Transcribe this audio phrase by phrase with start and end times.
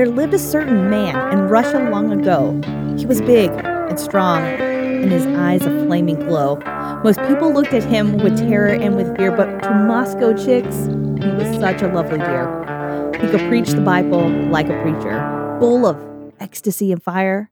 [0.00, 2.58] There lived a certain man in Russia long ago.
[2.96, 6.56] He was big and strong, and his eyes a flaming glow.
[7.04, 10.86] Most people looked at him with terror and with fear, but to Moscow chicks,
[11.22, 13.12] he was such a lovely dear.
[13.20, 15.18] He could preach the Bible like a preacher,
[15.60, 16.02] full of
[16.40, 17.50] ecstasy and fire,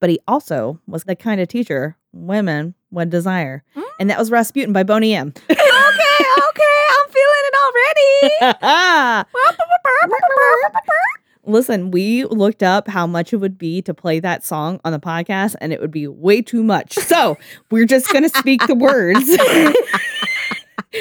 [0.00, 3.64] but he also was the kind of teacher women would desire.
[3.76, 3.82] Mm.
[4.00, 5.28] And that was Rasputin by Boney M.
[5.50, 8.56] okay, okay, I'm feeling it already.
[11.44, 15.00] Listen, we looked up how much it would be to play that song on the
[15.00, 16.92] podcast, and it would be way too much.
[16.94, 17.36] So
[17.70, 19.28] we're just going to speak the words.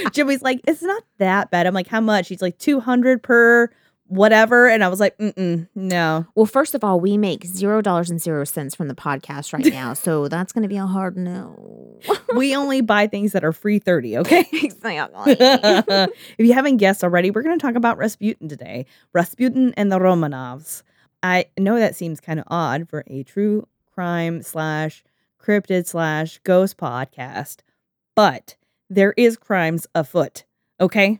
[0.14, 1.68] Jimmy's like, it's not that bad.
[1.68, 2.28] I'm like, how much?
[2.28, 3.70] He's like, 200 per
[4.12, 4.68] whatever.
[4.68, 6.26] And I was like, mm no.
[6.36, 9.66] well, first of all, we make zero dollars and zero cents from the podcast right
[9.74, 12.00] now, so that's going to be a hard no.
[12.36, 14.46] We only buy things that are free 30, okay?
[14.54, 15.36] exactly.
[15.38, 18.86] if you haven't guessed already, we're going to talk about Rasputin today.
[19.14, 20.84] Rasputin and the Romanovs.
[21.22, 25.04] I know that seems kind of odd for a true crime slash
[25.42, 27.58] cryptid slash ghost podcast,
[28.16, 28.56] but
[28.90, 30.46] there is crimes afoot.
[30.80, 31.20] Okay,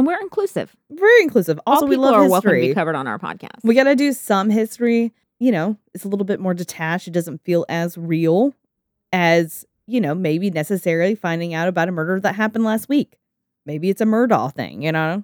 [0.00, 0.74] and we're inclusive.
[0.90, 1.60] very inclusive.
[1.66, 3.58] Also, all we love are welcome to be covered on our podcast.
[3.62, 5.12] We got to do some history.
[5.38, 7.06] You know, it's a little bit more detached.
[7.06, 8.54] It doesn't feel as real
[9.12, 13.18] as, you know, maybe necessarily finding out about a murder that happened last week.
[13.66, 15.22] Maybe it's a Murdaugh thing, you know?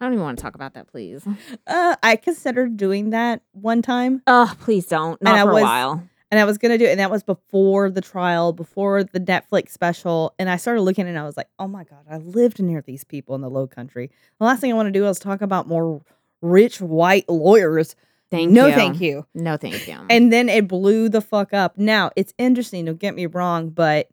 [0.00, 1.26] I don't even want to talk about that, please.
[1.66, 5.20] Uh, I considered doing that one time, Oh, please don't.
[5.22, 6.08] Not I for was- a while.
[6.30, 9.70] And I was gonna do it, and that was before the trial, before the Netflix
[9.70, 10.34] special.
[10.38, 13.04] And I started looking, and I was like, "Oh my god, I lived near these
[13.04, 15.66] people in the Low Country." The last thing I want to do is talk about
[15.66, 16.02] more
[16.42, 17.96] rich white lawyers.
[18.30, 18.74] Thank no, you.
[18.74, 19.26] thank you.
[19.34, 19.98] No, thank you.
[20.10, 21.78] And then it blew the fuck up.
[21.78, 22.84] Now it's interesting.
[22.84, 24.08] Don't get me wrong, but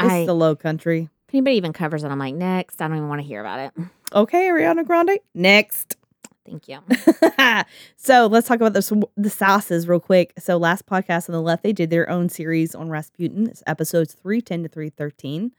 [0.00, 1.08] it's I, the Low Country.
[1.28, 2.82] if anybody even covers it, I'm like, next.
[2.82, 3.72] I don't even want to hear about it.
[4.12, 5.18] Okay, Ariana Grande.
[5.34, 5.96] Next.
[6.44, 6.80] Thank you.
[7.96, 10.32] so let's talk about this, the sauces real quick.
[10.38, 13.46] So last podcast on the left, they did their own series on Rasputin.
[13.48, 15.52] It's episodes 310 to 313.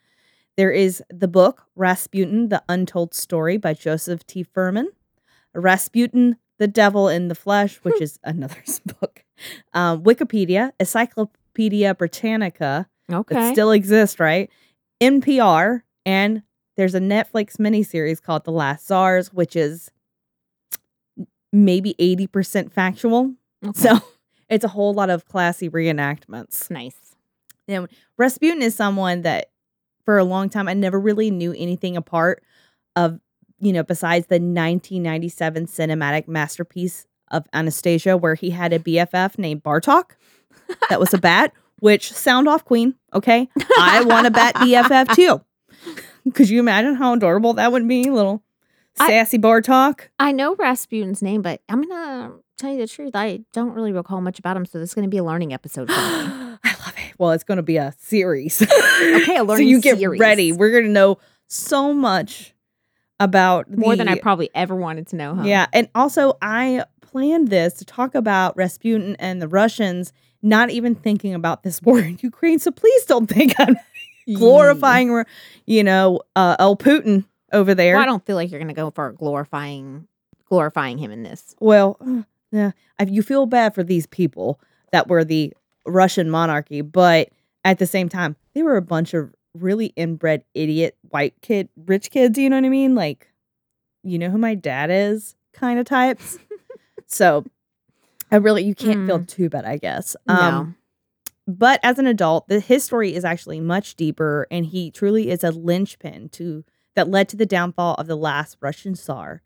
[0.57, 4.43] There is the book Rasputin, The Untold Story by Joseph T.
[4.45, 4.87] Fuhrmann.
[5.53, 8.63] Rasputin, The Devil in the Flesh, which is another
[8.99, 9.23] book.
[9.73, 13.35] Um, Wikipedia, Encyclopedia Britannica, Okay.
[13.35, 14.49] that still exists, right?
[15.01, 16.43] NPR, and
[16.77, 19.91] there's a Netflix miniseries called The Last Czars, which is
[21.55, 23.33] maybe 80% factual.
[23.65, 23.79] Okay.
[23.79, 23.99] So
[24.49, 26.69] it's a whole lot of classy reenactments.
[26.69, 27.15] nice.
[27.67, 29.49] And Rasputin is someone that
[30.03, 32.43] for a long time I never really knew anything apart
[32.95, 33.19] of,
[33.59, 39.63] you know, besides the 1997 cinematic masterpiece of Anastasia, where he had a BFF named
[39.63, 40.11] Bartok
[40.89, 42.95] that was a bat, which sound off queen.
[43.13, 43.49] Okay.
[43.79, 45.41] I want a bat BFF too.
[46.33, 48.09] Could you imagine how adorable that would be?
[48.09, 48.43] Little
[48.99, 50.01] I- sassy Bartok.
[50.19, 53.11] I know Rasputin's name, but I'm gonna tell you the truth.
[53.15, 55.87] I don't really recall much about him, so this is gonna be a learning episode
[55.89, 55.97] for me.
[56.63, 57.13] I love it.
[57.17, 58.61] Well, it's to be a series.
[59.15, 59.65] Okay, a learning.
[59.65, 60.19] so you get series.
[60.19, 60.51] ready.
[60.51, 61.17] We're to know
[61.47, 62.53] so much
[63.19, 65.35] about More than I probably ever wanted to know.
[65.35, 65.43] Huh?
[65.43, 70.11] Yeah, and also I planned this to talk about Rasputin and the Russians,
[70.41, 72.59] not even thinking about this war in Ukraine.
[72.59, 73.77] So please don't think I'm
[74.33, 75.23] glorifying,
[75.65, 77.95] you know, uh, El Putin over there.
[77.95, 80.07] Well, I don't feel like you're gonna go for glorifying
[80.47, 81.55] glorifying him in this.
[81.59, 82.21] Well, uh,
[82.51, 84.59] yeah, I, you feel bad for these people
[84.91, 85.53] that were the
[85.85, 87.29] Russian monarchy, but
[87.63, 92.11] at the same time, they were a bunch of really inbred idiot white kid, rich
[92.11, 92.37] kids.
[92.37, 92.93] You know what I mean?
[92.93, 93.31] Like,
[94.03, 96.37] you know who my dad is, kind of types.
[97.07, 97.43] so,
[98.31, 100.15] I really you can't feel too bad, I guess.
[100.27, 100.35] No.
[100.35, 100.75] Um,
[101.47, 105.43] but as an adult, the his story is actually much deeper, and he truly is
[105.43, 106.63] a linchpin to
[106.95, 109.41] that led to the downfall of the last Russian Tsar.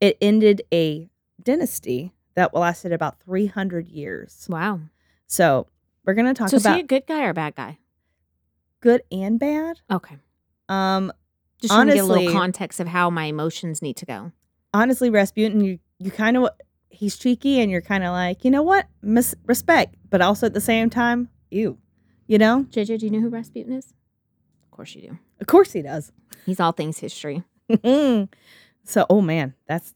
[0.00, 1.10] It ended a
[1.42, 4.46] dynasty that lasted about 300 years.
[4.48, 4.80] wow.
[5.26, 5.66] So
[6.04, 7.78] we're gonna talk So is about he a good guy or a bad guy?
[8.80, 9.80] good and bad.
[9.90, 10.16] Okay.
[10.68, 11.12] Um,
[11.60, 14.32] Just trying to get a little context of how my emotions need to go.
[14.72, 16.48] honestly, Rasputin, you you kind of
[16.88, 20.54] he's cheeky, and you're kind of like, you know what, Mis- respect, but also at
[20.54, 21.78] the same time, you,
[22.26, 23.92] you know, JJ, do you know who Rasputin is?
[24.80, 25.18] Of course you do.
[25.40, 26.12] of course he does.
[26.46, 27.42] He's all things history.
[27.70, 28.24] Mm-hmm.
[28.84, 29.94] so, oh man, that's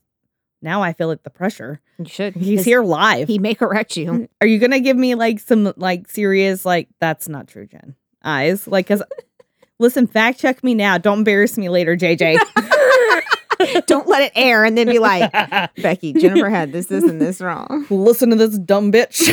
[0.61, 1.81] now I feel like the pressure.
[1.99, 2.35] You should.
[2.35, 3.27] He's here live.
[3.27, 4.27] He may correct you.
[4.41, 7.95] Are you gonna give me like some like serious like that's not true, Jen?
[8.23, 9.03] Eyes like because
[9.79, 10.97] listen, fact check me now.
[10.97, 12.37] Don't embarrass me later, JJ.
[13.87, 15.31] Don't let it air and then be like,
[15.77, 17.85] Becky, Jennifer had this, this, and this wrong.
[17.89, 19.31] listen to this dumb bitch.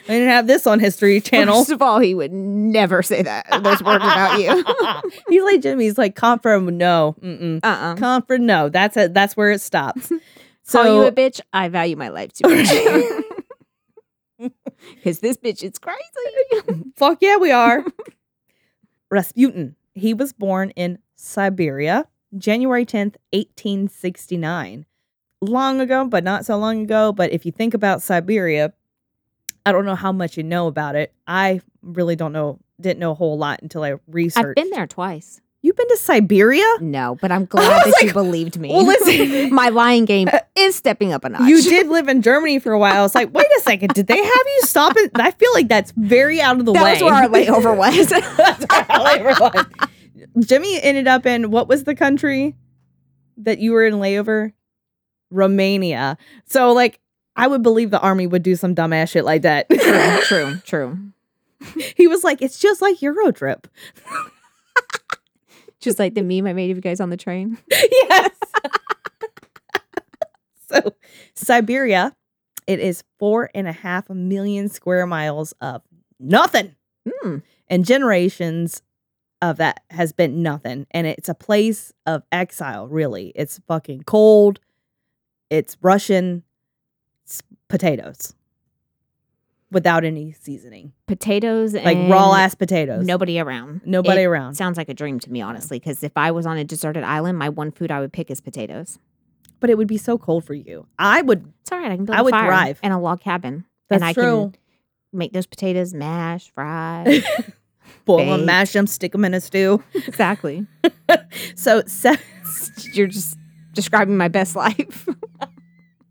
[0.08, 1.60] I didn't have this on History Channel.
[1.60, 4.64] First of all, he would never say that those words about you.
[5.28, 5.84] He's like Jimmy.
[5.84, 7.16] He's like confirm no.
[7.20, 7.60] Mm-mm.
[7.62, 7.96] Uh-uh.
[7.96, 8.68] Confirm no.
[8.68, 9.14] That's it.
[9.14, 10.12] That's where it stops.
[10.70, 11.40] Call you a bitch.
[11.52, 12.68] I value my life too much.
[14.94, 16.84] Because this bitch is crazy.
[16.96, 17.84] fuck yeah, we are.
[19.10, 19.76] Rasputin.
[19.94, 22.06] He was born in Siberia,
[22.36, 24.86] January 10th, 1869.
[25.40, 27.12] Long ago, but not so long ago.
[27.12, 28.72] But if you think about Siberia,
[29.64, 31.12] I don't know how much you know about it.
[31.26, 34.46] I really don't know, didn't know a whole lot until I researched.
[34.46, 35.40] I've been there twice.
[35.64, 36.64] You've been to Siberia?
[36.80, 38.70] No, but I'm glad that you believed me.
[38.70, 39.54] well, listen.
[39.54, 41.42] my lying game uh, is stepping up a notch.
[41.48, 42.96] You did live in Germany for a while.
[42.96, 45.12] I was like, wait a second, did they have you stop it?
[45.14, 46.92] I feel like that's very out of the That way.
[46.94, 48.08] was where our layover was.
[48.08, 49.40] That's where our layover
[50.38, 50.46] was.
[50.46, 52.56] Jimmy ended up in what was the country
[53.36, 54.52] that you were in layover?
[55.30, 56.18] Romania.
[56.46, 57.00] So like
[57.36, 59.68] I would believe the army would do some dumbass shit like that.
[59.70, 60.98] true, true, true.
[61.96, 63.68] he was like, it's just like Euro trip.
[65.80, 67.58] Just like the meme I made of you guys on the train.
[67.70, 68.30] yes.
[70.70, 70.94] so
[71.34, 72.14] Siberia,
[72.66, 75.82] it is four and a half million square miles of
[76.20, 76.76] nothing.
[77.22, 77.38] Hmm.
[77.66, 78.80] and generations
[79.40, 84.60] of that has been nothing and it's a place of exile really it's fucking cold
[85.50, 86.44] it's russian
[87.72, 88.34] potatoes
[89.70, 93.80] without any seasoning Potatoes like and raw ass potatoes Nobody around.
[93.86, 95.78] nobody It around Sounds like a dream to me, honestly.
[95.78, 98.40] Because if I was on a deserted island, my one food I would pick is
[98.40, 98.98] potatoes.
[99.60, 101.90] but it would be so cold for you i would It's all right.
[101.92, 102.80] I can build I a would fire thrive.
[102.82, 104.56] and a log cabin, that's and I true can
[105.14, 107.22] make those potatoes mash, fry.
[108.04, 110.66] boil them mash them stick them in a stew exactly.
[111.54, 112.16] so se-
[112.92, 113.38] You're just
[113.72, 115.08] describing my best life.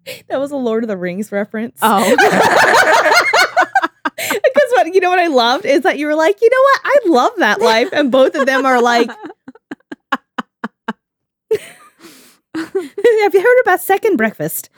[0.30, 2.04] that was a lord of the rings reference Oh,
[4.18, 6.82] because what you know what I loved is that you were like, you know what,
[6.84, 9.10] I love that life, and both of them are like,
[12.56, 12.74] have
[13.34, 14.70] you heard about second breakfast?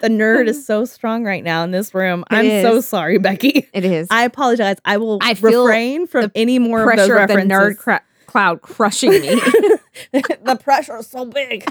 [0.00, 2.24] the nerd is so strong right now in this room.
[2.30, 3.68] It I'm so sorry, Becky.
[3.72, 4.08] it is.
[4.10, 4.76] I apologize.
[4.84, 8.62] I will I refrain from any more of those pressure of the nerd cra- cloud
[8.62, 9.18] crushing me.
[10.12, 11.66] the pressure is so big.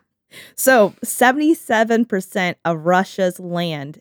[0.56, 4.00] so, 77% of Russia's land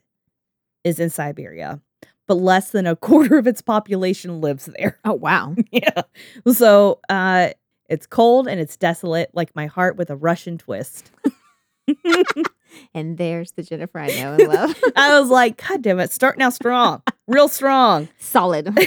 [0.83, 1.79] is in Siberia,
[2.27, 4.97] but less than a quarter of its population lives there.
[5.05, 5.55] oh wow.
[5.71, 6.01] yeah.
[6.51, 7.49] So, uh,
[7.89, 11.11] it's cold and it's desolate, like my heart with a Russian twist.
[12.93, 14.75] And there's the Jennifer I know and love.
[14.95, 18.09] I was like, God damn it, starting out strong, real strong.
[18.19, 18.69] Solid.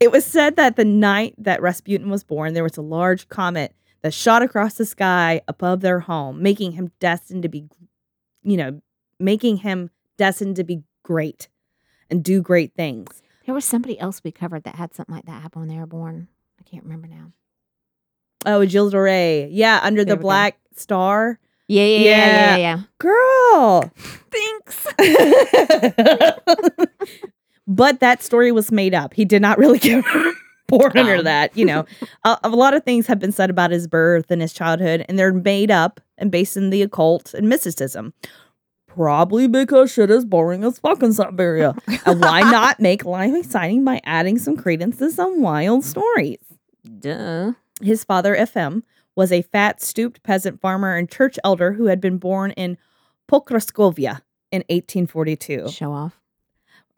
[0.00, 3.74] it was said that the night that Rasputin was born, there was a large comet
[4.02, 7.64] that shot across the sky above their home, making him destined to be,
[8.42, 8.80] you know,
[9.18, 11.48] making him destined to be great
[12.10, 13.22] and do great things.
[13.46, 15.86] There was somebody else we covered that had something like that happen when they were
[15.86, 16.28] born.
[16.60, 17.32] I can't remember now.
[18.46, 19.48] Oh, Gilles de Rais.
[19.50, 20.28] Yeah, under There the we go.
[20.28, 21.38] black star.
[21.68, 22.56] Yeah, yeah, yeah, Yeah.
[22.56, 22.80] yeah, yeah.
[22.98, 23.90] Girl.
[24.30, 24.86] Thanks.
[27.66, 29.14] but that story was made up.
[29.14, 30.04] He did not really get
[30.68, 31.22] born under Oh.
[31.22, 31.56] that.
[31.56, 31.84] You know,
[32.24, 35.18] a, a lot of things have been said about his birth and his childhood, and
[35.18, 38.12] they're made up and based in the occult and mysticism.
[38.86, 41.74] Probably because shit is boring as fuck fucking Siberia.
[42.06, 46.38] and why not make life exciting by adding some credence to some wild stories?
[47.00, 47.52] Duh.
[47.82, 48.82] His father, Efim,
[49.16, 52.76] was a fat, stooped peasant farmer and church elder who had been born in
[53.30, 54.20] Pokraskovia
[54.52, 55.68] in 1842.
[55.70, 56.20] Show off.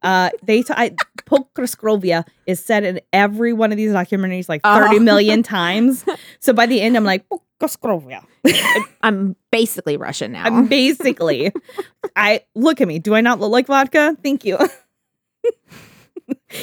[0.02, 0.94] Uh, they t- I,
[1.25, 4.87] Pokraskovia is said in every one of these documentaries like Oh.
[4.88, 6.04] 30 million times.
[6.38, 7.25] So by the end, I'm like,
[7.61, 8.25] Pokraskovia.
[9.02, 10.44] I'm basically Russian now.
[10.44, 11.52] I'm basically,
[12.16, 12.99] I look at me.
[12.99, 14.16] Do I not look like vodka?
[14.23, 14.58] Thank you.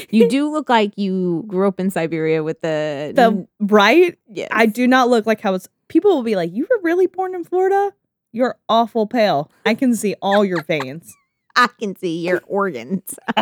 [0.10, 4.50] you do look like you grew up in Siberia with the The right, yes.
[4.52, 5.70] I do not look like was.
[5.88, 7.94] People will be like, "You were really born in Florida?
[8.32, 9.52] You're awful pale.
[9.66, 11.14] I can see all your veins.
[11.56, 13.16] I can see your organs.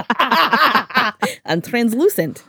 [1.46, 2.44] I'm translucent."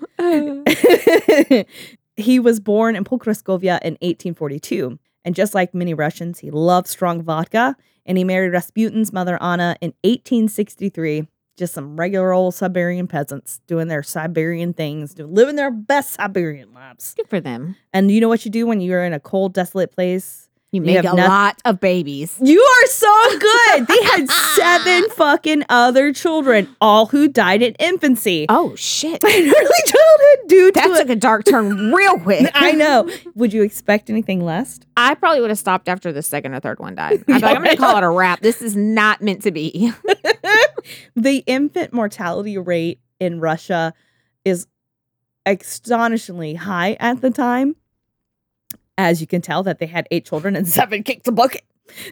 [2.16, 4.98] he was born in Pokraskovia in 1842.
[5.24, 7.76] And just like many Russians, he loved strong vodka.
[8.04, 11.28] And he married Rasputin's mother, Anna, in 1863.
[11.56, 16.72] Just some regular old Siberian peasants doing their Siberian things, doing, living their best Siberian
[16.72, 17.14] lives.
[17.14, 17.76] Good for them.
[17.92, 20.41] And you know what you do when you're in a cold, desolate place
[20.72, 22.34] You You make have a noth- lot of babies.
[22.40, 23.86] You are so good.
[23.86, 28.46] They had seven fucking other children, all who died in infancy.
[28.48, 29.22] Oh shit.
[29.24, 29.52] in early
[29.86, 30.74] childhood dude.
[30.74, 30.96] to That it.
[30.98, 32.50] took a dark turn real quick.
[32.54, 33.10] I know.
[33.34, 34.80] Would you expect anything less?
[34.96, 37.20] I probably would have stopped after the second or third one died.
[37.20, 38.40] I'd be like, I'm gonna call it a wrap.
[38.40, 39.92] This is not meant to be.
[41.14, 43.92] the infant mortality rate in Russia
[44.46, 44.66] is
[45.44, 47.76] astonishingly high at the time.
[48.98, 51.64] As you can tell, that they had eight children and seven kicked a bucket.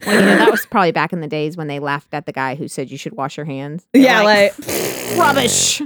[0.04, 2.32] Well, you know, that was probably back in the days when they laughed at the
[2.32, 3.86] guy who said you should wash your hands.
[3.92, 4.54] They were yeah, like,
[5.18, 5.80] rubbish.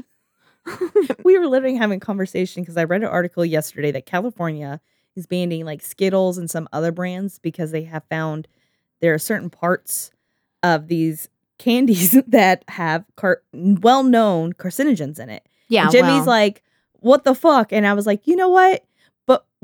[1.25, 4.81] we were literally having a conversation because I read an article yesterday that California
[5.15, 8.49] is banning like Skittles and some other brands because they have found
[9.01, 10.11] there are certain parts
[10.63, 15.47] of these candies that have car- well-known carcinogens in it.
[15.69, 16.63] Yeah, Jimmy's well, like,
[17.01, 18.85] "What the fuck?" And I was like, "You know what?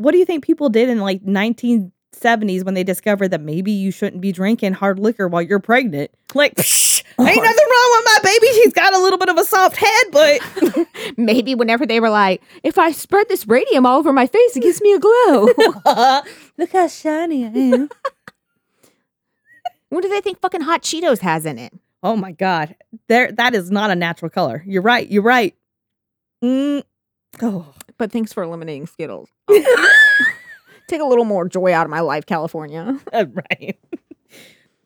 [0.01, 3.91] What do you think people did in like 1970s when they discovered that maybe you
[3.91, 6.11] shouldn't be drinking hard liquor while you're pregnant?
[6.35, 8.47] Like, psh, ain't nothing wrong with my baby.
[8.55, 10.41] She's got a little bit of a soft head, but
[11.19, 14.63] maybe whenever they were like, if I spread this radium all over my face, it
[14.63, 15.49] gives me a glow.
[16.57, 17.91] look how shiny I am."
[19.91, 21.75] what do they think fucking hot Cheetos has in it?
[22.03, 22.75] Oh my god,
[23.09, 24.65] there that is not a natural color.
[24.67, 25.07] You're right.
[25.11, 25.55] You're right.
[26.43, 26.85] Mm.
[27.43, 27.73] Oh.
[27.99, 29.29] But thanks for eliminating Skittles.
[30.89, 32.99] Take a little more joy out of my life, California.
[33.13, 33.79] Uh, right.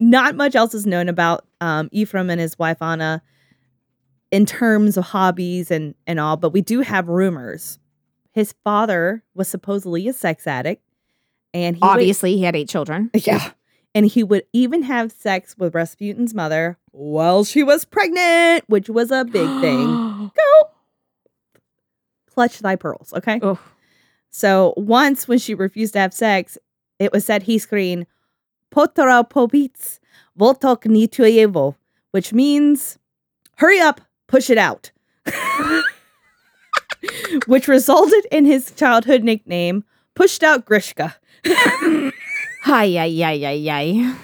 [0.01, 3.23] Not much else is known about um, Ephraim and his wife Anna
[4.31, 7.79] in terms of hobbies and and all, but we do have rumors.
[8.33, 10.83] His father was supposedly a sex addict,
[11.55, 13.11] and he would- Obviously, he had eight children.
[13.15, 13.53] yeah,
[13.95, 19.11] and he would even have sex with Rasputin's mother while she was pregnant, which was
[19.13, 19.87] a big thing.
[20.37, 20.71] Go,
[22.35, 23.39] clutch thy pearls, okay?
[23.43, 23.59] Ugh.
[24.31, 26.59] So once when she refused to have sex,
[26.99, 28.07] it was said he screamed,
[28.75, 30.01] Potora pobic,
[30.39, 31.77] voltok nitujevo,
[32.11, 32.99] which means,
[33.59, 34.91] hurry up, push it out.
[37.47, 41.15] which resulted in his childhood nickname, Pushed Out Grishka.
[42.65, 44.15] Hi, yi, yi, yi, yi.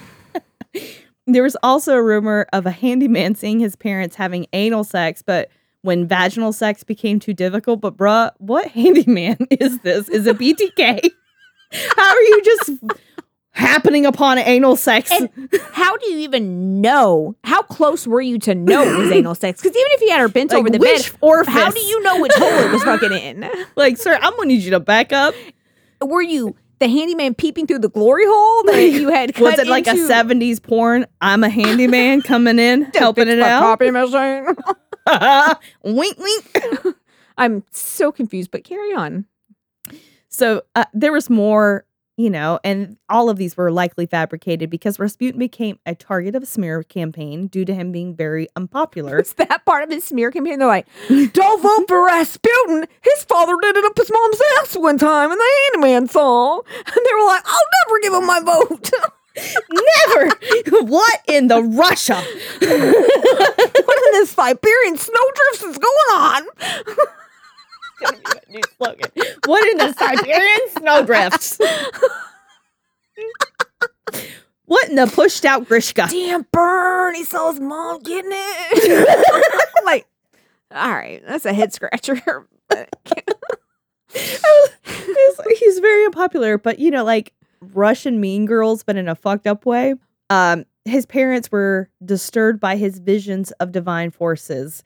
[1.27, 5.49] There was also a rumor of a handyman seeing his parents having anal sex, but
[5.83, 7.81] when vaginal sex became too difficult.
[7.81, 10.09] But bruh, what handyman is this?
[10.09, 11.09] Is it BTK?
[11.95, 12.71] How are you just
[13.51, 15.09] happening upon anal sex?
[15.11, 15.29] And
[15.71, 17.35] how do you even know?
[17.45, 19.61] How close were you to know it was anal sex?
[19.61, 21.53] Because even if he had her bent Like, over the bed, orifice?
[21.53, 23.49] how do you know which hole it was fucking in?
[23.77, 25.33] Like, sir, I'm gonna need you to back up.
[26.01, 29.67] Were you the handyman peeping through the glory hole that you had cut Was it
[29.67, 31.05] like a 70s porn?
[31.21, 33.61] I'm a handyman coming in, helping it out.
[35.83, 36.95] Wink, wink.
[37.37, 39.25] I'm so confused, but carry on.
[40.29, 41.85] So uh, there was more,
[42.17, 46.43] you know, and all of these were likely fabricated because Rasputin became a target of
[46.43, 49.17] a smear campaign due to him being very unpopular.
[49.19, 50.59] It's that part of his smear campaign.
[50.59, 50.87] They're like,
[51.33, 52.85] don't vote for Rasputin.
[53.01, 56.59] His father did it up his mom's ass one time, and the handyman saw.
[56.75, 58.91] And they were like, I'll never give him my vote.
[59.35, 60.29] Never.
[60.83, 62.15] what in the Russia?
[62.15, 66.43] what in this Siberian snowdrifts is going on?
[68.01, 69.11] Gonna be my new slogan.
[69.45, 71.59] What in the Siberian snowdrifts?
[74.65, 76.09] what in the pushed out Grishka?
[76.09, 77.15] Damn, burn.
[77.15, 79.65] He saw his mom getting it.
[79.85, 80.07] like,
[80.71, 82.47] all right, that's a head scratcher.
[84.13, 84.39] he's,
[85.59, 89.65] he's very unpopular, but you know, like Russian mean girls, but in a fucked up
[89.65, 89.95] way.
[90.29, 94.83] Um, his parents were disturbed by his visions of divine forces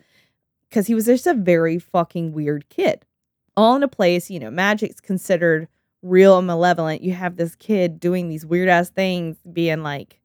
[0.70, 3.05] because he was just a very fucking weird kid.
[3.55, 5.70] All in a place, you know, magic's considered
[6.01, 7.01] real and malevolent.
[7.01, 10.20] You have this kid doing these weird ass things, being like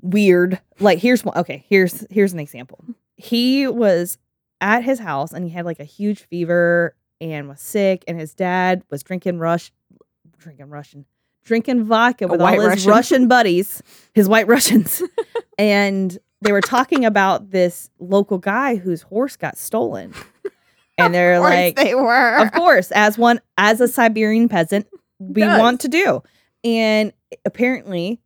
[0.00, 0.60] weird.
[0.80, 1.36] Like here's one.
[1.36, 2.84] Okay, here's here's an example.
[3.16, 4.16] He was
[4.60, 8.34] at his house and he had like a huge fever and was sick, and his
[8.34, 9.70] dad was drinking rush,
[10.42, 11.04] drinking Russian,
[11.44, 12.90] drinking vodka with all his Russian.
[12.90, 13.82] Russian buddies,
[14.14, 15.02] his white Russians,
[15.58, 20.12] and they were talking about this local guy whose horse got stolen,
[20.98, 22.36] and they're like, they were.
[22.38, 24.86] of course, as one as a Siberian peasant,
[25.18, 25.60] we Does.
[25.60, 26.22] want to do.
[26.64, 27.12] And
[27.44, 28.20] apparently,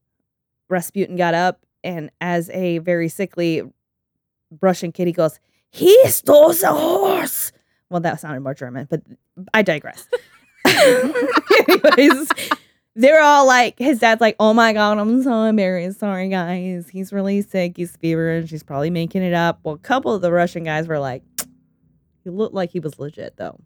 [0.68, 3.62] Rasputin got up and as a very sickly
[4.61, 5.38] Russian kid, he goes,
[5.70, 7.52] He stole the horse.
[7.88, 9.02] Well, that sounded more German, but
[9.54, 10.08] I digress.
[11.68, 12.28] Anyways,
[12.94, 16.00] they're all like, his dad's like, Oh my god, I'm so embarrassed.
[16.00, 16.88] Sorry, guys.
[16.88, 17.76] He's really sick.
[17.76, 18.50] He's feverish.
[18.50, 19.61] He's probably making it up.
[19.62, 21.23] Well, a couple of the Russian guys were like,
[22.25, 23.61] He looked like he was legit though.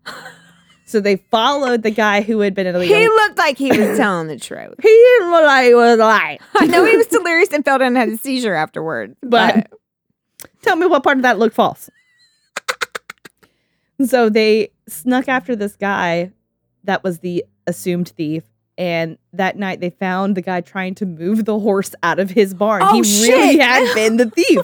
[0.86, 3.96] So they followed the guy who had been in the He looked like he was
[3.96, 4.74] telling the truth.
[4.82, 6.38] he didn't look like he was lying.
[6.56, 9.14] I know he was delirious and fell down and had a seizure afterward.
[9.22, 9.70] But-
[10.62, 11.88] Tell me what part of that looked false.
[14.04, 16.32] so they snuck after this guy
[16.84, 18.44] that was the assumed thief.
[18.78, 22.54] And that night they found the guy trying to move the horse out of his
[22.54, 22.82] barn.
[22.82, 24.60] Oh, he really had been the thief.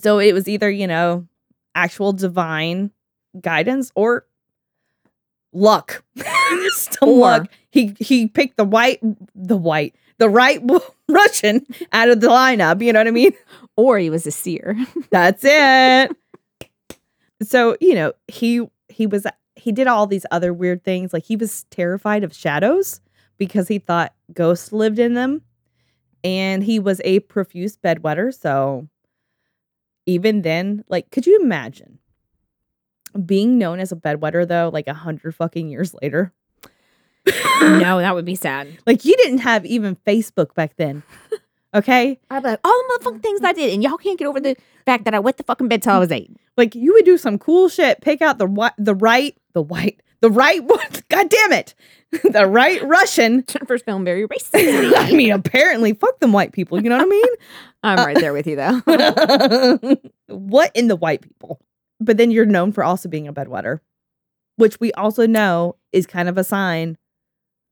[0.00, 1.26] so it was either, you know,
[1.74, 2.90] actual divine
[3.40, 4.26] guidance or
[5.52, 6.02] luck.
[7.02, 7.50] Or- luck.
[7.70, 9.00] He he picked the white
[9.34, 10.62] the white the right
[11.08, 12.82] Russian out of the lineup.
[12.82, 13.32] You know what I mean?
[13.76, 14.76] or he was a seer.
[15.10, 16.16] That's it.
[17.42, 19.26] so, you know, he he was
[19.62, 21.12] he did all these other weird things.
[21.12, 23.00] Like he was terrified of shadows
[23.38, 25.42] because he thought ghosts lived in them.
[26.24, 28.88] And he was a profuse bedwetter, so
[30.06, 31.98] even then, like could you imagine
[33.26, 36.32] being known as a bedwetter though like a hundred fucking years later?
[37.60, 38.68] no, that would be sad.
[38.86, 41.02] Like you didn't have even Facebook back then.
[41.74, 42.20] Okay?
[42.28, 44.56] I'd be like, all the motherfucking things I did, and y'all can't get over the
[44.84, 46.30] fact that I wet the fucking bed till I was eight.
[46.56, 50.30] Like you would do some cool shit, pick out the the right, the white, the
[50.30, 50.86] right one.
[51.08, 51.74] God damn it,
[52.24, 53.44] the right Russian.
[53.48, 54.92] Jennifer's feeling very racist.
[54.96, 56.82] I mean, apparently, fuck them white people.
[56.82, 57.28] You know what I mean?
[57.82, 58.80] I'm right there with you, though.
[60.28, 61.60] What in the white people?
[62.00, 63.80] But then you're known for also being a bedwetter,
[64.56, 66.96] which we also know is kind of a sign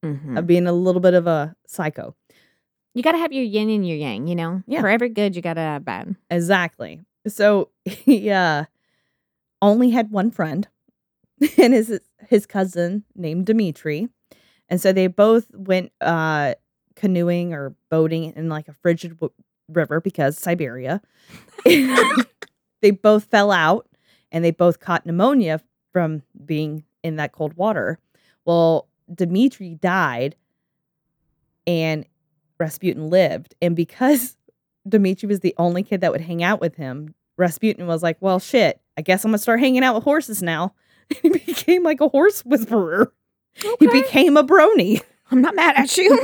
[0.04, 0.38] Mhm.
[0.38, 2.14] of being a little bit of a psycho.
[2.94, 4.62] You got to have your yin and your yang, you know?
[4.66, 4.80] Yeah.
[4.80, 6.16] For every good, you got to have bad.
[6.30, 7.00] Exactly.
[7.30, 8.64] So he uh,
[9.62, 10.68] only had one friend,
[11.58, 14.08] and his his cousin named Dimitri,
[14.68, 16.54] and so they both went uh,
[16.96, 19.32] canoeing or boating in like a frigid w-
[19.68, 21.00] river because Siberia.
[21.64, 23.88] they both fell out,
[24.32, 25.60] and they both caught pneumonia
[25.92, 27.98] from being in that cold water.
[28.44, 30.36] Well, Dimitri died,
[31.66, 32.04] and
[32.58, 34.36] Rasputin lived, and because
[34.88, 37.14] Dimitri was the only kid that would hang out with him.
[37.40, 38.80] Rasputin was like, "Well, shit.
[38.96, 40.74] I guess I'm gonna start hanging out with horses now."
[41.22, 43.12] he became like a horse whisperer.
[43.54, 45.02] He became a brony.
[45.30, 46.20] I'm not mad at you.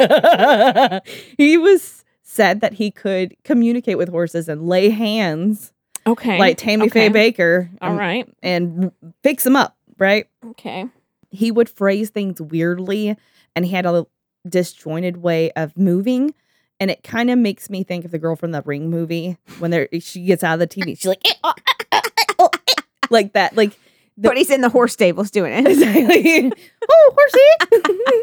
[1.36, 5.72] he was said that he could communicate with horses and lay hands
[6.06, 6.38] okay.
[6.38, 7.10] like Tammy Faye.
[7.10, 8.34] Bakker All and, right.
[8.42, 8.92] and
[9.22, 10.26] fix them up, right?
[10.50, 10.86] Okay.
[11.30, 13.16] He would phrase things weirdly
[13.54, 14.06] and he had a
[14.48, 16.34] disjointed way of moving.
[16.78, 19.70] And it kind of makes me think of the girl from the Ring movie when
[19.70, 20.88] there she gets out of the TV.
[20.98, 21.54] She's like, "Eh, oh,
[21.92, 23.56] eh, eh, oh, eh," like that.
[23.56, 23.70] Like,
[24.18, 25.66] The- but he's in the horse stables doing it.
[25.66, 26.52] exactly.
[26.90, 27.82] oh, horsey.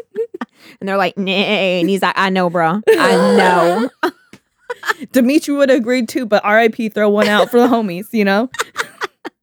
[0.80, 1.80] And they're like, nay.
[1.80, 2.80] And he's like, I know, bro.
[2.88, 3.90] I know.
[5.12, 8.50] Dimitri would have agreed too, but RIP, throw one out for the homies, you know?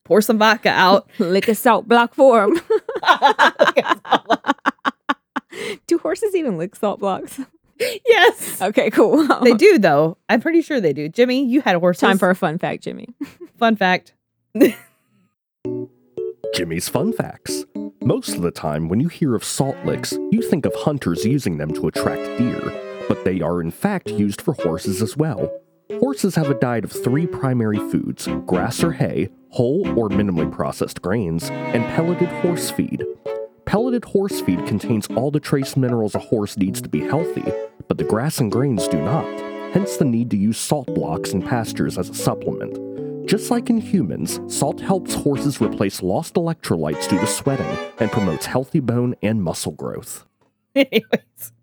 [0.03, 1.07] Pour some vodka out.
[1.19, 2.59] Lick a salt block for him.
[5.87, 7.39] Do horses even lick salt blocks?
[8.05, 8.61] Yes.
[8.61, 9.27] Okay, cool.
[9.43, 10.17] They do, though.
[10.29, 11.09] I'm pretty sure they do.
[11.09, 11.99] Jimmy, you had a horse.
[11.99, 13.07] Time for a fun fact, Jimmy.
[13.57, 14.13] fun fact.
[16.53, 17.63] Jimmy's Fun Facts.
[18.03, 21.57] Most of the time, when you hear of salt licks, you think of hunters using
[21.57, 22.59] them to attract deer,
[23.07, 25.49] but they are in fact used for horses as well.
[25.99, 31.01] Horses have a diet of three primary foods grass or hay, whole or minimally processed
[31.01, 33.03] grains, and pelleted horse feed.
[33.65, 37.43] Pelleted horse feed contains all the trace minerals a horse needs to be healthy,
[37.87, 39.25] but the grass and grains do not,
[39.73, 42.77] hence the need to use salt blocks in pastures as a supplement.
[43.27, 48.45] Just like in humans, salt helps horses replace lost electrolytes due to sweating and promotes
[48.45, 50.25] healthy bone and muscle growth.
[50.75, 51.53] Anyways.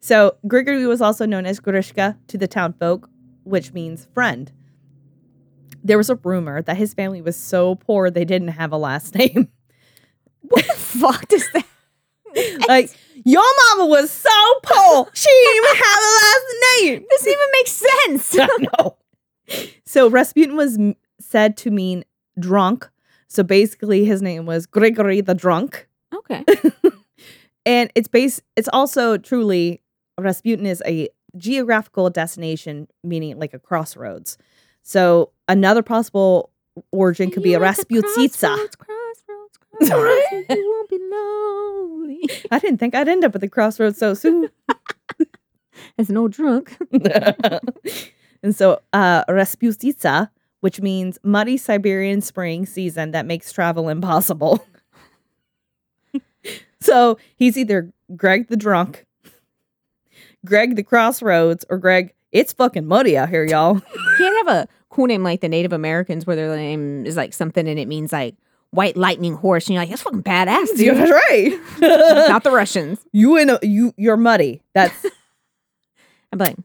[0.00, 3.10] So Grigory was also known as Grishka to the townfolk,
[3.44, 4.52] which means friend.
[5.82, 9.14] There was a rumor that his family was so poor they didn't have a last
[9.16, 9.48] name.
[10.42, 11.66] What the fuck does that?
[12.68, 12.90] like,
[13.24, 13.44] your
[13.76, 14.30] mama was so
[14.62, 16.46] poor, she didn't even have a last
[16.82, 17.06] name.
[17.10, 18.38] This even makes sense.
[18.40, 18.96] I know.
[19.84, 22.04] So Rasputin was m- said to mean
[22.38, 22.88] drunk.
[23.28, 25.88] So basically, his name was Grigory the Drunk.
[26.14, 26.44] okay.
[27.66, 29.82] and it's based it's also truly
[30.18, 34.38] rasputin is a geographical destination meaning like a crossroads
[34.82, 36.50] so another possible
[36.92, 38.56] origin could be a rasputitsa
[40.48, 42.28] You won't be lonely.
[42.50, 44.48] i didn't think i'd end up at the crossroads so soon
[45.96, 46.76] As an old drunk.
[48.42, 49.22] and so uh
[50.60, 54.64] which means muddy siberian spring season that makes travel impossible
[56.80, 59.06] so he's either greg the drunk
[60.44, 63.80] greg the crossroads or greg it's fucking muddy out here y'all
[64.18, 67.68] Can't have a cool name like the Native Americans where their name is like something
[67.68, 68.34] and it means like
[68.70, 70.96] white lightning horse, and you're like, that's fucking badass, dude.
[70.96, 71.58] That's right.
[72.28, 73.00] Not the Russians.
[73.12, 74.62] you in a, you you're muddy.
[74.74, 75.06] That's
[76.32, 76.56] I'm like,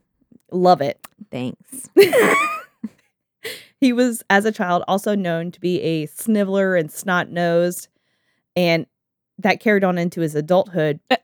[0.52, 0.98] love it.
[1.30, 1.88] thanks.
[3.80, 7.88] He was, as a child, also known to be a sniveler and snot nosed,
[8.56, 8.86] and
[9.38, 11.16] that carried on into his adulthood Uh.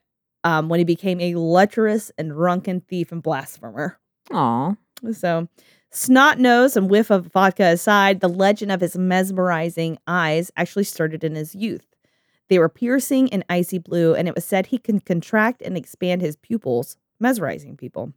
[0.45, 3.99] um, when he became a lecherous and drunken thief and blasphemer.
[4.31, 4.75] Aw.
[5.13, 5.49] So,
[5.91, 11.25] snot nose and whiff of vodka aside, the legend of his mesmerizing eyes actually started
[11.25, 11.87] in his youth.
[12.49, 16.21] They were piercing and icy blue, and it was said he can contract and expand
[16.21, 18.13] his pupils, mesmerizing people.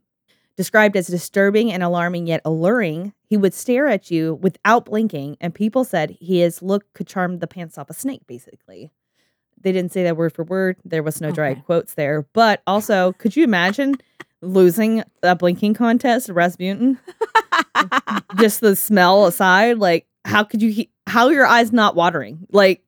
[0.56, 5.54] Described as disturbing and alarming yet alluring, he would stare at you without blinking, and
[5.54, 8.90] people said his look could charm the pants off a snake, basically.
[9.60, 10.76] They didn't say that word for word.
[10.84, 11.62] There was no dry Okay.
[11.62, 12.26] quotes there.
[12.34, 13.96] But also, could you imagine
[14.44, 16.98] losing a blinking contest Rasputin?
[18.36, 22.46] Just the smell aside, like, how could you, he- how are your eyes not watering?
[22.50, 22.82] Like,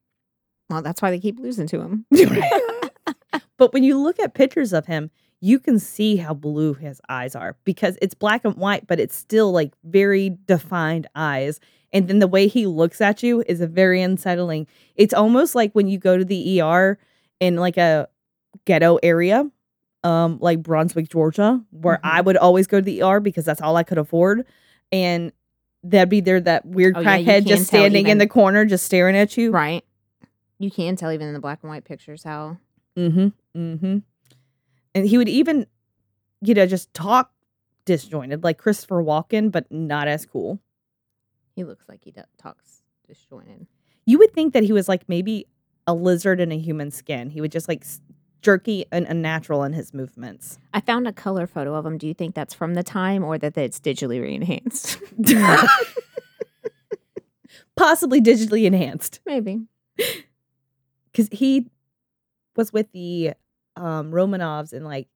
[0.68, 2.06] well, that's why they keep losing to him.
[3.56, 7.36] but when you look at pictures of him, you can see how blue his eyes
[7.36, 11.60] are because it's black and white, but it's still like very defined eyes.
[11.92, 14.66] And then the way he looks at you is a very unsettling.
[14.96, 16.98] It's almost like when you go to the ER
[17.38, 18.08] in like a
[18.64, 19.48] ghetto area,
[20.06, 22.00] um, like Brunswick, Georgia, where Mhm.
[22.04, 24.46] I would always go to the ER because that's all I could afford.
[24.92, 25.32] And
[25.82, 29.16] that'd be there that weird Oh, crackhead can just standing in the corner, just staring
[29.16, 29.50] at you.
[29.50, 29.84] right.
[30.58, 32.58] You can tell even in the black and white pictures how.
[32.96, 33.28] Mm-hmm.
[33.60, 33.98] Mm-hmm.
[34.94, 35.66] And he would even,
[36.40, 37.32] you know, just talk
[37.84, 40.60] disjointed, like Christopher Walken, but not as cool.
[41.54, 43.66] He looks like he do- talks disjointed.
[44.06, 45.46] You would think that he was like maybe
[45.86, 47.30] a lizard in a human skin.
[47.30, 48.00] He would just like s-
[48.42, 50.58] jerky and unnatural in his movements.
[50.72, 51.98] I found a color photo of him.
[51.98, 54.98] Do you think that's from the time or that it's digitally re-enhanced?
[57.76, 59.20] Possibly digitally enhanced.
[59.26, 59.60] Maybe.
[61.12, 61.66] Because he
[62.56, 63.32] was with the
[63.76, 65.08] um Romanovs in like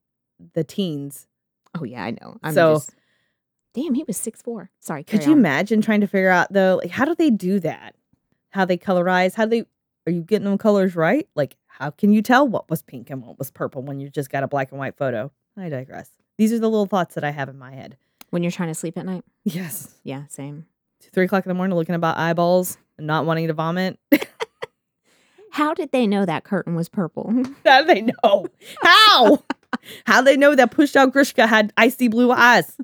[0.53, 1.27] the teens.
[1.79, 2.37] Oh yeah, I know.
[2.43, 2.91] I'm So- just,
[3.73, 4.69] damn, he was six four.
[4.79, 5.03] Sorry.
[5.03, 5.37] Could you on.
[5.39, 7.95] imagine trying to figure out though, like how do they do that?
[8.51, 9.33] How they colorize?
[9.33, 9.63] How do they
[10.07, 11.27] are you getting them colors right?
[11.35, 14.29] Like how can you tell what was pink and what was purple when you just
[14.29, 15.31] got a black and white photo?
[15.57, 16.11] I digress.
[16.37, 17.97] These are the little thoughts that I have in my head.
[18.29, 19.23] when you're trying to sleep at night?
[19.43, 19.95] Yes.
[20.03, 20.67] Yeah, same.
[21.11, 23.97] Three o'clock in the morning looking about eyeballs and not wanting to vomit.
[25.51, 27.33] How did they know that curtain was purple?
[27.65, 28.45] How do they know?
[28.83, 29.43] How?
[30.05, 32.77] How they know that pushed out Grishka had icy blue eyes?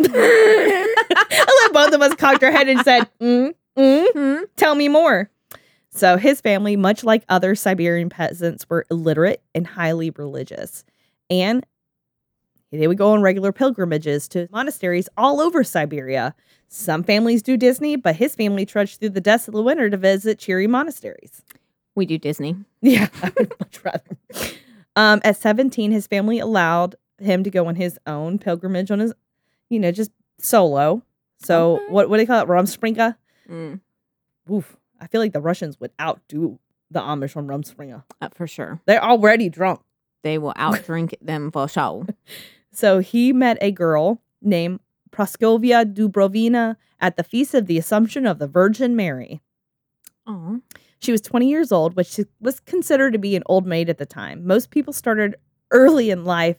[0.00, 4.44] I let both of us cocked our head and said, mm, mm, Hmm?
[4.56, 5.28] tell me more.
[5.94, 10.84] So his family, much like other Siberian peasants, were illiterate and highly religious.
[11.28, 11.66] And
[12.70, 16.34] they would go on regular pilgrimages to monasteries all over Siberia.
[16.68, 20.66] Some families do Disney, but his family trudged through the desolate winter to visit cheery
[20.66, 21.42] monasteries.
[21.94, 22.56] We do Disney.
[22.80, 24.16] Yeah, I would much rather.
[24.96, 29.12] Um, at 17, his family allowed him to go on his own pilgrimage on his,
[29.70, 31.02] you know, just solo.
[31.38, 31.84] So Okay.
[31.92, 32.48] what what do they call it?
[32.48, 33.16] Rumspringa?
[33.48, 33.80] Mm,
[34.50, 34.76] Oof.
[35.02, 36.58] I feel like the Russians would outdo
[36.90, 38.04] the Amish on Rumspringa.
[38.20, 38.80] uh, for sure.
[38.86, 39.80] They're already drunk.
[40.22, 42.06] They will outdrink them for sure.
[42.74, 48.38] So he met a girl named Praskovia Dubrovina at the feast of the Assumption of
[48.38, 49.42] the Virgin Mary.
[50.26, 50.62] Oh,
[50.98, 54.06] She was 20 years old, which was considered to be an old maid at the
[54.06, 54.46] time.
[54.46, 55.36] Most people started
[55.70, 56.56] early in life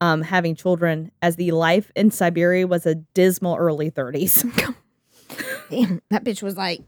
[0.00, 4.42] um, having children, as the life in Siberia was a dismal early 30s.
[5.70, 6.02] damn!
[6.10, 6.80] That bitch was like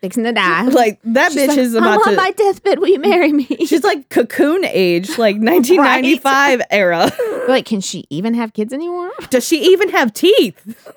[0.00, 0.62] fixing to die.
[0.68, 2.16] like, that She's bitch like, is about I'm on to.
[2.16, 2.78] my deathbed.
[2.78, 3.44] Will you marry me?
[3.66, 7.10] She's like cocoon age, like 1995 era.
[7.48, 9.10] like, can she even have kids anymore?
[9.30, 10.90] Does she even have teeth?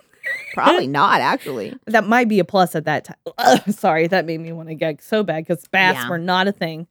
[0.54, 1.21] Probably not.
[1.21, 3.17] Actually, That might be a plus at that time.
[3.38, 6.10] Ugh, sorry, that made me want to gag so bad because baths Yeah.
[6.10, 6.88] were not a thing.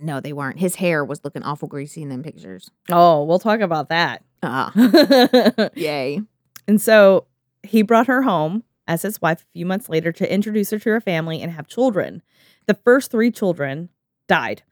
[0.00, 0.58] no, they weren't.
[0.58, 2.70] His hair was looking awful greasy in them pictures.
[2.90, 4.22] Oh, we'll talk about that.
[4.42, 4.70] Uh-uh.
[4.74, 6.22] And yay!
[6.66, 7.26] And so
[7.62, 10.90] he brought her home as his wife a few months later to introduce her to
[10.90, 12.22] her family and have children.
[12.66, 13.88] The first three children
[14.26, 14.62] died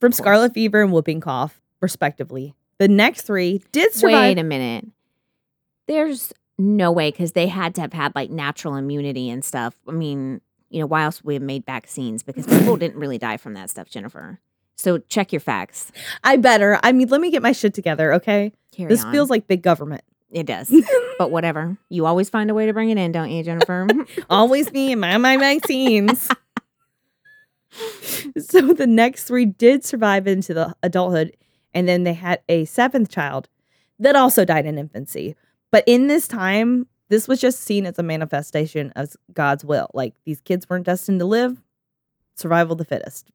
[0.00, 2.54] from scarlet fever and whooping cough, respectively.
[2.78, 4.36] The next three did survive.
[4.36, 4.86] Wait a minute.
[5.88, 9.74] There's no way because they had to have had like natural immunity and stuff.
[9.88, 12.22] I mean, you know, why else would we have made vaccines?
[12.22, 14.38] Because people didn't really die from that stuff, Jennifer.
[14.76, 15.90] So check your facts.
[16.22, 16.78] I better.
[16.84, 18.52] I mean, let me get my shit together, okay?
[18.70, 19.10] Carry this on.
[19.10, 20.02] feels like big government.
[20.36, 20.70] It does,
[21.18, 21.78] but whatever.
[21.88, 23.88] You always find a way to bring it in, don't you, Jennifer?
[24.30, 26.28] Always me and my, my vaccines.
[28.38, 31.34] so the next three did survive into the adulthood,
[31.72, 33.48] and then they had a seventh child
[33.98, 35.36] that also died in infancy.
[35.70, 39.88] But in this time, this was just seen as a manifestation of God's will.
[39.94, 41.62] Like these kids weren't destined to live,
[42.34, 43.30] survival of the fittest.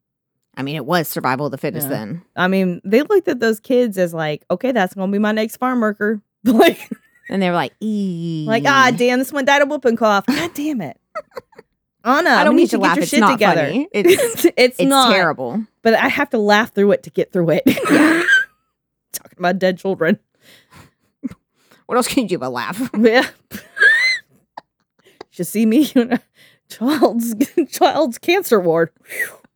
[0.56, 1.96] I mean, it was survival of the fittest Yeah.
[1.96, 2.22] then.
[2.36, 5.56] I mean, they looked at those kids as like, okay, that's gonna be my next
[5.56, 6.20] farm worker.
[6.52, 6.90] like,
[7.28, 10.26] And they were like, "Ee." like ah, damn, this one died of whooping cough.
[10.26, 10.98] God damn it,
[12.04, 12.30] Anna.
[12.30, 12.94] I don't need to to laugh.
[12.96, 13.66] get your It's shit not together.
[13.66, 13.88] funny.
[13.92, 15.64] It's- it's it's not terrible.
[15.82, 17.64] but I have to laugh through it to get through it.
[19.12, 20.18] Talking about dead children.
[21.86, 22.90] What else can you do but laugh?
[22.98, 23.28] Yeah.
[25.34, 26.20] you see me in a
[26.70, 27.34] child's
[27.70, 28.90] child's cancer ward.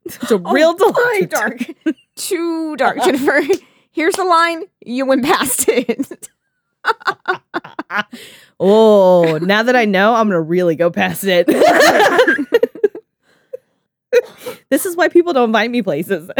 [0.04, 1.30] It's a real delight.
[1.30, 1.58] dark.
[2.16, 3.40] Too dark, Jennifer.
[3.90, 4.64] Here's the line.
[4.84, 6.28] You went past it.
[8.58, 11.46] Oh, now that I know, I'm gonna really go past it.
[14.70, 16.30] this is why people don't invite me places.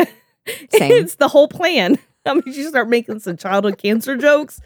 [0.72, 1.98] It's the whole plan.
[2.24, 4.60] I mean, you start making some childhood cancer jokes,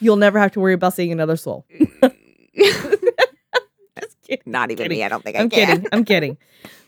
[0.00, 1.66] you'll never have to worry about seeing another soul.
[4.46, 4.98] Not even Kidding.
[4.98, 5.04] me.
[5.04, 5.66] I don't think I I'm can.
[5.66, 5.86] kidding.
[5.92, 6.38] I'm kidding.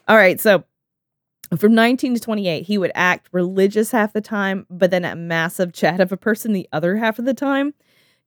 [0.08, 0.40] All right.
[0.40, 0.64] So
[1.58, 5.72] from 19 to 28, he would act religious half the time, but then a massive
[5.72, 7.74] chat of a person the other half of the time.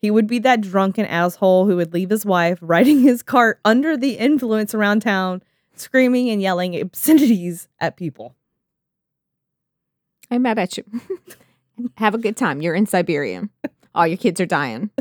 [0.06, 3.98] He would be that drunken asshole who would leave his wife riding his cart under
[3.98, 5.42] the influence around town,
[5.76, 8.36] screaming and yelling obscenities at people.
[10.30, 10.84] I'm mad at you.
[11.98, 12.62] Have a good time.
[12.62, 13.50] You're in Siberia.
[13.96, 14.92] All your kids are dying.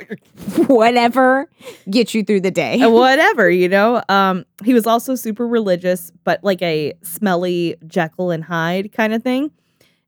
[0.68, 1.50] Whatever
[1.90, 2.78] gets you through the day.
[2.86, 4.02] Whatever, you know.
[4.08, 9.22] Um, he was also super religious, but like a smelly Jekyll and Hyde kind of
[9.22, 9.50] thing.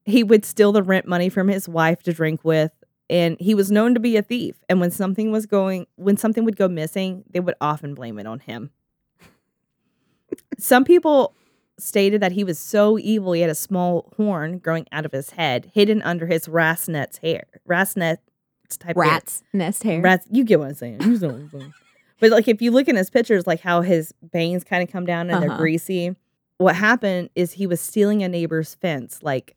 [0.06, 2.72] He would steal the rent money from his wife to drink with,
[3.10, 4.56] and he was known to be a thief.
[4.68, 8.26] And when something was going, when something would go missing, they would often blame it
[8.26, 8.70] on him.
[10.58, 11.34] Some people
[11.78, 15.30] stated that he was so evil he had a small horn growing out of his
[15.30, 17.44] head, hidden under his rasnet's hair.
[17.68, 18.18] Rasnet's
[18.78, 19.04] type hair.
[19.04, 20.00] Rats nest hair.
[20.02, 21.00] Rats, you get what I'm saying.
[21.02, 21.74] You know what I'm saying.
[22.20, 25.06] But like if you look in his pictures, like how his bangs kind of come
[25.06, 25.58] down and they're Uh-huh.
[25.60, 26.16] greasy.
[26.58, 29.54] What happened is he was stealing a neighbor's fence, like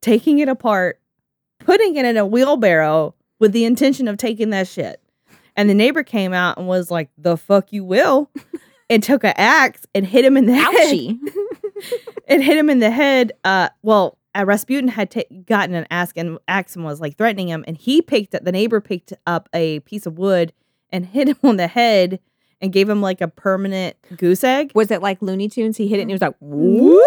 [0.00, 1.00] taking it apart,
[1.58, 5.00] putting it in a wheelbarrow with the intention of taking that shit.
[5.56, 8.30] And the neighbor came out and was like, "The fuck you will,"
[8.90, 10.72] and took an axe and hit him in the head.
[10.74, 11.18] Ouchie.
[12.26, 13.32] It hit him in the head.
[13.42, 17.48] Uh, well, uh, Rasputin had ta- gotten an axe and axe and was like threatening
[17.48, 20.52] him, and he picked up the neighbor picked up a piece of wood
[20.90, 22.20] and hit him on the head
[22.60, 24.72] and gave him like a permanent goose egg.
[24.74, 25.76] Was it like Looney Tunes?
[25.78, 27.02] He hit it and he was like, whoop.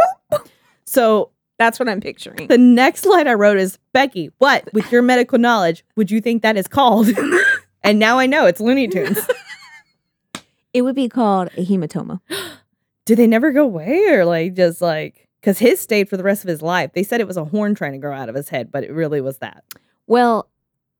[0.85, 1.29] So
[1.61, 2.47] That's what I'm picturing.
[2.47, 6.41] the next line I wrote is Becky, what with your medical knowledge would you think
[6.41, 7.09] that is called?
[7.83, 9.19] and now I know it's Looney Tunes.
[10.73, 12.21] It would be called a hematoma.
[13.05, 16.43] Did they never go away or like just like because his stayed for the rest
[16.43, 16.93] of his life?
[16.93, 18.91] They said it was a horn trying to grow out of his head, but it
[18.91, 19.63] really was that.
[20.07, 20.49] Well,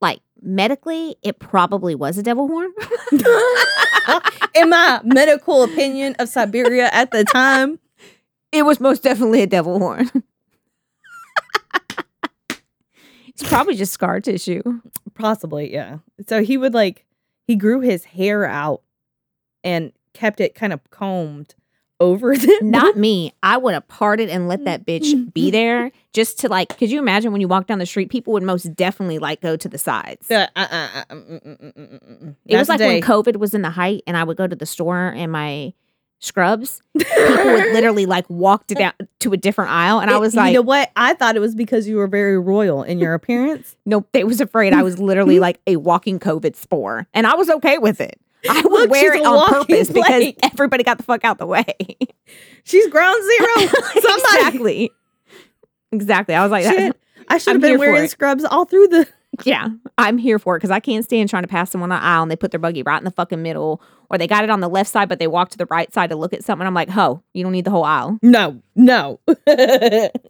[0.02, 2.72] like medically, it probably was a devil horn.
[4.56, 7.80] In my medical opinion of Siberia at the time,
[8.52, 10.12] It was most definitely a devil horn.
[13.42, 14.62] It's probably just scar tissue.
[15.16, 15.98] possibly, yeah.
[16.28, 17.06] So he would like
[17.48, 18.82] he grew his hair out
[19.64, 21.56] and kept it kind of combed
[22.00, 23.34] over the Not me.
[23.44, 26.78] I would have parted and let that bitch be there just to like.
[26.78, 29.56] Could you imagine when you walk down the street, people would most definitely like go
[29.56, 30.30] to the sides.
[30.30, 32.36] Uh, uh, uh, uh, mm, mm, mm, mm, mm, mm.
[32.46, 33.00] It was like today.
[33.00, 35.74] when COVID was in the height, and I would go to the store and my
[36.22, 36.82] scrubs.
[36.98, 40.54] People would literally like walk to down to a different aisle, and I was like,
[40.54, 40.90] you know what?
[40.96, 43.76] I thought it was because you were very royal in your appearance.
[43.86, 47.50] Nope, they was afraid I was literally like a walking COVID spore, and I was
[47.50, 48.22] okay with it.
[48.50, 51.66] I would Look, wear it on purpose because everybody got the fuck out the way.
[52.64, 53.70] She's ground zero.
[53.96, 54.92] Exactly,
[55.92, 56.36] exactly.
[56.36, 56.96] I was like, Shit.
[57.28, 59.08] I should have been wearing scrubs all through the.
[59.44, 62.06] Yeah, I'm here for it because I can't stand trying to pass someone on the
[62.06, 64.50] aisle and they put their buggy right in the fucking middle, or they got it
[64.50, 66.68] on the left side but they walk to the right side to look at something.
[66.68, 68.18] I'm like, ho, you don't need the whole aisle.
[68.22, 69.20] No, no.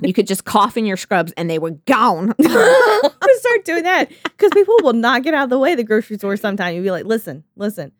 [0.03, 2.33] You could just cough in your scrubs and they were gone.
[2.39, 5.77] I'm gonna start doing that because people will not get out of the way at
[5.77, 6.35] the grocery store.
[6.37, 7.91] Sometimes you'll be like, "Listen, listen,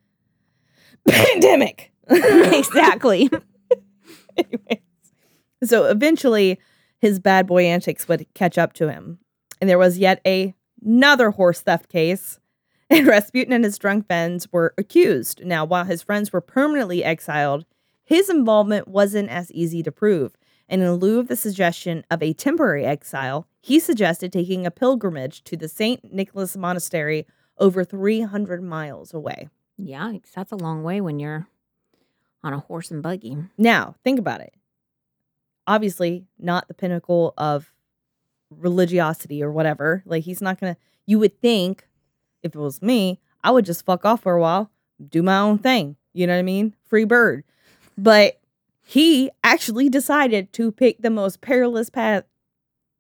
[1.07, 3.29] pandemic." exactly.
[4.37, 4.81] Anyways,
[5.63, 6.59] so eventually,
[6.99, 9.19] his bad boy antics would catch up to him,
[9.59, 12.39] and there was yet a, another horse theft case.
[12.93, 15.45] And Rasputin and his drunk friends were accused.
[15.45, 17.63] Now, while his friends were permanently exiled,
[18.03, 20.35] his involvement wasn't as easy to prove.
[20.67, 25.41] And in lieu of the suggestion of a temporary exile, he suggested taking a pilgrimage
[25.45, 26.13] to the St.
[26.13, 27.25] Nicholas Monastery
[27.57, 29.47] over 300 miles away.
[29.77, 31.47] Yeah, that's a long way when you're
[32.43, 33.37] on a horse and buggy.
[33.57, 34.53] Now, think about it.
[35.67, 37.71] Obviously, not the pinnacle of
[38.51, 40.03] religiosity or whatever.
[40.05, 41.87] Like, he's not to, you would think,
[42.43, 44.69] if it was me, I would just fuck off for a while,
[45.09, 45.95] do my own thing.
[46.13, 46.75] You know what I mean?
[46.83, 47.43] Free bird.
[47.97, 48.39] But
[48.83, 52.25] he actually decided to pick the most perilous path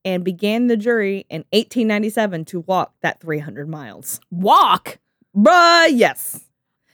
[0.03, 4.19] and began the jury in 1897 to walk that 300 miles.
[4.31, 4.99] Walk.
[5.35, 6.45] Bruh, yes.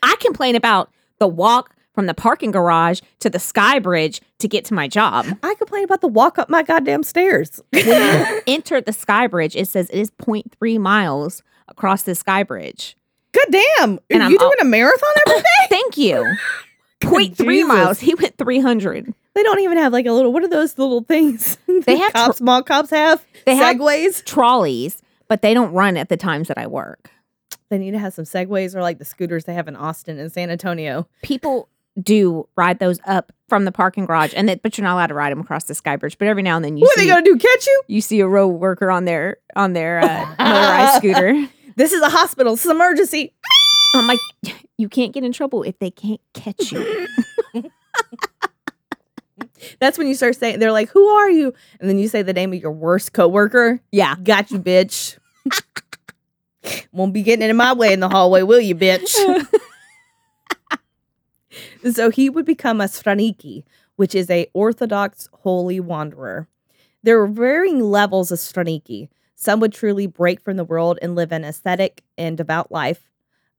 [0.04, 4.64] I complain about the walk from the parking garage to the sky bridge to get
[4.66, 5.26] to my job.
[5.42, 7.60] I complain about the walk up my goddamn stairs.
[7.72, 12.44] When you enter the sky bridge, it says it is 0.3 miles across the sky
[12.44, 12.96] bridge.
[13.32, 14.00] God damn.
[14.12, 15.68] And Are I'm you all- doing a marathon every day?
[15.70, 16.36] Thank you.
[17.02, 17.68] 0.3 Jesus.
[17.68, 18.00] miles.
[18.00, 19.12] He went 300.
[19.34, 21.58] They don't even have like a little, what are those little things?
[21.68, 23.26] They the have tr- cops, small cops have?
[23.48, 24.24] They have- segways.
[24.24, 27.10] Trolleys, but they don't run at the times that I work.
[27.70, 30.32] They need to have some segways or like the scooters they have in Austin and
[30.32, 31.08] San Antonio.
[31.22, 31.68] People
[32.02, 35.14] do ride those up from the parking garage, and that, but you're not allowed to
[35.14, 36.18] ride them across the sky bridge.
[36.18, 37.38] But every now and then you what are they gonna do?
[37.38, 37.84] Catch you?
[37.88, 41.48] you see a road worker on their on their uh, motorized scooter.
[41.76, 42.54] This is a hospital.
[42.54, 43.34] This is emergency.
[43.96, 44.20] I'm like,
[44.78, 47.08] you can't get in trouble if they can't catch you.
[49.80, 52.34] That's when you start saying they're like, "Who are you?" And then you say the
[52.34, 53.80] name of your worst coworker.
[53.92, 54.16] Yeah.
[54.22, 55.18] Got you, bitch.
[56.92, 59.16] Won't be getting in my way in the hallway, will you, bitch?
[61.92, 63.64] So he would become a Straniki,
[63.96, 66.48] which is a Orthodox holy wanderer.
[67.04, 69.10] There were varying levels of Straniki.
[69.36, 73.10] Some would truly break from the world and live an ascetic and devout life,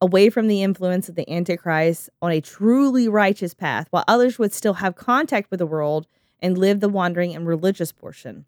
[0.01, 4.53] away from the influence of the Antichrist on a truly righteous path, while others would
[4.53, 6.07] still have contact with the world
[6.41, 8.45] and live the wandering and religious portion.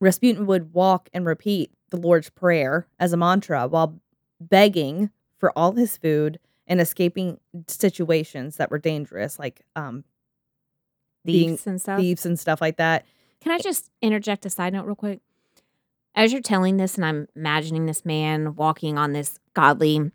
[0.00, 4.00] Rasputin would walk and repeat the Lord's Prayer as a mantra while
[4.40, 6.38] begging for all his food
[6.70, 10.04] and escaping situations that were dangerous, like um,
[11.26, 11.98] Thieves and stuff.
[12.00, 13.04] thieves and stuff like that.
[13.42, 15.20] Can I just interject a side note real quick?
[16.14, 20.10] As you're telling this, and I'm imagining this man walking on this godly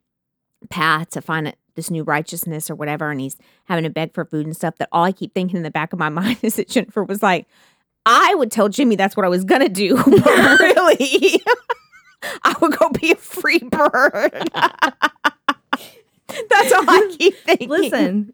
[0.69, 4.25] path to find it- this new righteousness or whatever, and he's having to beg for
[4.25, 6.55] food and stuff, that all I keep thinking in the back of my mind is
[6.55, 7.47] that Jennifer was like,
[8.05, 10.05] I would tell Jimmy that's what I was gonna do, but
[10.59, 11.41] really,
[12.43, 14.49] I would go be a free bird.
[16.49, 17.69] that's all I keep thinking.
[17.69, 18.33] Listen,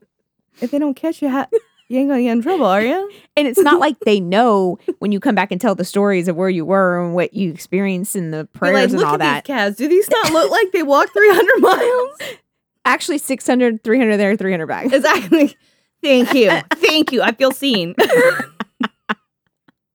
[0.61, 1.47] if they don't catch you, ha-
[1.87, 3.11] you ain't gonna get in trouble, are you?
[3.37, 6.35] And it's not like they know when you come back and tell the stories of
[6.35, 9.19] where you were and what you experienced and the prayers like, and look all at
[9.19, 9.43] that.
[9.45, 9.77] these calves.
[9.77, 12.09] Do these not look like they walked 300 miles?
[12.83, 14.91] Actually, 600, 300 there, 300 back.
[14.91, 15.55] Exactly.
[16.03, 16.51] Thank you.
[16.75, 17.21] Thank you.
[17.21, 17.95] I feel seen.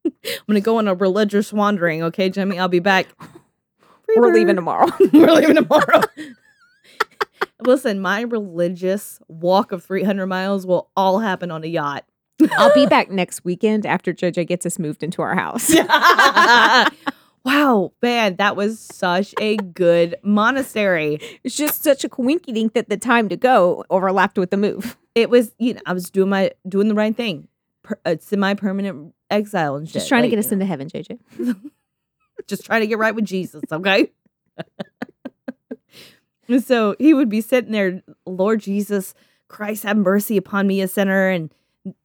[0.05, 0.12] I'm
[0.49, 2.59] gonna go on a religious wandering, okay, Jimmy?
[2.59, 3.07] I'll be back.
[4.16, 4.88] We're leaving tomorrow.
[5.12, 6.03] We're leaving tomorrow.
[7.61, 12.05] Listen, my religious walk of 300 miles will all happen on a yacht.
[12.53, 15.75] I'll be back next weekend after JoJo gets us moved into our house.
[17.45, 21.19] wow, man, that was such a good monastery.
[21.45, 24.97] It's just such a coinky dink that the time to go overlapped with the move.
[25.14, 27.49] It was, you know, I was doing my doing the right thing.
[27.85, 29.95] Per, uh, semi-permanent exile and shit.
[29.95, 31.19] Just trying to get us know, into heaven, JJ.
[32.49, 34.11] just trying to get right with Jesus, okay?
[36.65, 39.15] So he would be sitting there, Lord Jesus
[39.49, 41.53] Christ, have mercy upon me, a sinner, and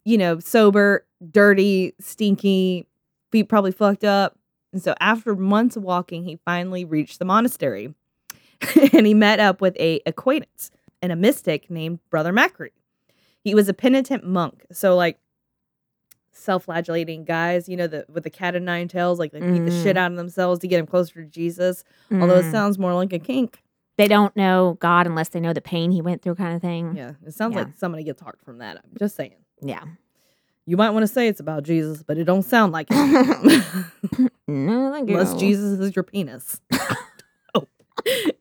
[0.06, 2.88] you know, sober, dirty, stinky,
[3.32, 4.38] feet probably fucked up.
[4.73, 7.93] And so after months of walking, he finally reached the monastery.
[8.93, 10.69] and he met up with a acquaintance
[11.01, 12.69] and a mystic named Brother Macri.
[13.43, 14.65] He was a penitent monk.
[14.71, 15.17] So like
[16.32, 19.71] self-flagellating guys, you know, the with the cat of nine tails, like they beat the
[19.71, 19.84] Mm.
[19.84, 21.84] shit out of themselves to get them closer to Jesus.
[22.12, 22.51] Although it Mm.
[22.51, 23.63] sounds more like a kink.
[24.01, 26.95] They don't know God unless they know the pain he went through, kind of thing.
[26.95, 27.63] Yeah, it sounds Yeah.
[27.63, 28.77] like somebody gets hurt from that.
[28.77, 29.35] I'm just saying.
[29.61, 29.83] Yeah.
[30.65, 33.63] You might want to say it's about Jesus, but it don't sound like it.
[34.47, 35.17] No, thank you.
[35.17, 36.59] Unless Jesus is your penis.
[37.55, 37.67] oh.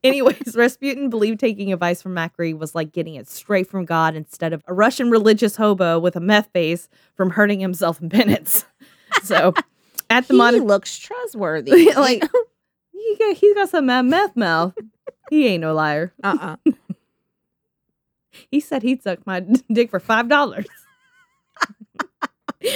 [0.03, 4.53] Anyways, Rasputin believed taking advice from Macri was like getting it straight from God instead
[4.53, 8.64] of a Russian religious hobo with a meth face from hurting himself in penance.
[9.23, 9.55] So
[10.09, 11.92] at the he looks trustworthy.
[11.94, 12.25] like
[12.92, 14.75] he got, he's got some mad meth mouth.
[15.31, 16.12] He ain't no liar.
[16.23, 16.57] uh-uh.
[18.51, 19.40] He said he'd suck my
[19.73, 20.66] dick for five dollars.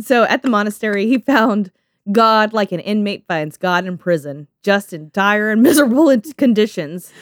[0.00, 1.70] so at the monastery, he found
[2.10, 7.12] God like an inmate finds God in prison, just in dire and miserable conditions.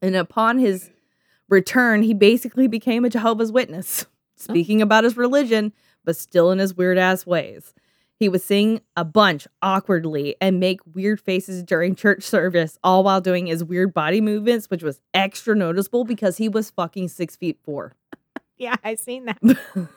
[0.00, 0.90] And upon his
[1.48, 4.84] return, he basically became a Jehovah's Witness, speaking oh.
[4.84, 5.72] about his religion,
[6.04, 7.74] but still in his weird ass ways.
[8.18, 13.20] He would sing a bunch awkwardly and make weird faces during church service, all while
[13.20, 17.58] doing his weird body movements, which was extra noticeable because he was fucking six feet
[17.64, 17.92] four.
[18.58, 19.38] Yeah, I seen that.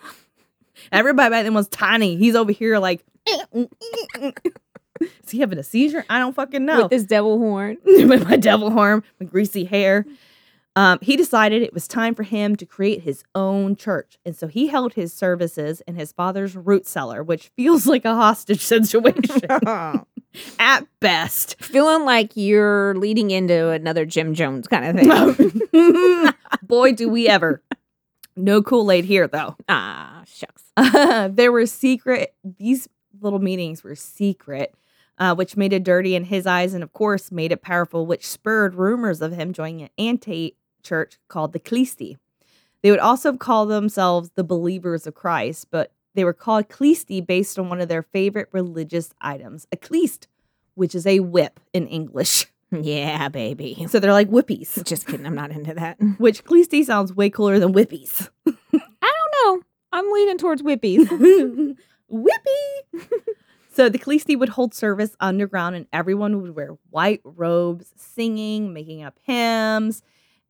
[0.92, 2.18] Everybody back then was tiny.
[2.18, 3.06] He's over here like,
[3.56, 6.04] is he having a seizure?
[6.10, 6.82] I don't fucking know.
[6.82, 7.78] With this devil horn.
[7.86, 10.06] with my devil horn, my greasy hair.
[10.80, 14.18] Um, he decided it was time for him to create his own church.
[14.26, 18.16] And so he held his services in his father's root cellar, which feels like a
[18.16, 19.42] hostage situation
[20.58, 21.62] at best.
[21.62, 26.32] Feeling like you're leading into another Jim Jones kind of thing.
[26.64, 27.62] Boy, do we ever.
[28.38, 29.58] No Kool Aid here, though.
[29.68, 30.64] ah, shucks.
[31.36, 32.88] there were secret, these
[33.20, 34.74] little meetings were secret,
[35.18, 38.26] uh, which made it dirty in his eyes and, of course, made it powerful, which
[38.26, 42.18] spurred rumors of him joining an anti church called the Khlysty.
[42.82, 47.60] They would also call themselves the Believers of Christ, but they were called Khlysty based
[47.60, 50.28] on one of their favorite religious items, a Khlyst,
[50.76, 52.46] which is a whip in English.
[52.72, 53.88] Yeah, baby.
[53.90, 55.26] So they're like whippies, Just kidding.
[55.26, 55.98] I'm not into that.
[56.20, 58.30] which Khlysty sounds way cooler than whippies.
[58.48, 59.64] I don't know.
[59.92, 61.08] I'm leaning towards whippies.
[62.12, 63.00] Whippy.
[63.74, 69.02] so the Khlysty would hold service underground, and everyone would wear white robes, singing, making
[69.02, 70.04] up hymns,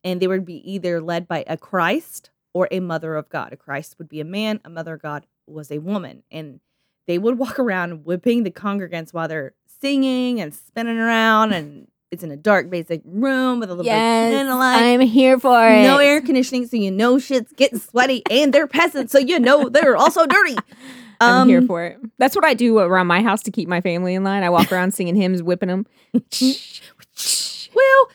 [0.04, 3.52] and they would be either led by a Christ or a Mother of God.
[3.52, 6.60] A Christ would be a man, a Mother of God was a woman, and
[7.06, 12.22] they would walk around whipping the congregants while they're singing and spinning around, and it's
[12.24, 14.82] in a dark, basic room with a little bit of candlelight.
[14.82, 15.82] I'm here for it.
[15.84, 19.68] No air conditioning, so you know shit's getting sweaty, and they're peasants, so you know
[19.68, 20.56] they're also dirty.
[21.22, 21.98] I'm here Um, for it.
[22.18, 24.42] That's what I do around my house to keep my family in line.
[24.42, 25.86] I walk around singing hymns, whipping them.
[27.74, 28.10] Well,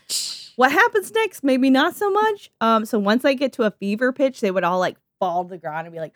[0.55, 1.43] what happens next?
[1.43, 2.49] Maybe not so much.
[2.61, 5.49] Um, so once they get to a fever pitch, they would all like fall to
[5.49, 6.15] the ground and be like,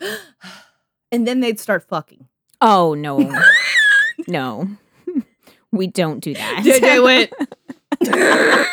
[1.12, 2.28] and then they'd start fucking.
[2.62, 3.34] Oh no,
[4.28, 4.68] no,
[5.72, 6.64] we don't do that.
[6.66, 7.34] JJ went.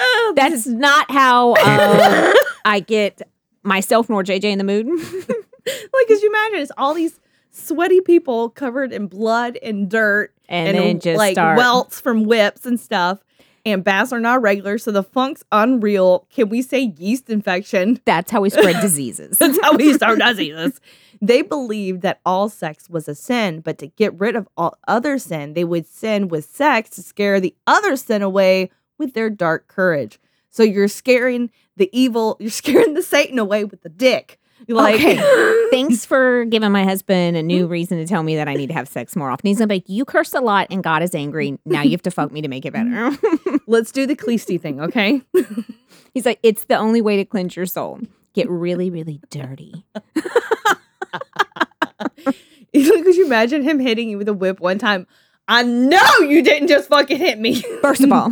[0.00, 2.32] Oh, That is not how uh,
[2.64, 3.22] I get
[3.64, 4.86] myself nor JJ in the mood.
[4.86, 7.18] like, as you imagine, it's all these
[7.50, 11.58] sweaty people covered in blood and dirt And, then just like start.
[11.58, 13.22] welts from whips and stuff.
[13.66, 16.26] And baths are not regular, so the funk's unreal.
[16.30, 18.00] Can we say yeast infection?
[18.06, 19.36] that's how we spread diseases.
[19.38, 20.80] That's how we start diseases.
[21.20, 25.18] They believed that all sex was a sin, but to get rid of all other
[25.18, 29.68] sin, they would sin with sex to scare the other sin away with their dark
[29.68, 30.18] courage.
[30.50, 34.38] So you're scaring the evil, you're scaring the Satan away with the dick.
[34.66, 35.16] Like, Okay.
[35.70, 37.72] Thanks for giving my husband a new mm-hmm.
[37.72, 39.46] reason to tell me that I need to have sex more often.
[39.46, 41.58] He's gonna be like, "You curse a lot, and God is angry.
[41.64, 43.56] Now you have to fuck me to make it better." Mm-hmm.
[43.66, 45.22] let's do the Khlysty thing, okay?
[46.14, 48.00] He's like, "It's the only way to cleanse your soul.
[48.34, 49.84] Get really, really dirty."
[52.72, 55.06] Could you imagine him hitting you with a whip one time?
[55.48, 57.62] I know you didn't just fucking hit me.
[57.80, 58.30] First of all,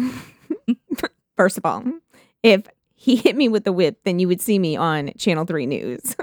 [1.37, 1.85] first of all,
[2.43, 2.67] if
[3.07, 6.17] he hit me with the whip, then you would see me on Channel Three News.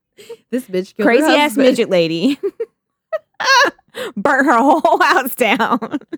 [0.50, 2.40] this bitch Crazy ass midget lady
[4.16, 5.98] burnt her whole house down.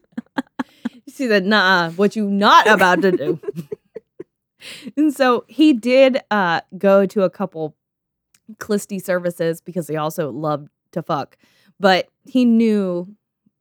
[1.09, 3.41] She said, nah, what you not about to do.
[4.97, 7.77] and so he did uh go to a couple
[8.55, 11.37] Khlysty services because he also loved to fuck.
[11.79, 13.15] But he knew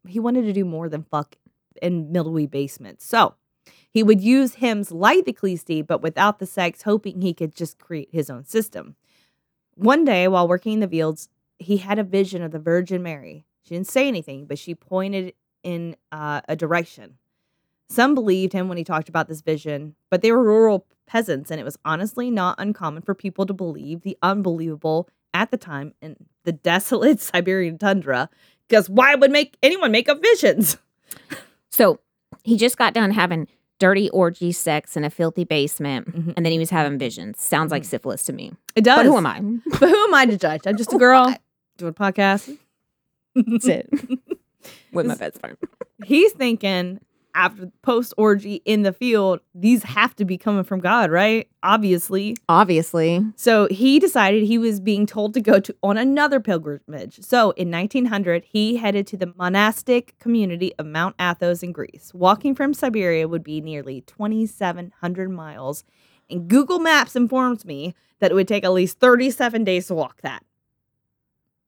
[0.08, 1.36] he wanted to do more than fuck
[1.82, 3.06] in mildewy basements.
[3.06, 3.36] So
[3.92, 7.78] he would use hymns like the Khlysty, but without the sex, hoping he could just
[7.78, 8.96] create his own system.
[9.76, 11.28] One day while working in the fields,
[11.60, 13.46] he had a vision of the Virgin Mary.
[13.64, 15.34] She didn't say anything, but she pointed
[15.64, 17.18] in uh, a direction.
[17.90, 21.60] Some believed him when he talked about this vision, but they were rural peasants, and
[21.60, 26.16] it was honestly not uncommon for people to believe the unbelievable at the time in
[26.46, 28.30] the desolate Siberian tundra.
[28.68, 30.78] Because why would make anyone make up visions?
[31.70, 32.00] So
[32.44, 33.48] he just got done having
[33.82, 36.34] dirty orgy sex in a filthy basement, Mhm.
[36.38, 37.42] and then he was having visions.
[37.42, 38.54] Sounds like syphilis to me.
[38.76, 38.98] It does.
[39.00, 39.40] But who am I?
[39.80, 40.62] But who am I to judge?
[40.68, 41.34] I'm just a girl
[41.78, 42.58] doing a podcast.
[43.36, 43.90] That's it.
[44.94, 45.58] With my best friend.
[46.06, 47.00] He's thinking
[47.36, 51.48] after post orgy in the field, these have to be coming from God, right?
[51.64, 52.38] Obviously.
[52.50, 53.26] Obviously.
[53.36, 57.20] So he decided he was being told to go to on another pilgrimage.
[57.22, 62.12] So in 1900, he headed to the monastic community of Mount Athos in Greece.
[62.14, 65.84] Walking from Siberia would be nearly 2,700 miles,
[66.30, 70.22] and Google Maps informs me that it would take at least 37 days to walk
[70.22, 70.44] that.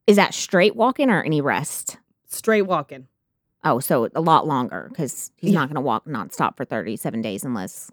[0.07, 1.97] Is that straight walking or any rest?
[2.28, 3.07] Straight walking.
[3.64, 5.59] Oh, so a lot longer because he's Yeah.
[5.59, 7.89] not going to walk nonstop for 37 days unless.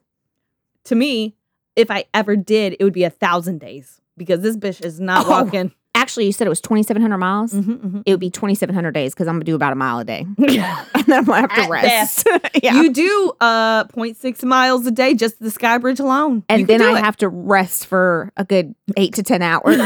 [0.85, 1.37] To me,
[1.77, 5.27] if I ever did, it would be a thousand days because this bitch is not
[5.27, 5.31] Oh.
[5.31, 5.73] walking.
[5.95, 7.53] Actually, you said it was 2,700 miles.
[7.53, 10.05] Mhm, It would be 2,700 days because I'm going to do about a mile a
[10.05, 10.25] day.
[10.39, 10.87] mhm.
[10.95, 12.29] And then I'm going to have At to rest.
[12.63, 12.75] yeah.
[12.81, 16.45] You do uh 0.6 miles a day just the Sky Bridge alone.
[16.49, 17.05] and You then I it.
[17.05, 19.79] have to rest for a good eight to 10 hours.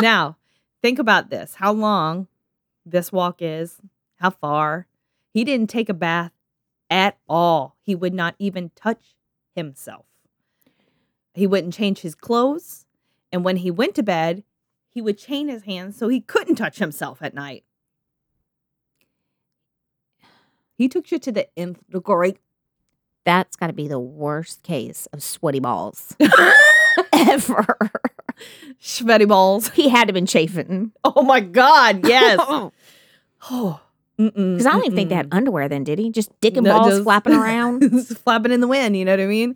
[0.00, 0.36] now,
[0.82, 1.54] think about this.
[1.54, 2.26] How long
[2.84, 3.76] this walk is,
[4.22, 4.86] how far.
[5.34, 6.30] He didn't take a bath
[6.88, 7.76] at all.
[7.82, 9.16] He would not even touch
[9.54, 10.06] himself.
[11.34, 12.86] He wouldn't change his clothes.
[13.32, 14.44] And when he went to bed,
[14.88, 17.64] he would chain his hands so he couldn't touch himself at night.
[20.76, 22.36] He took you to the nth degree.
[23.24, 26.14] That's got to be the worst case of sweaty balls
[27.12, 27.76] ever.
[28.78, 29.70] Sweaty balls.
[29.70, 30.92] he had to have been chafing.
[31.04, 32.06] Oh my God.
[32.06, 32.38] Yes.
[33.50, 33.80] Oh.
[34.30, 36.10] Because I don't even think they had underwear then, did he?
[36.10, 37.80] Just dick and No, balls just- flapping around.
[38.06, 39.54] Flapping in the wind, you know what I mean?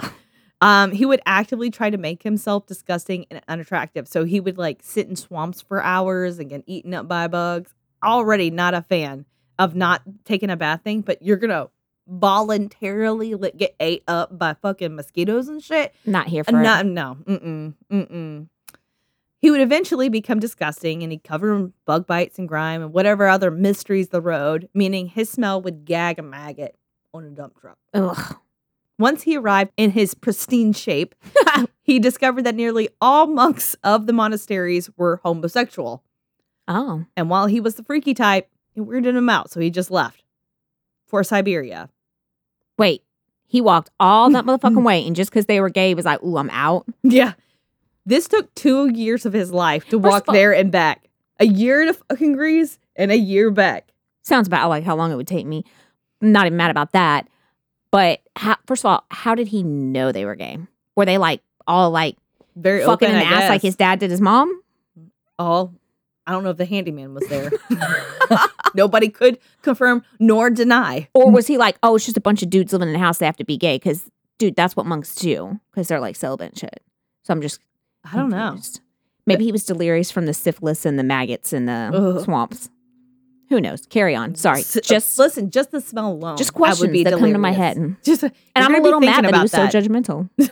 [0.63, 4.09] Um, he would actively try to make himself disgusting and unattractive.
[4.09, 7.75] So he would like sit in swamps for hours and get eaten up by bugs.
[8.03, 9.27] Already not a fan
[9.59, 11.69] of not taking a bath thing, but you're gonna
[12.09, 15.95] voluntarily get ate up by fucking mosquitoes and shit.
[16.05, 16.63] Not here for it.
[16.63, 18.49] no, no, mm-mm, mm-mm.
[19.39, 23.29] He would eventually become disgusting and he'd cover in bug bites and grime and whatever
[23.29, 26.77] other mysteries the road, meaning his smell would gag a maggot
[27.13, 27.79] on a dump truck.
[27.95, 28.37] Ugh.
[28.99, 31.15] Once he arrived in his pristine shape,
[31.83, 36.03] he discovered that nearly all monks of the monasteries were homosexual.
[36.67, 37.05] Oh.
[37.17, 40.25] And while he was the freaky type, it weirded him out, so he just left
[41.07, 41.91] for Siberia.
[42.79, 43.03] Wait.
[43.49, 46.21] He walked all that motherfucking way, and just because they were gay, he was like,
[46.23, 47.35] "Ooh, I'm out." Yeah.
[48.07, 51.03] This took two years of his life to First walk all- there and back.
[51.39, 53.91] A year to fucking Greece and a year back.
[54.23, 55.65] Sounds about like how long it would take me.
[56.23, 57.29] I'm not even mad about that.
[57.91, 60.59] But how, first of all, how did he know they were gay?
[60.97, 62.17] Were they like all like
[62.57, 64.63] Very fucking open, an I ass like his dad did his mom?
[65.39, 65.75] all.
[66.27, 67.51] I don't know if the handyman was there.
[68.75, 71.09] Nobody could confirm nor deny.
[71.15, 73.19] Or was he like, oh, it's just a bunch of dudes living in a house,
[73.19, 73.77] they have to be gay?
[73.77, 76.83] Because, dude, that's what monks do because they're like celibate and shit.
[77.23, 77.61] So I'm just
[78.13, 78.49] I don't know.
[78.51, 78.81] confused.
[79.27, 82.25] Maybe he was delirious from the syphilis and the maggots in the Ugh.
[82.25, 82.71] swamps.
[83.49, 83.87] Who knows?
[83.87, 84.35] Carry on.
[84.35, 84.61] Sorry.
[84.61, 86.37] S- uh, Just listen, just the smell alone.
[86.37, 87.77] just I questions would be that come to my head.
[87.77, 90.29] And, Just and I'm a little mad that he was so judgmental.
[90.39, 90.51] judgmental.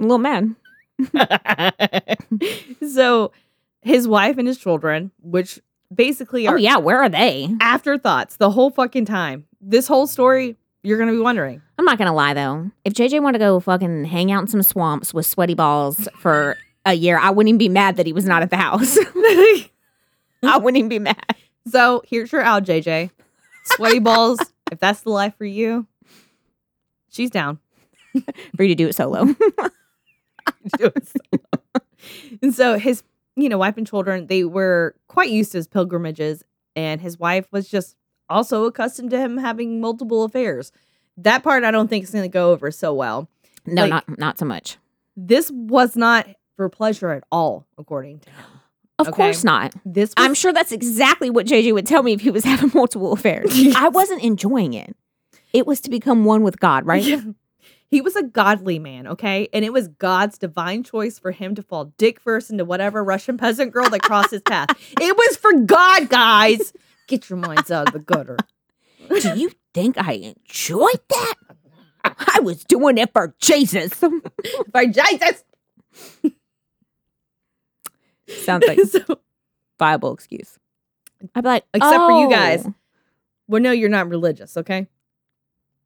[0.00, 0.54] I'm a little mad.
[2.92, 3.32] so
[3.82, 5.60] his wife and his children, which
[5.94, 7.48] basically Oh yeah, where are they?
[7.60, 9.46] afterthoughts the whole fucking time.
[9.60, 11.62] This whole story, you're gonna be wondering.
[11.78, 12.70] I'm not gonna lie though.
[12.84, 16.56] If JJ wanted to go fucking hang out in some swamps with sweaty balls for
[16.90, 18.96] a year, I wouldn't even be mad that he was not at the house.
[20.42, 21.22] I wouldn't even be mad.
[21.68, 23.10] so here's your out, JJ.
[23.64, 24.38] Sweaty balls.
[24.72, 25.86] if that's the life for you,
[27.10, 27.58] she's down.
[28.56, 29.26] For you to do it solo.
[32.42, 33.02] and so his,
[33.36, 36.42] you know, wife and children, they were quite used to his pilgrimages,
[36.76, 37.96] and his wife was just
[38.28, 40.72] also accustomed to him having multiple affairs.
[41.16, 43.28] That part I don't think is going to go over so well.
[43.66, 44.78] no, Like- not not so much.
[45.16, 46.26] This was not
[46.58, 48.44] for pleasure at all, according to him.
[48.98, 49.14] Of Okay.
[49.16, 49.72] course not.
[49.84, 52.72] This was, I'm sure that's exactly what JJ would tell me if he was having
[52.74, 53.48] multiple affairs.
[53.76, 54.96] I wasn't enjoying it.
[55.52, 57.02] It was to become one with God, right?
[57.02, 57.22] Yeah.
[57.90, 59.48] He was a godly man, okay?
[59.52, 63.38] And it was God's divine choice for him to fall dick first into whatever Russian
[63.38, 64.68] peasant girl that crossed his path.
[65.00, 66.72] It was for God, guys.
[67.06, 68.36] Get your minds out of the gutter.
[69.20, 71.34] Do you think I enjoyed that?
[72.04, 73.94] I was doing it for Jesus.
[73.94, 75.44] For Jesus.
[78.28, 79.20] Sounds like so,
[79.78, 80.58] viable excuse.
[81.34, 82.64] I'd be like, Except for you guys.
[82.66, 82.74] "Oh."
[83.48, 84.86] well, no, you're not religious, okay?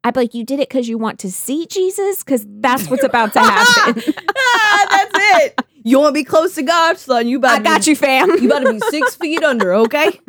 [0.05, 2.25] I'd be like, you did it because you want to see Jesus?
[2.25, 4.03] Because that's what's about to happen.
[4.37, 5.61] ah, that's it.
[5.85, 7.29] You want to be close to God, son?
[7.29, 8.31] You about I got be, you, fam.
[8.31, 10.21] You about to be six feet under, okay?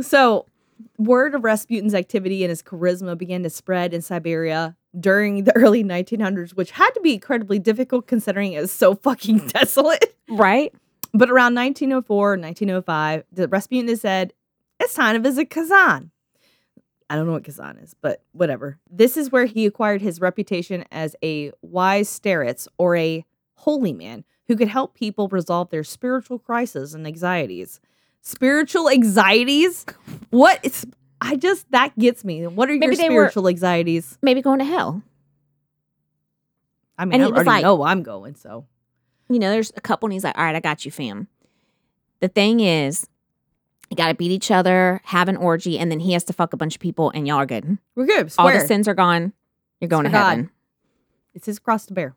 [0.00, 0.46] So,
[0.96, 5.82] word of Rasputin's activity and his charisma began to spread in Siberia during the early
[5.82, 10.16] 1900s, which had to be incredibly difficult considering it was so fucking desolate.
[10.28, 10.72] right?
[11.16, 14.32] But around 1904, 1905, the Rasputin said,
[14.78, 16.10] it's time to visit Kazan.
[17.08, 18.78] I don't know what Kazan is, but whatever.
[18.90, 24.24] This is where he acquired his reputation as a wise starets or a holy man
[24.48, 27.80] who could help people resolve their spiritual crises and anxieties.
[28.22, 29.86] Spiritual anxieties?
[30.30, 30.84] What is
[31.20, 32.46] I just that gets me.
[32.46, 34.18] What are Maybe your they were- spiritual anxieties?
[34.20, 35.02] Maybe going to hell.
[36.98, 38.66] I mean, And I already like- know I'm going, so
[39.28, 41.28] You know, there's a couple and he's like, all right, I got you, fam.
[42.20, 43.08] The thing is,
[43.90, 46.52] you got to beat each other, have an orgy, and then he has to fuck
[46.52, 47.78] a bunch of people, and y'all are good.
[47.94, 48.32] we're good.
[48.38, 49.32] All the sins are gone.
[49.80, 50.28] You're going to God.
[50.28, 50.50] heaven.
[51.34, 52.16] It's his cross to bear.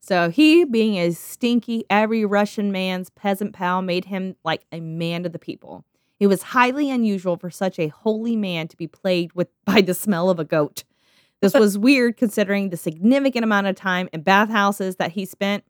[0.00, 5.26] So he, being a stinky, every Russian man's peasant pal, made him like a man
[5.26, 5.84] of the people.
[6.20, 9.94] It was highly unusual for such a holy man to be plagued with by the
[9.94, 10.84] smell of a goat.
[11.40, 15.64] This was weird considering the significant amount of time in bathhouses that he spent,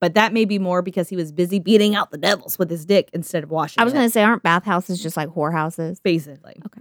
[0.00, 2.84] but that may be more because he was busy beating out the devils with his
[2.84, 3.80] dick instead of washing.
[3.80, 6.02] I was going to say, aren't bathhouses just like whorehouses?
[6.02, 6.54] basically.
[6.66, 6.80] Okay.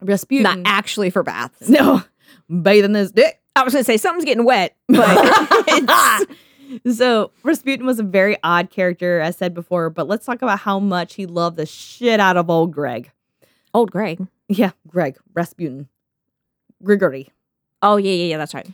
[0.00, 0.42] Rasputin.
[0.42, 1.68] Not actually for baths.
[1.68, 2.02] No.
[2.62, 3.40] bathing his dick.
[3.54, 6.28] I was gonna say something's getting wet, but
[6.92, 10.78] so Rasputin was a very odd character, as said before, but let's talk about how
[10.78, 13.10] much he loved the shit out of old Greg.
[13.72, 14.26] old Greg.
[14.48, 15.88] Yeah, Greg, Rasputin.
[16.82, 17.30] Grigory.
[17.80, 18.38] Oh yeah, yeah, yeah.
[18.38, 18.68] That's right.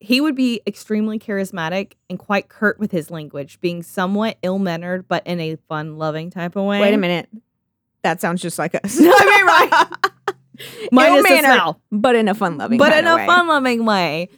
[0.00, 5.08] He would be extremely charismatic and quite curt with his language, being somewhat ill mannered,
[5.08, 6.80] but in a fun loving type of way.
[6.80, 7.28] Wait a minute.
[8.02, 8.98] That sounds just like us.
[9.00, 9.86] I mean, right.
[10.92, 11.80] Minus Ill-mannered, smell.
[11.92, 14.28] but in a fun loving, but in a fun loving way.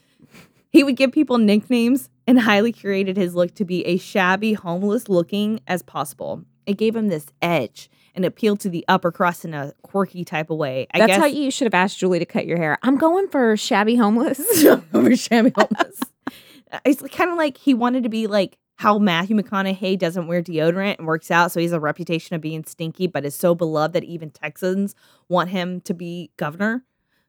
[0.71, 5.09] He would give people nicknames and highly curated his look to be as shabby, homeless
[5.09, 6.45] looking as possible.
[6.67, 10.51] It gave him this edge and appealed to the upper crust in a quirky type
[10.51, 10.87] of way.
[10.93, 12.79] I That's guess how you should have asked Julie to cut your hair.
[12.83, 14.41] I'm going for shabby homeless.
[14.95, 16.01] over shabby homeless.
[16.85, 20.97] it's kind of like he wanted to be like how Matthew McConaughey doesn't wear deodorant
[20.99, 23.93] and works out, so he has a reputation of being stinky, but is so beloved
[23.93, 24.95] that even Texans
[25.29, 26.83] want him to be governor.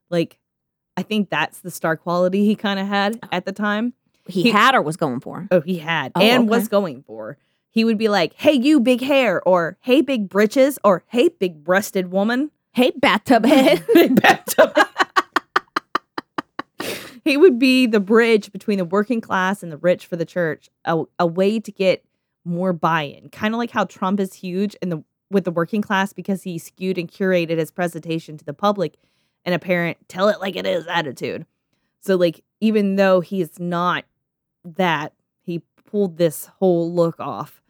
[0.10, 0.40] Like,
[0.96, 3.28] I think that's the star quality he kind of had oh.
[3.34, 3.94] at the time.
[4.28, 5.48] he, He- had or was going for.
[5.52, 6.50] Oh, he had Oh, and okay.
[6.50, 7.38] was going for.
[7.72, 11.64] He would be like, "Hey, you big hair," or "Hey, big britches," or "Hey, big
[11.64, 13.86] breasted woman." Hey, bathtub head.
[13.94, 14.78] Big bathtub.
[17.24, 20.70] he would be the bridge between the working class and the rich for the church,
[20.86, 22.06] a, a way to get
[22.46, 23.30] more buy-in.
[23.30, 26.58] Kind of like how Trump is huge in the with the working class because he
[26.58, 28.98] skewed and curated his presentation to the public
[29.46, 31.46] an apparent tell it like it is attitude.
[32.02, 34.06] So like even though he's not
[34.64, 37.61] that, he pulled this whole look off.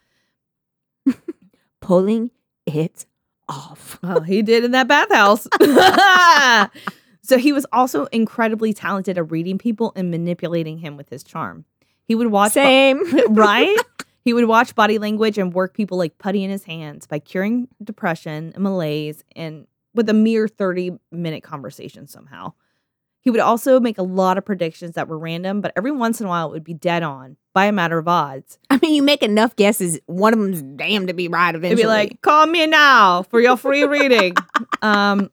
[1.91, 2.31] Pulling
[2.65, 3.05] it
[3.49, 3.99] off.
[4.03, 5.45] Well, he did in that bathhouse.
[7.21, 11.65] so he was also incredibly talented at reading people and manipulating him with his charm.
[12.05, 13.33] He would watch bo- Same.
[13.33, 13.77] right?
[14.23, 17.67] He would watch body language and work people like putty in his hands by curing
[17.83, 22.53] depression and malaise and with a mere 30 minute conversation somehow.
[23.21, 26.25] He would also make a lot of predictions that were random, but every once in
[26.25, 28.57] a while it would be dead on by a matter of odds.
[28.69, 31.83] I mean, you make enough guesses, one of them's damn to be right eventually.
[31.83, 34.33] It'd be like, call me now for your free reading.
[34.81, 35.29] um,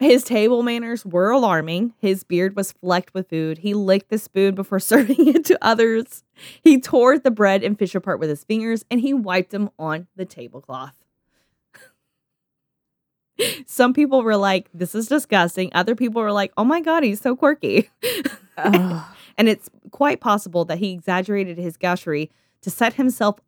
[0.00, 1.94] his table manners were alarming.
[1.98, 3.58] His beard was flecked with food.
[3.58, 6.22] He licked the spoon before serving it to others.
[6.62, 10.08] He tore the bread and fish apart with his fingers, and he wiped them on
[10.16, 10.94] the tablecloth.
[13.66, 17.20] Some people were like, "This is disgusting." Other people were like, "Oh my god, he's
[17.20, 17.90] so quirky."
[19.36, 22.30] And it's quite possible that he exaggerated his gaucherie
[22.62, 23.40] to set himself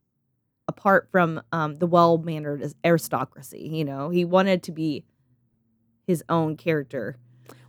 [0.66, 3.68] apart from um, the well mannered aristocracy.
[3.72, 5.04] You know, he wanted to be
[6.06, 7.16] his own character.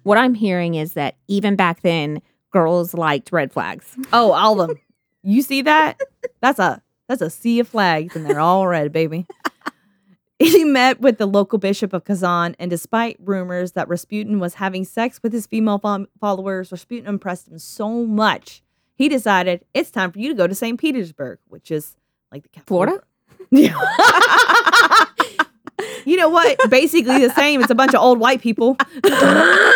[0.04, 3.96] what I'm hearing is that even back then, girls liked red flags.
[4.12, 4.80] Oh, all of them.
[5.24, 6.00] you see that?
[6.42, 9.28] That's a that's a sea of flags, and they're all red, baby.
[10.58, 14.86] He met with the local bishop of Kazan, and despite rumors that Rasputin was having
[14.86, 18.62] sex with his female fo- followers, Rasputin impressed him so much,
[18.94, 20.80] he decided it's time for you to go to St.
[20.80, 21.96] Petersburg, which is
[22.32, 22.68] like the capital.
[22.86, 23.04] Florida?
[23.50, 23.80] Yeah.
[26.06, 26.58] you know what?
[26.70, 27.62] Basically the same.
[27.62, 28.78] It's a bunch of old white people.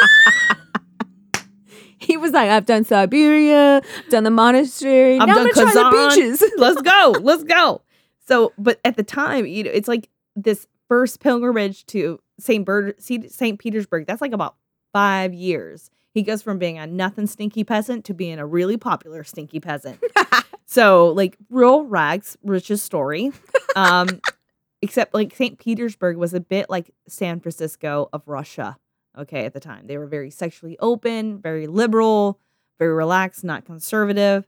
[2.01, 5.73] He was like, I've done Siberia, done the monastery, I've now done I'm gonna try
[5.83, 6.09] the Kazan.
[6.39, 6.43] beaches.
[6.57, 7.15] Let's go.
[7.21, 7.81] Let's go.
[8.27, 12.65] So, but at the time, you know, it's like this first pilgrimage to St.
[12.65, 13.59] Bird, St.
[13.59, 14.07] Petersburg.
[14.07, 14.55] That's like about
[14.93, 15.89] five years.
[16.13, 20.03] He goes from being a nothing stinky peasant to being a really popular stinky peasant.
[20.65, 23.31] so, like real rags, Rich's story.
[23.75, 24.19] Um,
[24.81, 25.57] except like St.
[25.57, 28.77] Petersburg was a bit like San Francisco of Russia.
[29.17, 32.39] Okay, at the time they were very sexually open, very liberal,
[32.79, 34.45] very relaxed, not conservative.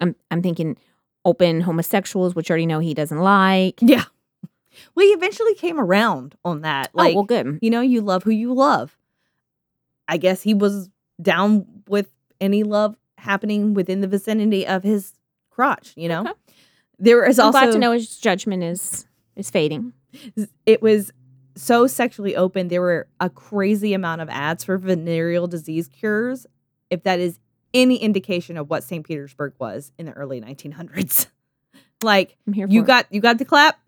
[0.00, 0.76] I'm, I'm thinking
[1.24, 3.78] open homosexuals, which already know he doesn't like.
[3.80, 4.04] Yeah.
[4.94, 6.90] Well, he eventually came around on that.
[6.94, 7.58] Oh, like, oh, well, good.
[7.62, 8.96] you know, you love who you love.
[10.08, 10.88] I guess he was
[11.20, 12.08] down with
[12.40, 15.14] any love happening within the vicinity of his
[15.50, 16.20] crotch, you know?
[16.22, 16.32] Okay.
[16.98, 19.92] There is I'm also glad to know his judgment is is fading.
[20.64, 21.12] it was
[21.56, 22.68] so sexually open.
[22.68, 26.46] There were a crazy amount of ads for venereal disease cures,
[26.90, 27.38] if that is
[27.74, 29.06] any indication of what St.
[29.06, 31.26] Petersburg was in the early 1900s.
[32.02, 32.86] like, I'm here for you it.
[32.86, 33.78] got you got the clap.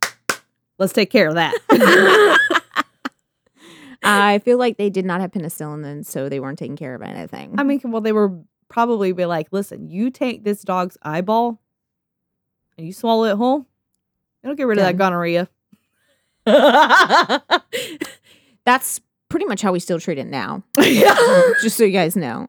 [0.78, 1.54] Let's take care of that.
[4.02, 7.02] I feel like they did not have penicillin then, so they weren't taking care of
[7.02, 7.54] anything.
[7.58, 11.60] I mean, well, they were probably be like, listen, you take this dog's eyeball
[12.76, 13.66] and you swallow it whole,
[14.42, 15.48] it'll get rid of that gonorrhea.
[18.64, 20.62] That's pretty much how we still treat it now.
[20.76, 22.48] Just so you guys know.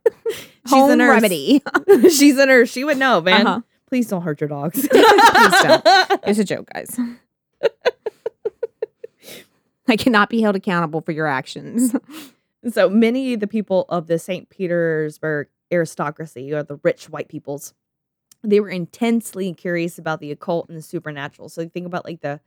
[0.66, 1.10] She's a Home nurse.
[1.16, 1.64] remedy.
[2.10, 2.70] She's a nurse.
[2.70, 3.48] She would know, man.
[3.48, 3.62] Uh-huh.
[3.88, 4.88] Please don't hurt your dogs.
[4.88, 5.84] don't.
[6.28, 6.96] It's a joke, guys.
[9.90, 11.96] I cannot be held accountable for your actions.
[12.74, 14.50] So many of the people of the St.
[14.50, 17.74] Petersburg aristocracy, or the rich white peoples,
[18.44, 21.48] they were intensely curious about the occult and the supernatural.
[21.50, 22.42] So think about like the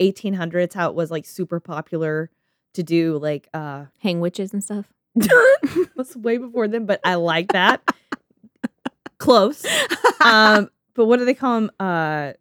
[0.00, 2.30] 1800s, how it was like super popular
[2.74, 4.86] to do like uh Hang witches and stuff.
[5.96, 7.82] was way before then, but I like that.
[9.18, 9.64] Close.
[10.24, 11.70] Um, but what do they call them?
[11.78, 12.32] Uh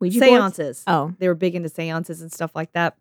[0.00, 0.56] Ouija boards?
[0.56, 0.84] seances.
[0.86, 2.96] Oh, They were big into seances and stuff like that.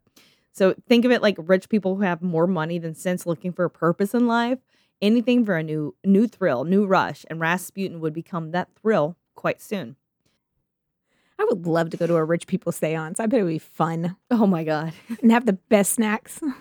[0.58, 3.64] So think of it like rich people who have more money than sense looking for
[3.66, 4.58] a purpose in life.
[5.04, 9.62] Anything for a new new thrill, new rush, and Rasputin would become that thrill quite
[9.62, 9.98] soon.
[11.38, 13.20] I would love to go to a rich people seance.
[13.20, 14.94] I bet it would be fun Oh my god.
[15.22, 16.40] and have the best snacks.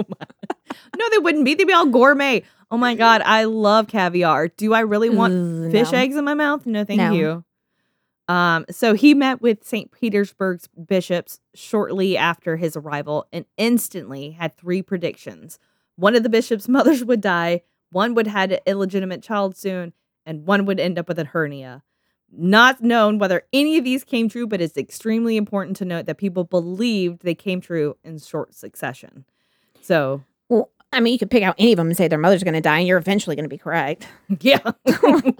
[0.00, 0.04] Oh
[0.96, 1.54] no, they wouldn't be.
[1.54, 2.44] They'd be all gourmet.
[2.70, 4.46] Oh my god, I love caviar.
[4.46, 5.98] Do I really want Ugh, fish no.
[5.98, 6.64] eggs in my mouth?
[6.66, 7.12] No, thank No.
[7.12, 7.44] you.
[8.28, 9.90] Um, so he met with St.
[9.90, 15.58] Petersburg's bishops shortly after his arrival and instantly had three predictions.
[15.96, 19.94] One of the bishops' mothers would die, one would have an illegitimate child soon,
[20.26, 21.82] and one would end up with a hernia.
[22.30, 26.18] Not known whether any of these came true, but it's extremely important to note that
[26.18, 29.24] people believed they came true in short succession.
[29.80, 32.42] So, Well, I mean, you could pick out any of them and say their mother's
[32.44, 34.06] going to die, and you're eventually going to be correct.
[34.40, 34.60] Yeah.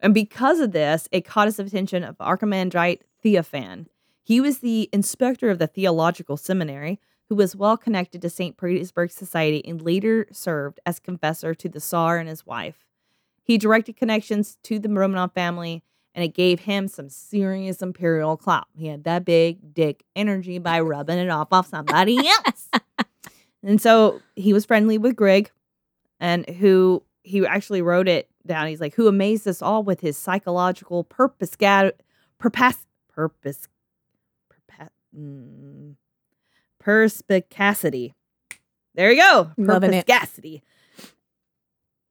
[0.00, 3.86] and because of this, it caught his attention of Archimandrite Theophan.
[4.22, 8.56] He was the inspector of the theological seminary, who was well connected to St.
[8.56, 12.86] Petersburg Society and later served as confessor to the Tsar and his wife.
[13.42, 15.82] He directed connections to the Romanov family,
[16.14, 18.66] and it gave him some serious imperial clout.
[18.76, 22.68] He had that big dick energy by rubbing it off off somebody else.
[23.62, 25.50] and so he was friendly with Greg,
[26.18, 28.66] and who he actually wrote it down.
[28.66, 33.68] He's like, who amazed us all with his psychological purpose, purpose, purpose,
[34.48, 35.94] purpose, mm,
[36.78, 38.14] perspicacity.
[38.94, 39.52] There you go.
[39.56, 40.06] Loving it.
[40.06, 40.62] Perspicacity.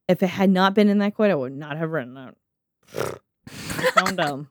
[0.07, 3.19] If it had not been in that quote, I would not have written that.
[3.93, 4.47] Calm down.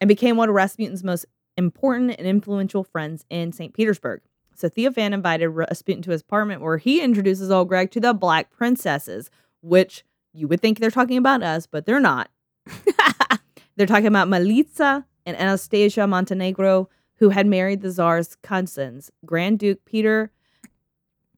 [0.00, 1.26] And became one of Rasputin's most
[1.56, 3.74] important and influential friends in St.
[3.74, 4.20] Petersburg.
[4.54, 8.50] So Theophan invited Rasputin to his apartment where he introduces old Greg to the Black
[8.50, 12.30] Princesses, which you would think they're talking about us, but they're not.
[13.76, 19.84] they're talking about Malitza and Anastasia Montenegro, who had married the Tsar's cousins, Grand Duke
[19.84, 20.30] Peter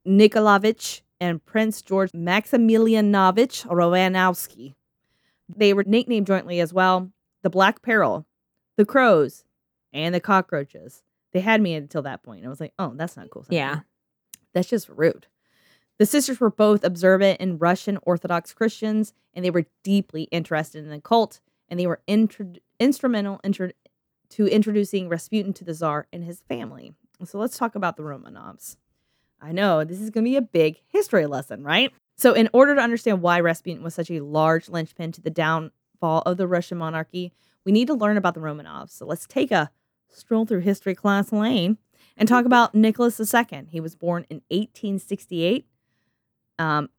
[0.05, 4.73] Nikolaevich and Prince George Maximilianovich Romanowski.
[5.47, 7.11] They were nicknamed jointly as well
[7.43, 8.25] the Black Peril,
[8.77, 9.43] the Crows,
[9.93, 11.03] and the Cockroaches.
[11.33, 12.45] They had me until that point.
[12.45, 13.45] I was like, oh, that's not cool.
[13.49, 13.79] Yeah.
[14.53, 15.27] That's just rude.
[16.01, 20.89] The sisters were both observant and Russian Orthodox Christians, and they were deeply interested in
[20.89, 22.01] the cult, and they were
[22.79, 23.69] instrumental intro-
[24.29, 26.95] to introducing Rasputin to the Tsar and his family.
[27.23, 28.77] So let's talk about the Romanovs.
[29.39, 31.93] I know this is going to be a big history lesson, right?
[32.17, 36.23] So, in order to understand why Rasputin was such a large linchpin to the downfall
[36.25, 37.31] of the Russian monarchy,
[37.63, 38.89] we need to learn about the Romanovs.
[38.89, 39.69] So, let's take a
[40.09, 41.77] stroll through history class lane
[42.17, 43.67] and talk about Nicholas II.
[43.69, 45.67] He was born in 1868
[46.61, 46.89] um,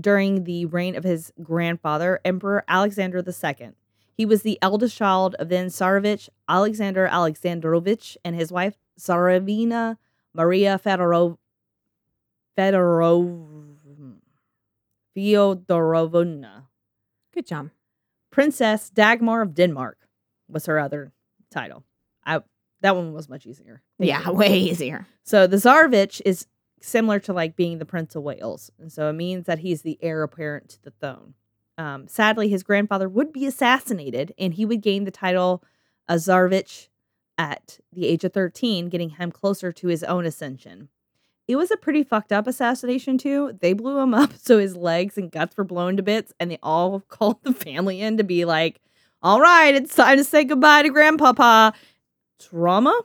[0.00, 3.72] during the reign of his grandfather, Emperor Alexander II.
[4.14, 9.98] He was the eldest child of then Tsarevich Alexander Alexandrovich and his wife Tsarevina
[10.34, 11.36] Maria Fedorov
[12.56, 13.76] Fedorov
[15.14, 16.64] Fyodorovna.
[17.34, 17.70] Good job.
[18.30, 19.98] Princess Dagmar of Denmark
[20.48, 21.12] was her other
[21.50, 21.84] title.
[22.24, 22.40] I
[22.80, 23.82] that one was much easier.
[23.98, 24.32] Thank yeah, you.
[24.32, 25.06] way easier.
[25.22, 26.46] So the Tsarevich is
[26.82, 29.98] similar to like being the Prince of Wales, and so it means that he's the
[30.02, 31.34] heir apparent to the throne.
[31.78, 35.62] Um, sadly, his grandfather would be assassinated, and he would gain the title
[36.08, 36.88] of Tsarevich
[37.38, 40.88] at the age of thirteen, getting him closer to his own ascension.
[41.48, 43.58] It was a pretty fucked up assassination too.
[43.60, 46.58] They blew him up so his legs and guts were blown to bits, and they
[46.62, 48.80] all called the family in to be like,
[49.22, 51.74] "All right, it's time to say goodbye to Grandpapa."
[52.38, 53.02] Trauma.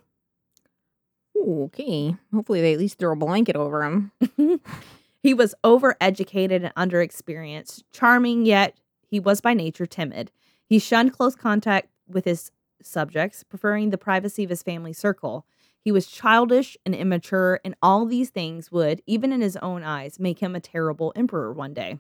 [1.46, 2.16] Okay.
[2.34, 4.12] Hopefully, they at least throw a blanket over him.
[5.24, 8.76] he was overeducated and underexperienced, charming, yet
[9.08, 10.32] he was by nature timid.
[10.66, 15.46] He shunned close contact with his subjects, preferring the privacy of his family circle.
[15.80, 20.20] He was childish and immature, and all these things would, even in his own eyes,
[20.20, 22.00] make him a terrible emperor one day.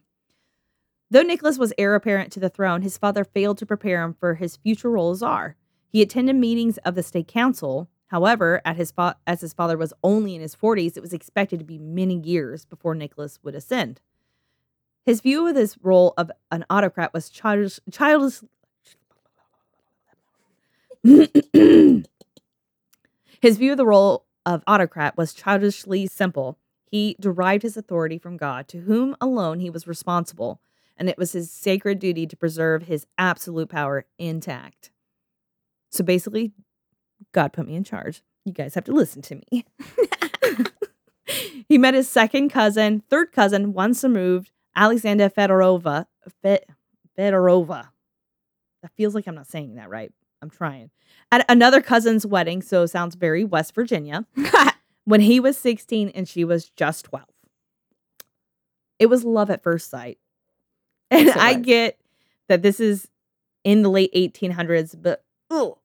[1.09, 4.35] Though Nicholas was heir apparent to the throne, his father failed to prepare him for
[4.35, 5.55] his future role as czar.
[5.87, 7.87] He attended meetings of the state council.
[8.07, 11.65] However, his fa- as his father was only in his 40s, it was expected to
[11.65, 14.01] be many years before Nicholas would ascend.
[15.05, 17.79] His view of his role of an autocrat was childish.
[17.91, 18.41] childish
[21.03, 22.07] his
[23.57, 26.57] view of the role of autocrat was childishly simple.
[26.89, 30.61] He derived his authority from God, to whom alone he was responsible,
[30.97, 34.91] and it was his sacred duty to preserve his absolute power intact.
[35.89, 36.53] So basically,
[37.33, 38.21] God put me in charge.
[38.45, 39.65] You guys have to listen to me.
[41.67, 46.05] he met his second cousin, third cousin, once removed, Alexandra Fedorova.
[46.41, 46.63] Fe-
[47.17, 47.89] Fedorova.
[48.81, 50.11] That feels like I'm not saying that right.
[50.41, 50.91] I'm trying.
[51.31, 54.25] At another cousin's wedding, so sounds very West Virginia,
[55.05, 57.25] when he was 16 and she was just 12.
[58.99, 60.19] It was love at first sight.
[61.09, 61.99] And it I get
[62.49, 63.07] that this is
[63.63, 65.77] in the late 1800s, but ugh,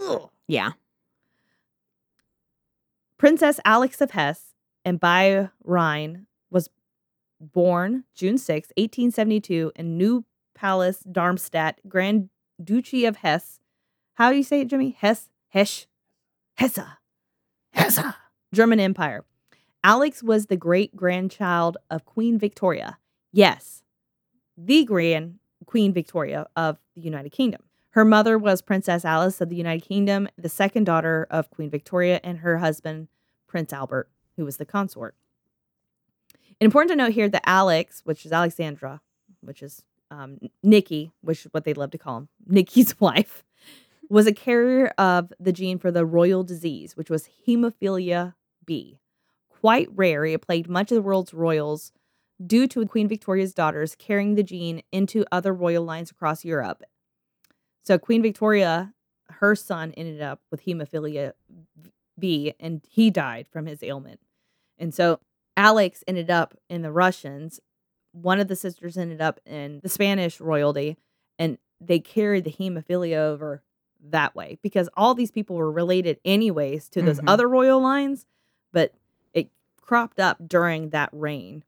[0.00, 0.30] ugh.
[0.48, 0.72] Yeah.
[3.18, 6.68] Princess Alex of Hesse and by Rhine was
[7.40, 10.24] born June 6, 1872, in New
[10.54, 12.30] Palace, Darmstadt, Grand
[12.62, 13.60] Duchy of Hesse.
[14.14, 14.96] How do you say it, Jimmy?
[14.98, 15.28] Hesse?
[15.54, 15.86] Hesch?
[16.56, 16.80] Hesse.
[17.72, 18.00] Hesse.
[18.52, 19.24] German Empire.
[19.84, 22.98] Alex was the great grandchild of Queen Victoria.
[23.32, 23.82] Yes,
[24.56, 27.62] the grand Queen Victoria of the United Kingdom.
[27.90, 32.20] Her mother was Princess Alice of the United Kingdom, the second daughter of Queen Victoria,
[32.22, 33.08] and her husband,
[33.46, 35.14] Prince Albert, who was the consort.
[36.60, 39.00] Important to note here that Alex, which is Alexandra,
[39.40, 43.44] which is um, Nikki, which is what they love to call him, Nikki's wife,
[44.10, 48.34] was a carrier of the gene for the royal disease, which was hemophilia
[48.64, 48.98] B.
[49.48, 51.92] Quite rare, it plagued much of the world's royals
[52.44, 56.82] due to Queen Victoria's daughters carrying the gene into other royal lines across Europe.
[57.88, 58.92] So Queen Victoria,
[59.30, 61.32] her son ended up with hemophilia
[62.18, 64.20] B and he died from his ailment.
[64.78, 65.20] And so
[65.56, 67.60] Alex ended up in the Russians.
[68.12, 70.98] One of the sisters ended up in the Spanish royalty
[71.38, 73.62] and they carried the hemophilia over
[74.10, 77.24] that way because all these people were related anyways to those Mhm.
[77.26, 78.26] other royal lines,
[78.70, 78.92] but
[79.32, 79.48] it
[79.80, 81.64] cropped up during that reign.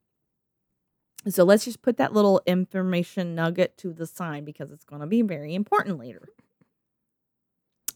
[1.29, 5.07] So let's just put that little information nugget to the side because it's going to
[5.07, 6.27] be very important later.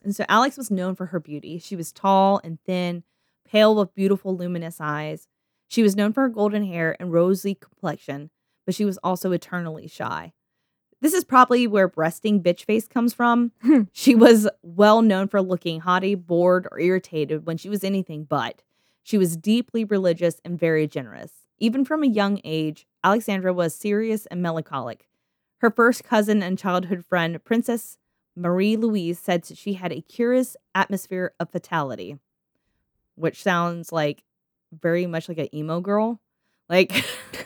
[0.03, 1.57] And so Alex was known for her beauty.
[1.57, 3.03] She was tall and thin,
[3.43, 5.27] pale with beautiful luminous eyes.
[5.67, 8.29] She was known for her golden hair and rosy complexion,
[8.65, 10.33] but she was also eternally shy.
[11.01, 13.51] This is probably where breasting bitch face comes from.
[13.91, 18.61] she was well known for looking haughty, bored, or irritated when she was anything but.
[19.03, 21.31] She was deeply religious and very generous.
[21.59, 25.07] Even from a young age, Alexandra was serious and melancholic.
[25.59, 27.99] Her first cousin and childhood friend, Princess
[28.35, 32.17] Marie Louise, said that she had a curious atmosphere of fatality,
[33.13, 34.23] which sounds like
[34.71, 36.19] very much like an emo girl.
[36.67, 37.05] Like,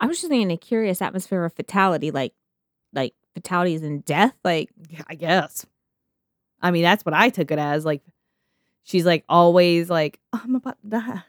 [0.00, 2.34] I was just thinking a curious atmosphere of fatality, like
[2.92, 4.34] like fatalities and death.
[4.42, 5.64] Like Yeah, I guess.
[6.60, 7.84] I mean, that's what I took it as.
[7.84, 8.02] Like,
[8.82, 11.22] she's like always like, "Oh, I'm about to die.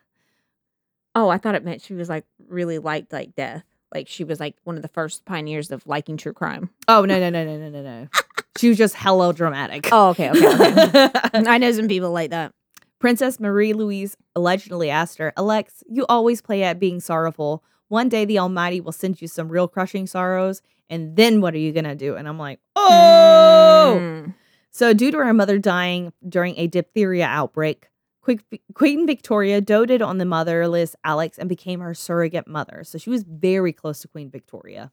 [1.16, 3.64] Oh, I thought it meant she was like really liked like death.
[3.93, 6.70] Like she was like one of the first pioneers of liking true crime.
[6.88, 8.07] Oh, no, no, no, no, no, no, no.
[8.57, 9.89] she was just hello dramatic.
[9.91, 11.09] Oh, okay, okay, okay.
[11.34, 12.53] I know some people like that.
[12.99, 17.64] Princess Marie Louise allegedly asked her, Alex, you always play at being sorrowful.
[17.88, 21.57] One day the Almighty will send you some real crushing sorrows, and then what are
[21.57, 22.16] you going to do?
[22.16, 23.97] And I'm like, oh.
[23.99, 24.36] Mm.
[24.70, 27.89] So, due to her mother dying during a diphtheria outbreak,
[28.22, 32.84] Queen Victoria doted on the motherless Alex and became her surrogate mother.
[32.84, 34.91] So, she was very close to Queen Victoria.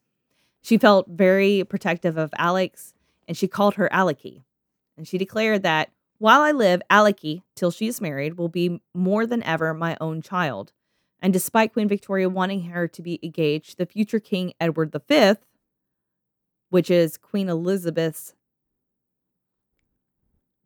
[0.62, 2.94] She felt very protective of Alex
[3.26, 4.42] and she called her Aleki.
[4.96, 9.24] And she declared that while I live, Aleki, till she is married, will be more
[9.26, 10.72] than ever my own child.
[11.20, 15.34] And despite Queen Victoria wanting her to be engaged, the future King Edward V,
[16.70, 18.34] which is Queen Elizabeth's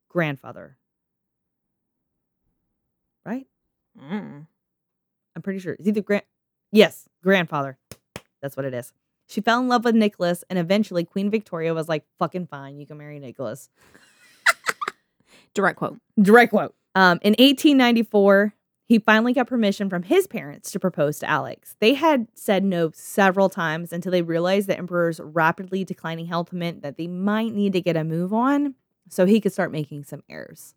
[0.08, 0.78] grandfather.
[3.24, 3.46] Right?
[4.00, 4.46] Mm.
[5.36, 5.74] I'm pretty sure.
[5.74, 6.24] It's either grand
[6.72, 7.78] Yes, grandfather.
[8.40, 8.92] That's what it is.
[9.28, 12.86] She fell in love with Nicholas, and eventually Queen Victoria was like, fucking fine, you
[12.86, 13.68] can marry Nicholas.
[15.54, 15.98] Direct quote.
[16.20, 16.74] Direct quote.
[16.94, 18.54] Um, in 1894,
[18.86, 21.76] he finally got permission from his parents to propose to Alex.
[21.78, 26.82] They had said no several times until they realized the emperor's rapidly declining health meant
[26.82, 28.74] that they might need to get a move on
[29.08, 30.74] so he could start making some heirs.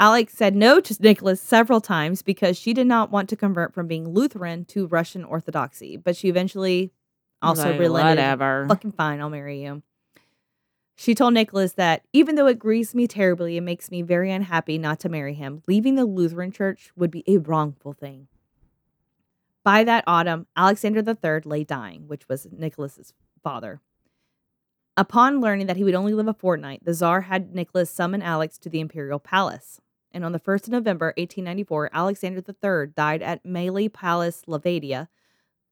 [0.00, 3.86] Alex said no to Nicholas several times because she did not want to convert from
[3.86, 6.90] being Lutheran to Russian Orthodoxy, but she eventually
[7.42, 8.16] also Like, relented.
[8.16, 8.64] whatever.
[8.66, 9.82] Fucking fine, I'll marry you.
[10.96, 14.78] She told Nicholas that even though it grieves me terribly and makes me very unhappy
[14.78, 18.28] not to marry him, leaving the Lutheran church would be a wrongful thing.
[19.62, 23.80] By that autumn, Alexander III lay dying, which was Nicholas's father.
[24.96, 28.56] Upon learning that he would only live a fortnight, the Tsar had Nicholas summon Alex
[28.58, 29.80] to the imperial palace.
[30.12, 35.08] And on the 1st of November, 1894, Alexander III died at Mali Palace, Lavadia.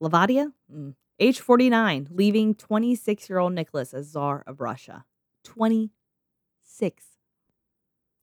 [0.00, 0.52] Lavadia?
[0.72, 0.94] Mm.
[1.18, 5.04] Age 49, leaving 26 year old Nicholas as Tsar of Russia.
[5.44, 7.04] 26.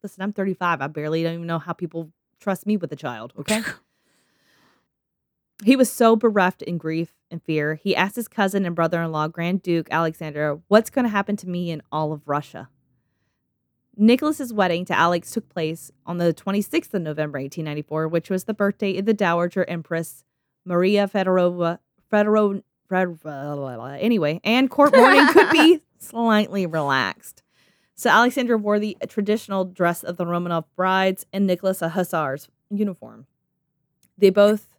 [0.02, 0.82] Listen, I'm 35.
[0.82, 3.62] I barely don't even know how people trust me with a child, okay?
[5.64, 7.76] he was so bereft in grief and fear.
[7.76, 11.36] He asked his cousin and brother in law, Grand Duke Alexander, what's going to happen
[11.38, 12.70] to me and all of Russia?
[13.98, 18.54] Nicholas's wedding to Alex took place on the 26th of November, 1894, which was the
[18.54, 20.24] birthday of the Dowager Empress
[20.66, 21.80] Maria Fedorova.
[22.12, 27.42] Fedorov, Fedorova anyway, and court mourning could be slightly relaxed.
[27.96, 33.26] So Alexandra wore the traditional dress of the Romanov brides and Nicholas a hussar's uniform.
[34.18, 34.70] They both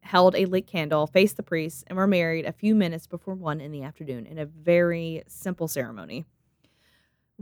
[0.00, 3.60] held a lit candle, faced the priest, and were married a few minutes before one
[3.60, 6.24] in the afternoon in a very simple ceremony.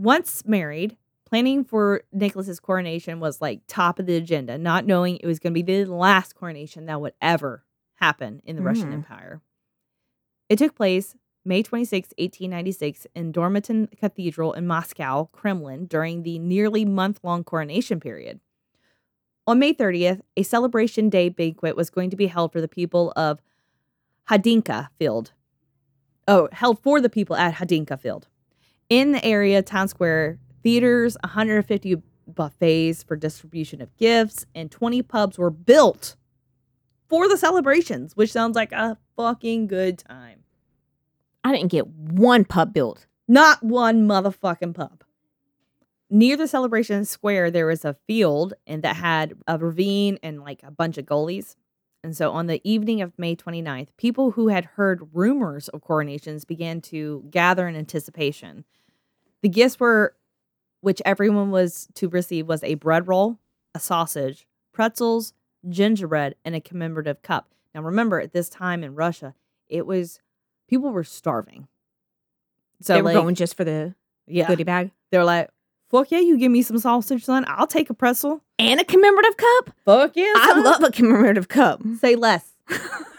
[0.05, 0.96] Once married,
[1.26, 5.53] planning for Nicholas's coronation was like top of the agenda, not knowing it was going
[5.53, 8.94] to be the last coronation that would ever happen in the Russian Mhm.
[8.94, 9.42] Empire.
[10.48, 16.86] It took place May 26, 1896, in Dormition Cathedral in Moscow, Kremlin, during the nearly
[16.86, 18.40] month long coronation period.
[19.46, 23.12] On May 30th, a celebration day banquet was going to be held for the people
[23.16, 23.42] of
[24.26, 25.32] Khodynka Field.
[26.26, 28.28] Oh, held for the people at Khodynka Field.
[28.91, 35.38] In the area, town square, theaters, 150 buffets for distribution of gifts, and 20 pubs
[35.38, 36.16] were built
[37.09, 40.41] for the celebrations, which sounds like a fucking good time.
[41.45, 43.07] I didn't get one pub built.
[43.28, 45.05] Not one motherfucking pub.
[46.11, 50.62] Near the celebration square, there was a field and that had a ravine and like
[50.64, 51.55] a bunch of gullies.
[52.03, 56.45] And so on the evening of May 29th, people who had heard rumors of coronations
[56.45, 58.64] began to gather in anticipation.
[59.43, 60.14] The gifts were,
[60.80, 63.38] which everyone was to receive, was a bread roll,
[63.74, 65.32] a sausage, pretzels,
[65.68, 67.53] gingerbread, and a commemorative cup.
[67.74, 69.34] Now remember, at this time in Russia,
[69.68, 70.20] it was
[70.68, 71.68] people were starving.
[72.80, 73.95] So they were like, going just for the
[74.26, 75.51] yeah, goodie bag they were like,
[75.91, 77.45] "Fuck yeah, you give me some sausage, son.
[77.49, 79.70] I'll take a pretzel." and a commemorative cup.
[79.84, 81.80] Fuck yeah, I love a commemorative cup.
[81.99, 82.53] Say less.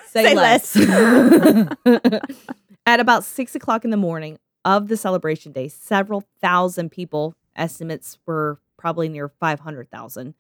[0.10, 0.76] Say, Say less.
[2.86, 8.18] At about six o'clock in the morning of the celebration day, several thousand people, estimates
[8.26, 10.34] were probably near 500,000,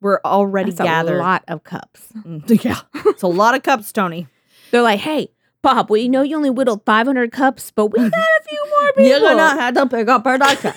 [0.00, 1.18] were already That's gathered.
[1.18, 2.08] a lot of cups.
[2.26, 2.80] Mm, Yeah.
[3.06, 4.26] It's a lot of cups, Tony.
[4.70, 5.28] They're like, hey,
[5.62, 9.04] Bob, we know you only whittled 500 cups, but we got a few more people.
[9.04, 10.74] You're going to have to pick up our doctor.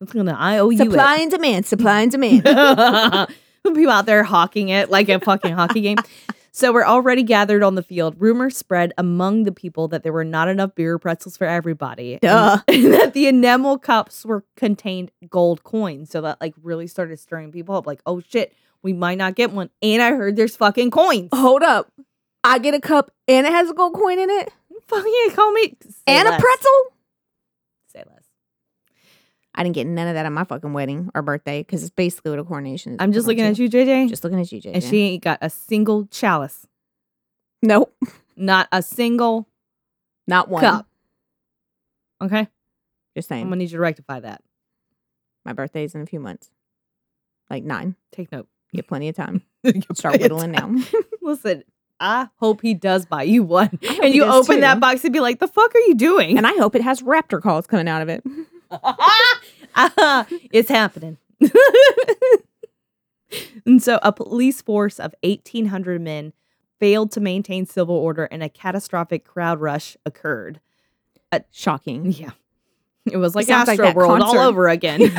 [0.00, 2.42] It's going to IOU Supply and demand, supply and demand.
[2.44, 3.30] it.
[3.64, 5.96] people out there hawking it like a fucking hockey game.
[6.56, 8.16] So we're already gathered on the field.
[8.18, 12.14] Rumors spread among the people that there were not enough beer pretzels for everybody.
[12.14, 12.58] and- Duh.
[12.68, 16.08] And that the enamel cups were contained gold coins.
[16.08, 17.86] So that like really started stirring people up.
[17.86, 19.68] Like, oh shit, we might not get one.
[19.82, 21.28] And I heard there's fucking coins.
[21.34, 21.92] Hold up.
[22.42, 24.50] I get a cup and it has a gold coin in it
[24.88, 25.76] fucking yeah, call me
[26.06, 26.92] and a pretzel.
[29.56, 32.30] I didn't get none of that at my fucking wedding or birthday because it's basically
[32.30, 32.96] what a coronation is.
[33.00, 34.08] I'm just looking at you, JJ.
[34.10, 34.74] Just looking at you, JJ.
[34.74, 36.66] and she ain't got a single chalice.
[37.62, 37.94] nope,
[38.36, 39.48] Not a single
[40.26, 40.60] not one.
[40.62, 40.86] cup.
[42.22, 42.48] Okay?
[43.16, 43.42] Just saying.
[43.42, 44.42] I'm gonna need you to rectify that.
[45.44, 46.50] My birthday's in a few months,
[47.48, 47.96] like nine.
[48.12, 48.48] Take note.
[48.72, 49.42] You have plenty of time.
[49.62, 50.72] You can Start whittling now.
[51.22, 51.64] Listen,
[51.98, 53.78] I hope he does buy you one.
[54.00, 54.60] And you open too.
[54.60, 56.36] that box and be like, the fuck are you doing?
[56.38, 58.22] and I hope it has raptor calls coming out of it.
[59.76, 61.18] Ah, it's happening.
[63.66, 66.32] and so a police force of 1,800 men
[66.80, 70.60] failed to maintain civil order and a catastrophic crowd rush occurred.
[71.50, 72.12] Shocking.
[72.12, 72.30] Yeah.
[73.04, 75.00] It was like like Astro that World all over again.
[75.00, 75.16] what was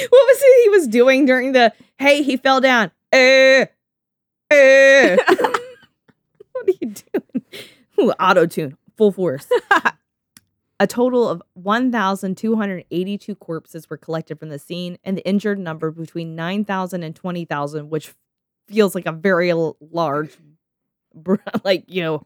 [0.00, 2.90] it he was doing during the hey, he fell down.
[3.12, 3.66] Eh,
[4.50, 5.16] eh.
[5.16, 7.44] what are you doing?
[8.00, 9.46] Ooh, auto tune, full force.
[10.80, 16.34] A total of 1,282 corpses were collected from the scene, and the injured number between
[16.34, 18.12] 9,000 and 20,000, which
[18.66, 20.36] feels like a very large,
[21.64, 22.22] like, you know,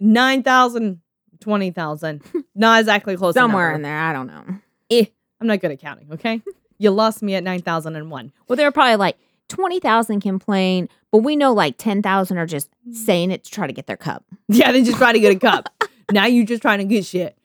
[0.00, 1.00] 9,000,
[1.40, 2.22] 20,000.
[2.54, 3.34] Not exactly close.
[3.34, 3.98] Somewhere in there.
[3.98, 4.44] I don't know.
[4.90, 5.04] Eh,
[5.40, 6.40] I'm not good at counting, okay?
[6.78, 8.32] You lost me at 9,001.
[8.48, 9.16] Well, they're probably like
[9.48, 12.94] 20,000 complain, but we know like 10,000 are just Mm.
[12.94, 14.24] saying it to try to get their cup.
[14.48, 15.68] Yeah, they just trying to get a cup.
[16.12, 17.36] now you're just trying to get shit.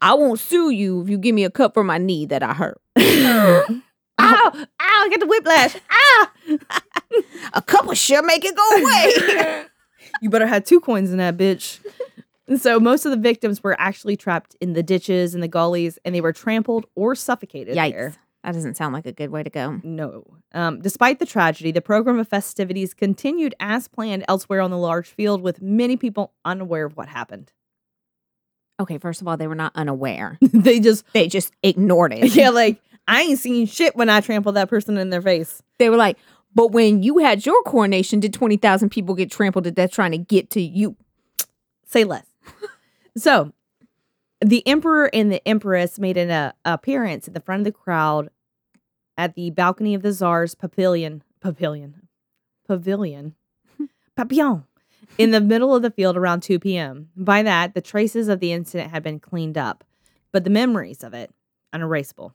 [0.00, 2.52] I won't sue you if you give me a cup for my knee that I
[2.52, 2.80] hurt.
[2.96, 3.82] ow,
[4.18, 5.76] ow, get the whiplash.
[5.90, 6.32] Ah!
[7.54, 9.66] A cup will sure make it go away.
[10.20, 11.80] You better have two coins in that bitch.
[12.46, 15.98] And so most of the victims were actually trapped in the ditches and the gullies,
[16.04, 17.90] and they were trampled or suffocated Yikes.
[17.92, 18.14] there.
[18.42, 19.80] That doesn't sound like a good way to go.
[19.82, 20.24] No.
[20.52, 25.08] Um, despite the tragedy, the program of festivities continued as planned elsewhere on the large
[25.08, 27.52] field, with many people unaware of what happened.
[28.80, 30.38] Okay, first of all, they were not unaware.
[30.52, 32.34] they just, They just ignored it.
[32.36, 35.62] yeah, like, I ain't seen shit when I trampled that person in their face.
[35.78, 36.18] They were like,
[36.54, 40.18] but when you had your coronation, did 20,000 people get trampled to death trying to
[40.18, 40.96] get to you?
[41.84, 42.26] Say less.
[43.16, 43.52] so,
[44.40, 48.30] the emperor and the empress made an uh, appearance in the front of the crowd
[49.16, 51.22] at the balcony of the czar's pavilion.
[51.40, 52.08] Pavilion.
[52.66, 53.34] Pavilion.
[54.16, 54.64] Papillon.
[55.16, 57.08] In the middle of the field around 2 p.m.
[57.16, 59.84] By that, the traces of the incident had been cleaned up,
[60.32, 61.32] but the memories of it
[61.72, 62.34] unerasable.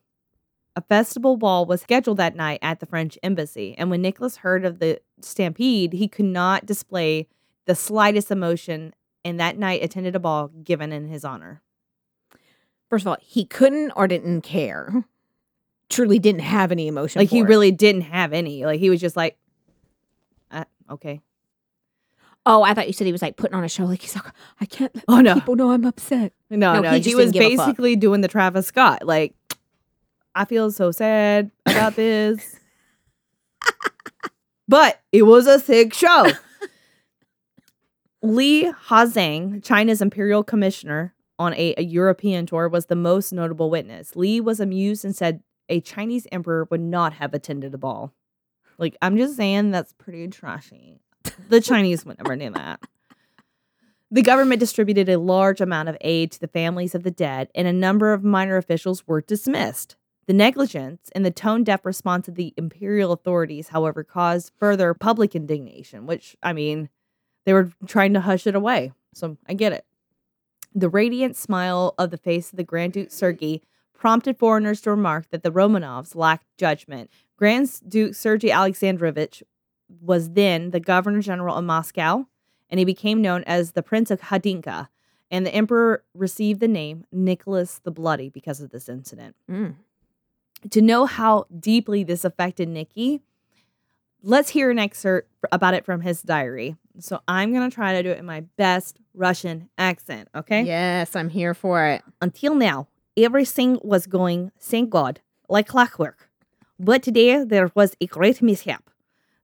[0.76, 4.64] A festival ball was scheduled that night at the French embassy, and when Nicholas heard
[4.64, 7.28] of the stampede, he could not display
[7.66, 8.94] the slightest emotion
[9.26, 11.62] and that night attended a ball given in his honor.
[12.90, 15.06] First of all, he couldn't or didn't care.
[15.90, 17.20] Truly didn't have any emotion.
[17.20, 17.44] Like he it.
[17.48, 18.66] really didn't have any.
[18.66, 19.38] Like he was just like,
[20.52, 21.22] uh, okay.
[22.46, 23.86] Oh, I thought you said he was like putting on a show.
[23.86, 24.26] Like he's like,
[24.60, 25.34] I can't let Oh, no.
[25.36, 26.34] people know I'm upset.
[26.50, 27.66] No, No, no, he he, was didn't give a fuck.
[27.68, 29.06] basically doing the Travis Scott.
[29.06, 29.36] Like,
[30.36, 32.60] I feel so sad about this,
[34.68, 36.28] but it was a sick show.
[38.22, 44.16] Li Hongzhang, China's imperial commissioner on a, a European tour, was the most notable witness.
[44.16, 48.14] Li was amused and said a Chinese emperor would not have attended a ball.
[48.78, 51.00] Like, I'm just saying that's pretty trashy.
[51.50, 52.82] The Chinese would never do that.
[54.12, 57.68] The government distributed a large amount of aid to the families of the dead, and
[57.68, 59.96] a number of minor officials were dismissed.
[60.26, 65.36] The negligence and the tone deaf response of the imperial authorities, however, caused further public
[65.36, 66.90] indignation, which, I mean,
[67.46, 68.94] they were trying to hush it away.
[69.14, 69.86] So I get it.
[70.74, 73.62] The radiant smile of the face of the Grand Duke Sergei
[73.94, 77.10] prompted foreigners to remark that the Romanovs lacked judgment.
[77.38, 79.44] Grand Duke Sergei Alexandrovich
[80.02, 82.26] was then the governor general of Moscow,
[82.70, 84.88] and he became known as the Prince of Khodynka.
[85.32, 89.36] And the emperor received the name Nicholas the Bloody because of this incident.
[89.50, 89.76] Mm.
[90.72, 93.22] To know how deeply this affected Nikki,
[94.24, 96.76] let's hear an excerpt about it from his diary.
[97.00, 100.64] So I'm going to try to do it in my best Russian accent, okay?
[100.64, 102.02] Yes, I'm here for it.
[102.22, 106.30] Until now, everything was going, thank God, like clockwork.
[106.80, 108.89] But today there was a great mishap.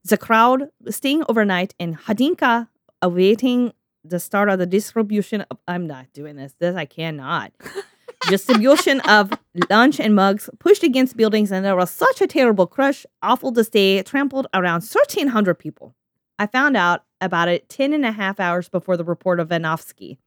[0.07, 2.67] The crowd staying overnight in Khodynka,
[3.01, 5.57] awaiting the start of the distribution of.
[5.67, 6.53] I'm not doing this.
[6.59, 7.51] This I cannot.
[8.29, 9.33] distribution of
[9.67, 13.07] lunch and mugs pushed against buildings, and there was such a terrible crush.
[13.23, 15.95] Awful to stay, trampled around 1,300 people.
[16.37, 20.17] I found out about it 10 and a half hours before the report of Vannovsky.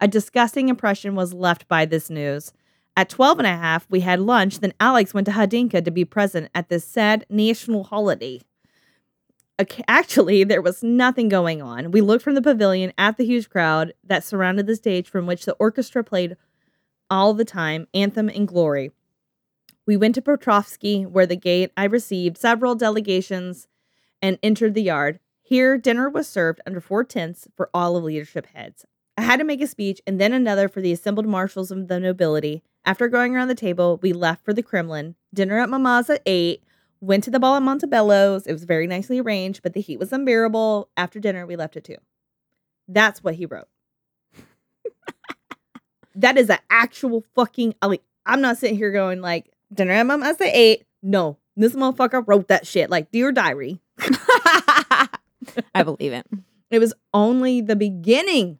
[0.00, 2.54] A disgusting impression was left by this news.
[2.96, 6.06] At 12 and a half, we had lunch, then Alex went to Khodynka to be
[6.06, 8.40] present at this sad national holiday.
[9.58, 11.90] Ac- Actually, there was nothing going on.
[11.90, 15.44] We looked from the pavilion at the huge crowd that surrounded the stage from which
[15.44, 16.36] the orchestra played
[17.10, 18.92] all the time, Anthem and Glory.
[19.86, 23.66] We went to Petrovsky, where the gate I received several delegations
[24.20, 25.18] and entered the yard.
[25.42, 28.84] Here, dinner was served under four tents for all of leadership heads.
[29.16, 31.98] I had to make a speech and then another for the assembled marshals of the
[31.98, 32.62] nobility.
[32.84, 35.16] After going around the table, we left for the Kremlin.
[35.32, 36.62] Dinner at Mama's at 8.
[37.00, 38.46] Went to the ball at Montebello's.
[38.46, 40.88] It was very nicely arranged, but the heat was unbearable.
[40.96, 41.96] After dinner, we left at 2.
[42.88, 43.68] That's what he wrote.
[46.16, 47.74] that is an actual fucking.
[47.80, 50.84] I Like, I'm not sitting here going, like, dinner at Mama's at 8.
[51.02, 52.90] No, this motherfucker wrote that shit.
[52.90, 53.80] Like, Dear Diary.
[55.74, 56.26] I believe it.
[56.70, 58.58] It was only the beginning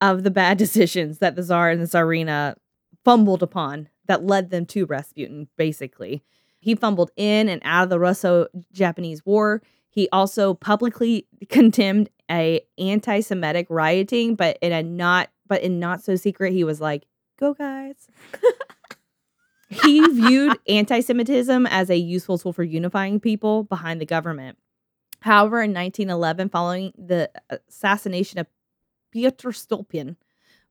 [0.00, 2.56] of the bad decisions that the Tsar and the Tsarina
[3.04, 6.24] fumbled upon that led them to Rasputin, basically.
[6.58, 9.62] He fumbled in and out of the Russo-Japanese War.
[9.88, 16.16] He also publicly condemned a anti-Semitic rioting, but in a not but in not so
[16.16, 17.04] secret, he was like,
[17.38, 18.08] "Go guys."
[19.68, 24.58] he viewed anti-Semitism as a useful tool for unifying people behind the government.
[25.20, 27.30] However, in 1911, following the
[27.68, 28.46] assassination of
[29.12, 30.16] Pyotr Stolypin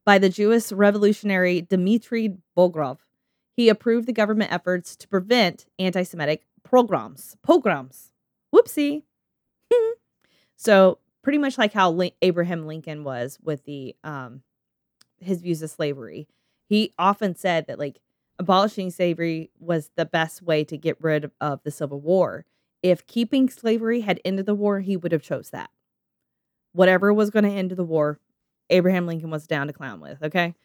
[0.06, 3.00] by the Jewish revolutionary Dmitry Bogrov,
[3.56, 7.38] he approved the government efforts to prevent anti Semitic pogroms.
[7.42, 8.12] Pogroms.
[8.54, 9.04] Whoopsie.
[10.56, 14.42] so, pretty much like how Abraham Lincoln was with the um,
[15.20, 16.28] his views of slavery.
[16.68, 18.00] He often said that like
[18.38, 22.46] abolishing slavery was the best way to get rid of, of the Civil War.
[22.84, 25.70] If keeping slavery had ended the war, he would have chose that.
[26.74, 28.20] Whatever was going to end the war,
[28.70, 30.22] Abraham Lincoln was down to clown with.
[30.22, 30.56] Okay,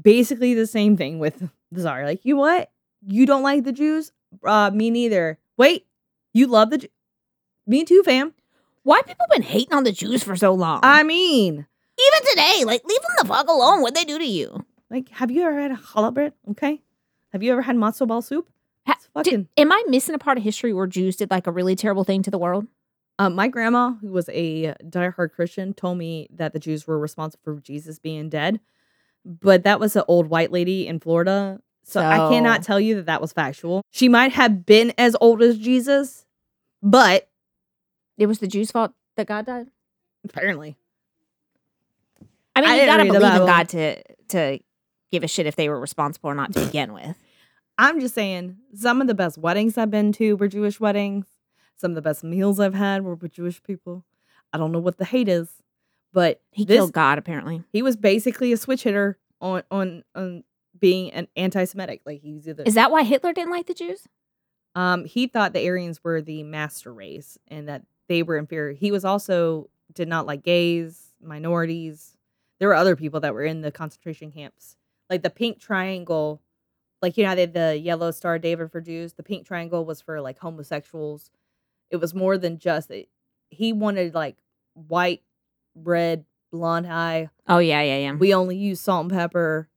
[0.00, 1.38] basically the same thing with
[1.72, 2.04] the czar.
[2.04, 2.70] Like, you know what?
[3.06, 4.12] You don't like the Jews?
[4.44, 5.38] Uh, me neither.
[5.56, 5.86] Wait,
[6.34, 6.78] you love the?
[6.78, 6.88] Ju-
[7.66, 8.34] me too, fam.
[8.82, 10.80] Why people been hating on the Jews for so long?
[10.82, 13.82] I mean, Even today, like leave them the fuck alone.
[13.82, 14.64] What they do to you?
[14.90, 16.32] like, have you ever had a challah bread?
[16.50, 16.82] Okay,
[17.32, 18.48] have you ever had matzo ball soup?
[18.86, 19.48] It's fucking.
[19.58, 22.22] Am I missing a part of history where Jews did like a really terrible thing
[22.22, 22.66] to the world?
[23.18, 27.42] Um, my grandma, who was a diehard Christian, told me that the Jews were responsible
[27.44, 28.60] for Jesus being dead,
[29.28, 31.60] but that was an old white lady in Florida.
[31.84, 33.82] So, I cannot tell you that that was factual.
[33.90, 36.26] She might have been as old as Jesus,
[36.82, 37.28] but
[38.18, 39.68] It was the Jews' fault that God died.
[40.24, 40.76] apparently,
[42.56, 44.58] I mean, I you gotta believe in God to to
[45.10, 47.16] give a shit if they were responsible or not to begin with.
[47.78, 51.26] I'm just saying some of the best weddings I've been to were Jewish weddings.
[51.76, 54.04] Some of the best meals I've had were with Jewish people.
[54.52, 55.48] I don't know what the hate is,
[56.12, 57.62] but He this, killed God, apparently.
[57.72, 60.44] he was basically a switch hitter on on on
[60.78, 62.02] being an anti-Semitic.
[62.06, 64.06] Like he's either Is that why Hitler didn't like the Jews?
[64.74, 68.74] Um, he thought the Aryans were the master race and that they were inferior.
[68.74, 72.16] He was also did not like gays, minorities.
[72.60, 74.76] There were other people that were in the concentration camps,
[75.08, 76.42] like the pink triangle.
[77.00, 79.14] Like you know, they had the yellow star David for Jews.
[79.14, 81.30] The pink triangle was for like homosexuals.
[81.90, 83.08] It was more than just it,
[83.50, 84.36] he wanted like
[84.74, 85.22] white,
[85.82, 87.30] red, blonde eye.
[87.46, 88.14] Oh yeah, yeah, yeah.
[88.14, 89.68] We only use salt and pepper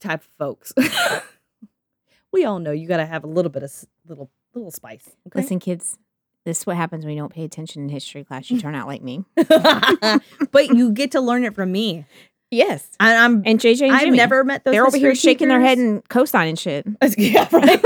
[0.00, 0.72] type of folks.
[2.32, 3.72] we all know you got to have a little bit of
[4.06, 5.08] little little spice.
[5.26, 5.40] Okay?
[5.40, 5.98] Listen, kids,
[6.44, 8.50] this is what happens when you don't pay attention in history class.
[8.50, 9.24] You turn out like me.
[9.36, 12.04] but you get to learn it from me.
[12.50, 12.88] Yes.
[12.98, 14.16] And I'm And JJ and I've Jimmy.
[14.16, 14.72] never met those.
[14.72, 16.86] They're over here history shaking their head and co-signing shit.
[17.18, 17.84] yeah, right.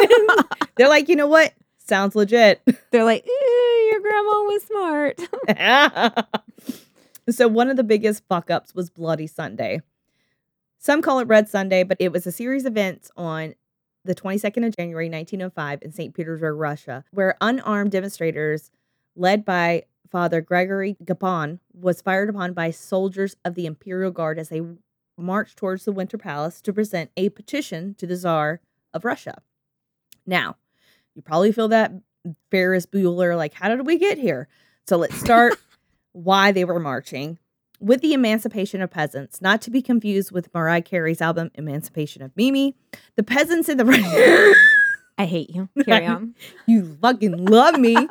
[0.76, 1.52] They're like, you know what?
[1.78, 2.62] Sounds legit.
[2.92, 5.20] They're like, "Eh, your grandma was smart.
[7.30, 9.80] So one of the biggest fuck ups was Bloody Sunday.
[10.78, 13.54] Some call it Red Sunday, but it was a series of events on
[14.04, 16.14] the 22nd of January 1905 in St.
[16.14, 18.70] Petersburg, Russia, where unarmed demonstrators
[19.14, 24.48] led by Father Gregory Gapon was fired upon by soldiers of the Imperial Guard as
[24.48, 24.60] they
[25.16, 28.60] marched towards the Winter Palace to present a petition to the Tsar
[28.92, 29.40] of Russia.
[30.26, 30.56] Now,
[31.14, 31.92] you probably feel that
[32.50, 34.48] Ferris Bueller, like, how did we get here?
[34.86, 35.58] So let's start
[36.12, 37.38] why they were marching.
[37.80, 42.30] With the emancipation of peasants, not to be confused with Mariah Carey's album Emancipation of
[42.36, 42.76] Mimi,
[43.16, 43.84] the peasants in the
[45.18, 45.68] I hate you.
[45.84, 46.34] Carry on.
[46.66, 47.96] you fucking love me.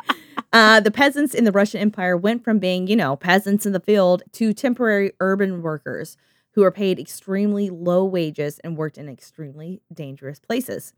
[0.54, 3.80] Uh, the peasants in the Russian Empire went from being, you know, peasants in the
[3.80, 6.18] field to temporary urban workers
[6.54, 10.94] who were paid extremely low wages and worked in extremely dangerous places.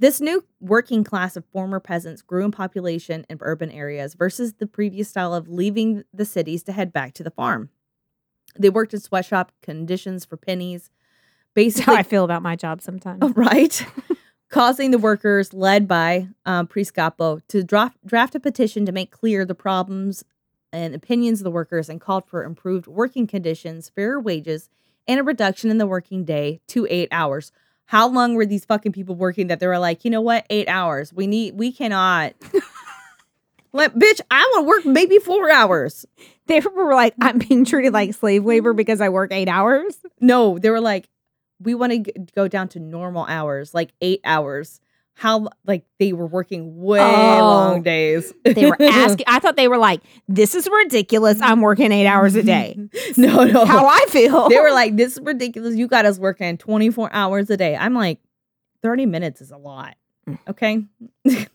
[0.00, 4.66] This new working class of former peasants grew in population in urban areas versus the
[4.66, 7.70] previous style of leaving the cities to head back to the farm.
[8.56, 10.90] They worked in sweatshop conditions for pennies.
[11.56, 13.20] That's how I feel about my job sometimes.
[13.34, 13.84] Right?
[14.50, 19.10] Causing the workers, led by um, Priest Gapon, to draft, draft a petition to make
[19.10, 20.24] clear the problems
[20.72, 24.70] and opinions of the workers and called for improved working conditions, fairer wages,
[25.08, 27.50] and a reduction in the working day to eight hours.
[27.88, 30.68] How long were these fucking people working that they were like, you know what, eight
[30.68, 31.10] hours?
[31.10, 32.34] We need, we cannot.
[33.72, 36.04] like, bitch, I want to work maybe four hours.
[36.48, 39.96] They were like, I'm being treated like slave labor because I work eight hours.
[40.20, 41.08] No, they were like,
[41.60, 44.80] we want to g- go down to normal hours, like eight hours.
[45.18, 47.38] How like they were working way Oh.
[47.38, 48.32] long days.
[48.44, 49.24] They were asking.
[49.26, 51.40] I thought they were like, "This is ridiculous.
[51.42, 52.76] I'm working eight hours a day."
[53.16, 53.64] no, no.
[53.64, 54.48] How I feel.
[54.48, 55.74] they were like, this is ridiculous.
[55.74, 57.74] You got us working 24 hours a day.
[57.76, 58.20] I'm like,
[58.82, 59.96] 30 minutes is a lot.
[60.28, 60.38] Mm.
[60.48, 60.84] Okay.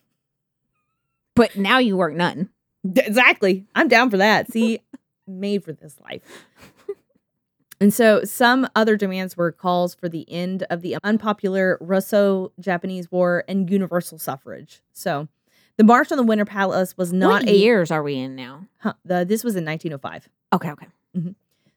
[1.34, 2.50] but now you work none.
[2.84, 3.64] Exactly.
[3.74, 4.52] I'm down for that.
[4.52, 4.80] See,
[5.26, 6.20] made for this life.
[7.84, 13.12] And so some other demands were calls for the end of the unpopular Russo Japanese
[13.12, 14.80] War and universal suffrage.
[14.94, 15.28] So
[15.76, 18.68] the March on the Winter Palace was not what a years are we in now?
[18.78, 20.30] Huh, the, this was in 1905.
[20.54, 20.86] Okay, okay.
[21.14, 21.32] Mm-hmm.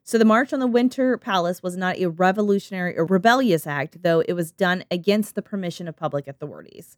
[0.06, 4.22] So the March on the Winter Palace was not a revolutionary or rebellious act, though
[4.22, 6.96] it was done against the permission of public authorities.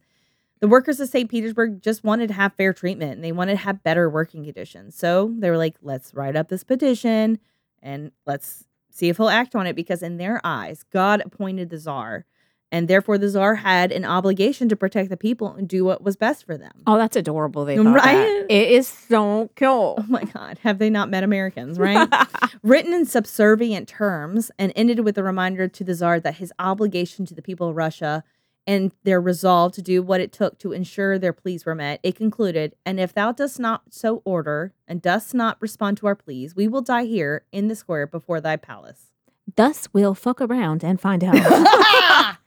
[0.60, 1.28] The workers of St.
[1.28, 4.94] Petersburg just wanted to have fair treatment and they wanted to have better working conditions.
[4.94, 7.40] So they were like, let's write up this petition
[7.82, 11.78] and let's see if he'll act on it because in their eyes, God appointed the
[11.78, 12.24] czar.
[12.72, 16.14] And therefore, the czar had an obligation to protect the people and do what was
[16.14, 16.70] best for them.
[16.86, 17.64] Oh, that's adorable.
[17.64, 18.04] They thought Right?
[18.14, 18.46] that.
[18.48, 19.96] It is so cool.
[19.98, 22.08] Oh my God, have they not met Americans, right?
[22.62, 27.26] written in subservient terms and ended with a reminder to the czar that his obligation
[27.26, 28.22] to the people of Russia
[28.70, 32.14] and their resolve to do what it took to ensure their pleas were met, it
[32.14, 36.54] concluded, And if thou dost not so order, and dost not respond to our pleas,
[36.54, 39.10] we will die here in the square before thy palace.
[39.56, 42.36] Thus we'll fuck around and find out.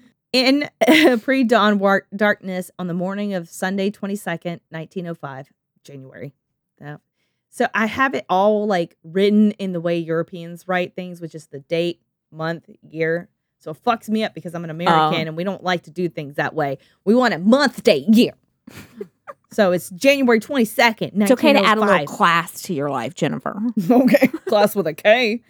[0.32, 0.70] in
[1.20, 5.52] pre dawn war- darkness on the morning of Sunday, 22nd, 1905,
[5.84, 6.32] January.
[6.80, 6.96] Yeah.
[7.50, 11.48] So I have it all like written in the way Europeans write things, which is
[11.48, 12.00] the date,
[12.30, 13.28] month, year.
[13.66, 15.28] So it fucks me up because I'm an American oh.
[15.28, 16.78] and we don't like to do things that way.
[17.04, 18.34] We want a month, date, year.
[19.50, 23.16] so it's January 22nd, it's okay to add a little oh class to your life,
[23.16, 23.60] Jennifer.
[23.90, 24.28] okay.
[24.46, 25.42] Class with a K.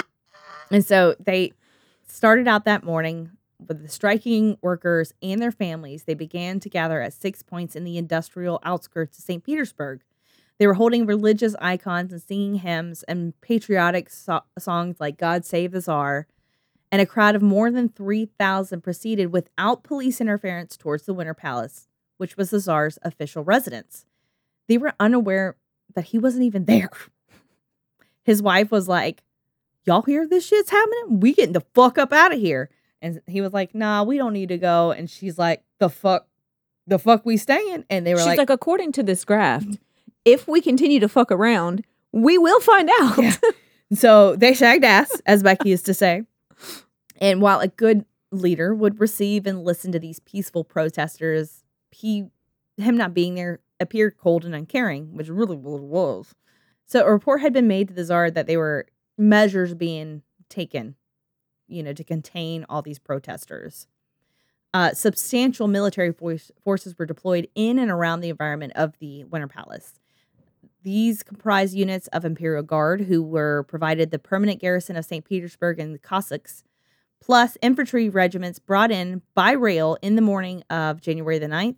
[0.70, 1.52] and so they
[2.06, 3.32] started out that morning
[3.68, 6.04] with the striking workers and their families.
[6.04, 9.44] They began to gather at six points in the industrial outskirts of St.
[9.44, 10.00] Petersburg.
[10.56, 15.72] They were holding religious icons and singing hymns and patriotic so- songs like God Save
[15.72, 16.26] the Tsar.
[16.92, 21.88] And a crowd of more than 3,000 proceeded without police interference towards the Winter Palace,
[22.18, 24.04] which was the Tsar's official residence.
[24.68, 25.56] They were unaware
[25.94, 26.90] that he wasn't even there.
[28.24, 29.22] His wife was like,
[29.84, 31.18] Y'all hear this shit's happening?
[31.18, 32.70] We getting the fuck up out of here.
[33.00, 34.92] And he was like, Nah, we don't need to go.
[34.92, 36.28] And she's like, The fuck,
[36.86, 37.84] the fuck we staying?
[37.90, 39.64] And they were She's like, like, according to this graph,
[40.24, 43.18] if we continue to fuck around, we will find out.
[43.18, 43.36] Yeah.
[43.94, 46.22] So they shagged ass, as Becky used to say.
[47.22, 51.62] And while a good leader would receive and listen to these peaceful protesters,
[51.92, 52.26] he
[52.76, 56.34] him not being there appeared cold and uncaring, which really was.
[56.84, 58.86] So a report had been made to the czar that there were
[59.16, 60.96] measures being taken,
[61.68, 63.86] you know, to contain all these protesters.
[64.74, 69.46] Uh, substantial military force, forces were deployed in and around the environment of the Winter
[69.46, 70.00] Palace.
[70.82, 75.24] These comprised units of Imperial Guard who were provided the permanent garrison of St.
[75.24, 76.64] Petersburg and the Cossacks,
[77.22, 81.76] plus infantry regiments brought in by rail in the morning of January the 9th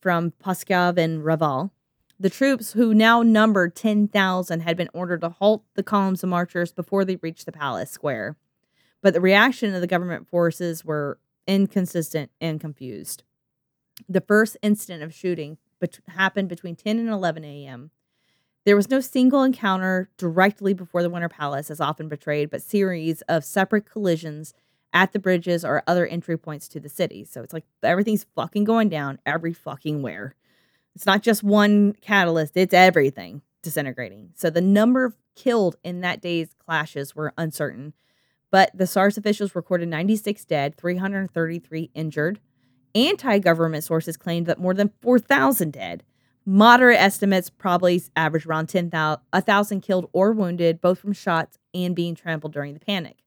[0.00, 1.72] from Pskov and Reval.
[2.20, 6.72] The troops, who now numbered 10,000, had been ordered to halt the columns of marchers
[6.72, 8.36] before they reached the palace square.
[9.02, 11.18] But the reaction of the government forces were
[11.48, 13.24] inconsistent and confused.
[14.08, 15.58] The first incident of shooting
[16.08, 17.90] happened between 10 and 11 a.m.
[18.70, 23.20] There was no single encounter directly before the Winter Palace, as often portrayed, but series
[23.22, 24.54] of separate collisions
[24.92, 27.24] at the bridges or other entry points to the city.
[27.24, 30.36] So it's like everything's fucking going down every fucking where.
[30.94, 34.30] It's not just one catalyst, it's everything disintegrating.
[34.36, 37.92] So the number of killed in that day's clashes were uncertain,
[38.52, 42.38] but the Tsar's officials recorded 96 dead, 333 injured.
[42.94, 46.04] Anti government sources claimed that more than 4,000 dead.
[46.52, 52.16] Moderate estimates probably average around 10,000 1,000 killed or wounded, both from shots and being
[52.16, 53.18] trampled during the panic.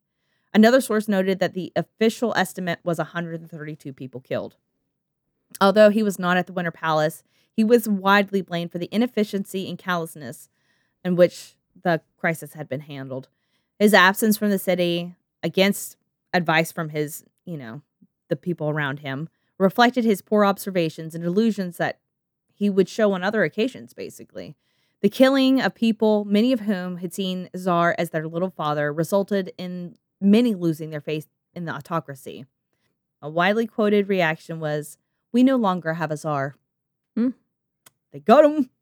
[0.53, 4.57] Another source noted that the official estimate was 132 people killed.
[5.61, 7.23] Although he was not at the Winter Palace,
[7.53, 10.49] he was widely blamed for the inefficiency and callousness
[11.05, 13.29] in which the crisis had been handled.
[13.79, 15.95] His absence from the city, against
[16.33, 17.83] advice from his, you know,
[18.27, 21.99] the people around him, reflected his poor observations and delusions that
[22.53, 24.55] he would show on other occasions, basically.
[25.01, 29.51] The killing of people, many of whom had seen Tsar as their little father, resulted
[29.57, 32.45] in many losing their faith in the autocracy.
[33.21, 34.97] A widely quoted reaction was,
[35.31, 36.55] We no longer have a Tsar.
[37.15, 37.29] Hmm.
[38.11, 38.69] They got him.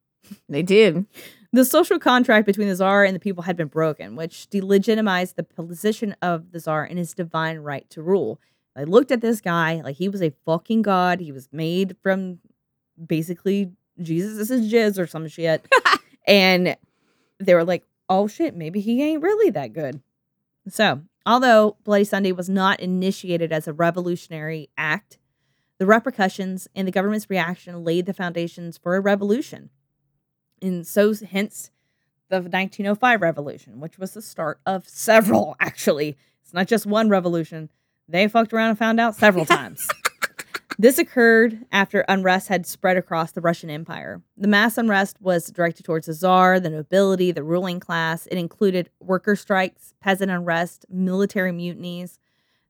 [0.47, 1.07] They did.
[1.51, 5.43] The social contract between the Tsar and the people had been broken, which delegitimized the
[5.43, 8.39] position of the Tsar and his divine right to rule.
[8.75, 11.19] I looked at this guy like he was a fucking god.
[11.19, 12.39] He was made from
[13.05, 13.71] basically
[14.01, 15.65] Jesus this is jizz or some shit.
[16.27, 16.75] and
[17.39, 20.01] they were like, oh shit, maybe he ain't really that good.
[20.67, 25.17] So, although Bloody Sunday was not initiated as a revolutionary act,
[25.79, 29.69] the repercussions and the government's reaction laid the foundations for a revolution.
[30.61, 31.71] And so, hence
[32.29, 36.17] the 1905 revolution, which was the start of several, actually.
[36.43, 37.69] It's not just one revolution.
[38.07, 39.87] They fucked around and found out several times.
[40.81, 44.23] This occurred after unrest had spread across the Russian Empire.
[44.35, 48.25] The mass unrest was directed towards the czar, the nobility, the ruling class.
[48.25, 52.17] It included worker strikes, peasant unrest, military mutinies.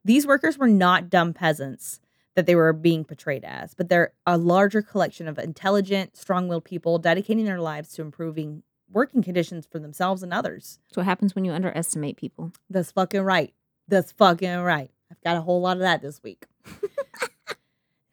[0.04, 2.02] These workers were not dumb peasants
[2.36, 6.66] that they were being portrayed as, but they're a larger collection of intelligent, strong willed
[6.66, 10.80] people dedicating their lives to improving working conditions for themselves and others.
[10.90, 12.52] That's what happens when you underestimate people.
[12.70, 13.54] That's fucking right.
[13.88, 14.92] That's fucking right.
[15.10, 16.48] I've got a whole lot of that this week.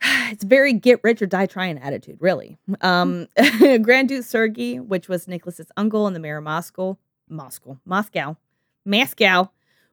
[0.31, 2.59] it's very get rich or die trying attitude, really.
[2.81, 3.29] Um,
[3.83, 6.99] Grand Duke Sergei, which was Nicholas's uncle and the mayor of Moscow,
[7.29, 8.37] Moscow, Moscow,
[8.85, 9.51] Moscow,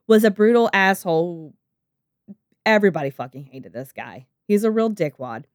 [0.07, 1.53] was a brutal asshole.
[2.65, 4.27] everybody fucking hated this guy.
[4.47, 5.45] He's a real dickwad.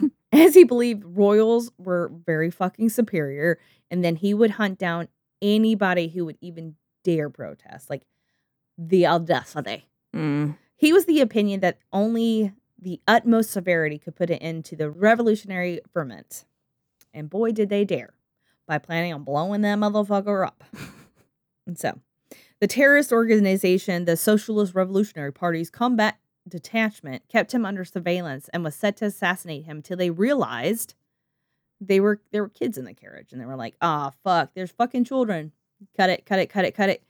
[0.32, 3.58] As he believed royals were very fucking superior,
[3.90, 5.08] and then he would hunt down
[5.40, 8.02] anybody who would even dare protest, like
[8.78, 9.86] the audacity.
[10.14, 10.56] Mm.
[10.76, 12.52] He was the opinion that only
[12.82, 16.44] the utmost severity could put an end to the revolutionary ferment.
[17.14, 18.14] And boy, did they dare
[18.66, 20.64] by planning on blowing that motherfucker up.
[21.66, 22.00] and so,
[22.60, 26.18] the terrorist organization, the Socialist Revolutionary Party's combat
[26.48, 30.94] detachment, kept him under surveillance and was set to assassinate him till they realized
[31.80, 34.70] they were there were kids in the carriage and they were like, ah, fuck, there's
[34.70, 35.52] fucking children.
[35.96, 37.02] Cut it, cut it, cut it, cut it.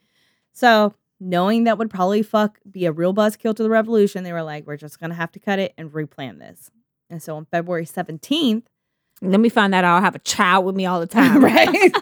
[0.53, 4.43] So knowing that would probably fuck be a real buzzkill to the revolution, they were
[4.43, 6.71] like, we're just gonna have to cut it and replan this.
[7.09, 8.65] And so on February 17th,
[9.21, 9.97] Let me find that out.
[9.97, 11.45] I'll have a child with me all the time.
[11.45, 11.69] right?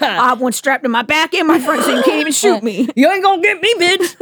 [0.00, 2.62] I have one strapped to my back and my front so you can't even shoot
[2.62, 2.88] me.
[2.96, 4.16] you ain't gonna get me, bitch.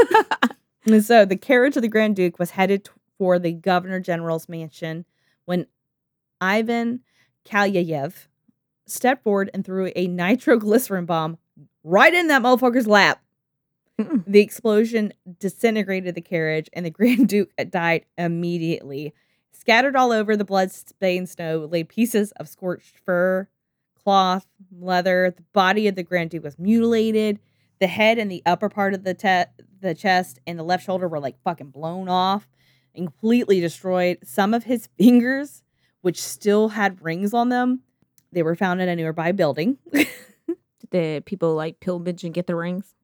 [0.87, 2.89] and so the carriage of the Grand Duke was headed
[3.19, 5.05] for the Governor General's mansion
[5.45, 5.67] when
[6.41, 7.01] Ivan
[7.45, 8.27] Kalyayev
[8.87, 11.39] stepped forward and threw a nitroglycerin bomb
[11.83, 13.21] right in that motherfucker's lap.
[14.01, 14.25] Mm-mm.
[14.27, 19.15] The explosion disintegrated the carriage, and the Grand Duke died immediately.
[19.53, 23.49] Scattered all over the blood-stained snow lay pieces of scorched fur,
[23.95, 25.35] cloth, leather.
[25.37, 27.41] The body of the Grand Duke was mutilated.
[27.81, 29.51] The head and the upper part of the te-
[29.81, 32.49] the chest and the left shoulder were like fucking blown off
[32.95, 34.19] and completely destroyed.
[34.25, 35.63] Some of his fingers,
[36.01, 37.81] which still had rings on them,
[38.33, 39.79] they were found in a nearby building.
[39.93, 42.95] Did the people like pilgrimage and get the rings?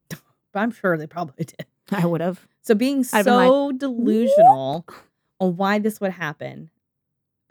[0.53, 1.66] But I'm sure they probably did.
[1.91, 2.47] I would have.
[2.62, 4.87] So being I'd been like, so delusional
[5.41, 6.70] on why this would happen,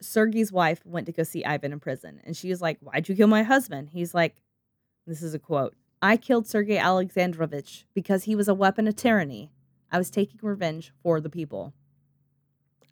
[0.02, 3.15] Sergey's wife went to go see Ivan in prison, and she was like, "Why'd you
[3.15, 4.41] kill my husband?" He's like,
[5.06, 9.52] "This is a quote: I killed Sergey Alexandrovich because he was a weapon of tyranny.
[9.91, 11.73] I was taking revenge for the people."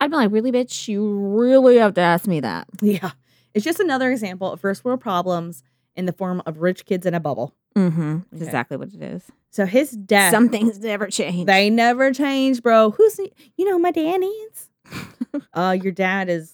[0.01, 0.87] I'd be like, really, bitch?
[0.87, 2.67] You really have to ask me that.
[2.81, 3.11] Yeah,
[3.53, 5.63] it's just another example of first world problems
[5.95, 7.53] in the form of rich kids in a bubble.
[7.75, 8.17] Mm-hmm.
[8.33, 8.45] Okay.
[8.45, 9.23] exactly what it is.
[9.51, 11.45] So his death, Some things never change.
[11.47, 12.91] they never change, bro.
[12.91, 14.69] Who's the- you know my daddies?
[15.53, 16.53] uh, your dad is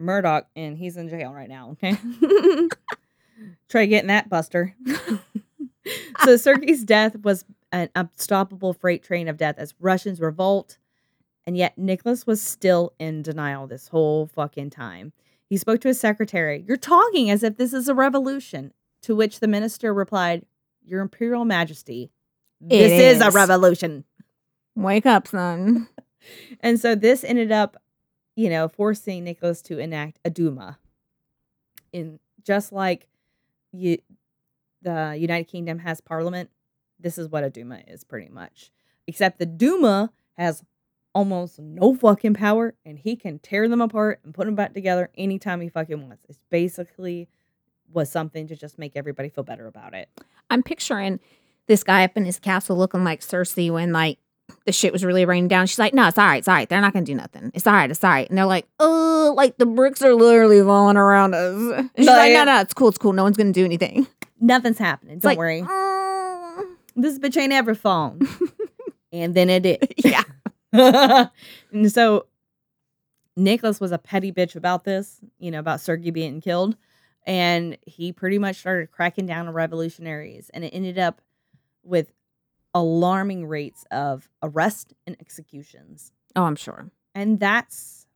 [0.00, 1.70] Murdaugh, and he's in jail right now.
[1.82, 1.96] Okay,
[3.68, 4.74] try getting that, Buster.
[6.24, 10.78] so Sergei's death was an unstoppable freight train of death as Russians revolt,
[11.46, 15.12] and yet Nicholas was still in denial this whole fucking time.
[15.48, 16.64] He spoke to his secretary.
[16.66, 18.72] You're talking as if this is a revolution.
[19.02, 20.44] To which the minister replied,
[20.84, 22.10] Your Imperial Majesty,
[22.60, 23.20] this is.
[23.20, 24.04] a revolution.
[24.74, 25.88] Wake up, son.
[26.60, 27.76] And so this ended up,
[28.36, 30.78] you know, forcing Nicholas to enact a Duma.
[31.92, 33.08] In just like
[33.72, 33.98] you,
[34.82, 36.48] the United Kingdom has parliament,
[37.00, 38.70] this is what a Duma is pretty much.
[39.08, 40.62] Except the Duma has
[41.12, 45.10] almost no fucking power and he can tear them apart and put them back together
[45.16, 46.24] anytime he fucking wants.
[46.28, 47.28] It's basically
[47.92, 50.08] was something to just make everybody feel better about it.
[50.50, 51.20] I'm picturing
[51.66, 54.18] this guy up in his castle looking like Cersei when like
[54.66, 55.66] the shit was really raining down.
[55.66, 56.68] She's like, no, it's all right, it's all right.
[56.68, 57.50] They're not gonna do nothing.
[57.54, 58.28] It's all right, it's all right.
[58.28, 61.54] And they're like, oh, like the bricks are literally falling around us.
[61.78, 63.12] And she's No, like, no, no, it's cool, it's cool.
[63.12, 64.06] No one's gonna do anything.
[64.40, 65.18] Nothing's happening.
[65.20, 65.62] Don't like, worry.
[65.62, 66.64] "Mm."
[66.96, 68.20] This bitch ain't ever phone.
[69.12, 69.94] and then it did.
[70.04, 70.22] yeah.
[71.72, 72.26] and so
[73.36, 76.76] Nicholas was a petty bitch about this, you know, about Sergei being killed.
[77.24, 80.50] And he pretty much started cracking down on revolutionaries.
[80.52, 81.20] And it ended up
[81.84, 82.12] with
[82.74, 86.12] alarming rates of arrest and executions.
[86.34, 86.90] Oh, I'm sure.
[87.14, 88.06] And that's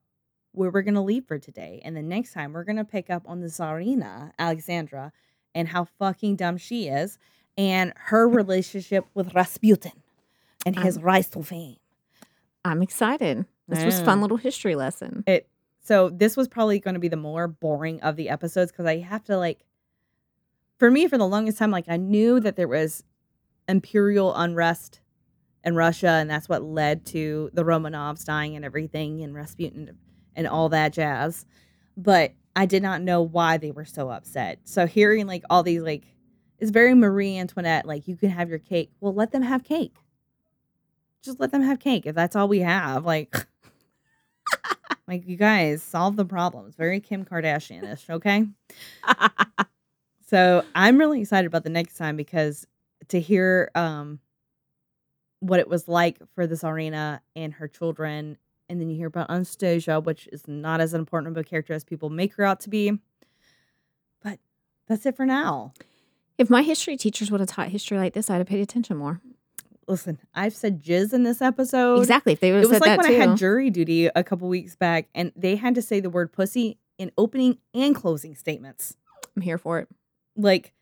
[0.52, 1.80] where we're going to leave for today.
[1.84, 5.12] And the next time, we're going to pick up on the Tsarina, Alexandra,
[5.54, 7.18] and how fucking dumb she is,
[7.58, 10.02] and her relationship with Rasputin
[10.64, 11.76] and his Um, rise to fame.
[12.64, 13.44] I'm excited.
[13.68, 15.24] This was a fun little history lesson.
[15.26, 15.48] It
[15.86, 18.98] so this was probably going to be the more boring of the episodes because I
[18.98, 19.64] have to like
[20.78, 23.04] for me for the longest time like I knew that there was
[23.68, 25.00] imperial unrest
[25.64, 29.96] in Russia and that's what led to the Romanovs dying and everything and Rasputin
[30.34, 31.46] and all that jazz.
[31.96, 34.58] But I did not know why they were so upset.
[34.64, 36.02] So hearing like all these like
[36.58, 38.90] it's very Marie Antoinette like you can have your cake.
[39.00, 39.94] Well, let them have cake.
[41.22, 43.04] Just let them have cake if that's all we have.
[43.04, 43.36] Like
[45.08, 46.74] like you guys solve the problems.
[46.74, 48.46] Very Kim Kardashian-ish, okay?
[50.28, 52.66] So I'm really excited about the next time because
[53.08, 54.18] to hear um
[55.40, 58.36] what it was like for the Tsarina and her children,
[58.68, 61.84] and then you hear about Anastasia, which is not as important of a character as
[61.84, 62.98] people make her out to be.
[64.22, 64.40] But
[64.88, 65.72] that's it for now.
[66.38, 69.20] if my history teachers would have taught history like this, I'd have paid attention more.
[69.88, 71.98] Listen, I've said jizz in this episode.
[72.00, 72.32] Exactly.
[72.32, 75.08] If they It was said like when I had jury duty a couple weeks back,
[75.14, 78.96] and they had to say the word pussy in opening and closing statements.
[79.36, 79.88] I'm here for it.
[80.36, 80.72] Like,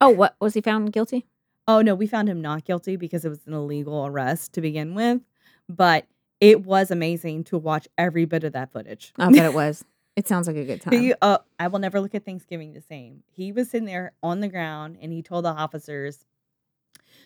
[0.00, 1.26] Oh, what was he found guilty?
[1.66, 4.94] oh no, we found him not guilty because it was an illegal arrest to begin
[4.94, 5.20] with,
[5.68, 6.06] but
[6.40, 9.14] it was amazing to watch every bit of that footage.
[9.18, 9.82] I bet it was.
[10.14, 10.92] It sounds like a good time.
[10.92, 13.22] He, uh, I will never look at Thanksgiving the same.
[13.32, 16.26] He was sitting there on the ground and he told the officers,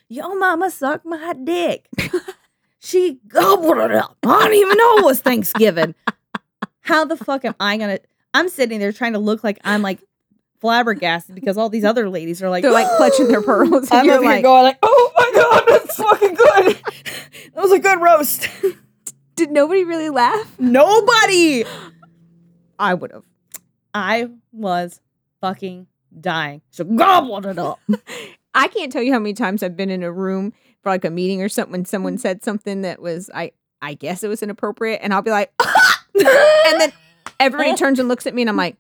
[0.09, 1.89] Yo, mama sucked my dick.
[2.79, 4.17] she gobbled it up.
[4.25, 5.95] I don't even know it was Thanksgiving.
[6.81, 7.99] How the fuck am I gonna?
[8.33, 10.03] I'm sitting there trying to look like I'm like
[10.61, 13.89] flabbergasted because all these other ladies are like, They're like clutching their pearls.
[13.91, 16.77] And I'm you're here like, going like, oh my god, that's fucking good.
[17.55, 18.49] that was a good roast.
[19.35, 20.59] did nobody really laugh?
[20.59, 21.65] Nobody.
[22.79, 23.25] I would have.
[23.93, 25.01] I was
[25.43, 25.87] fucking
[26.19, 26.63] dying.
[26.71, 27.81] So gobbled it up.
[28.55, 30.53] I can't tell you how many times I've been in a room
[30.83, 32.21] for like a meeting or something when someone mm-hmm.
[32.21, 35.53] said something that was I I guess it was inappropriate and I'll be like
[36.15, 36.93] and then
[37.39, 38.77] everybody turns and looks at me and I'm like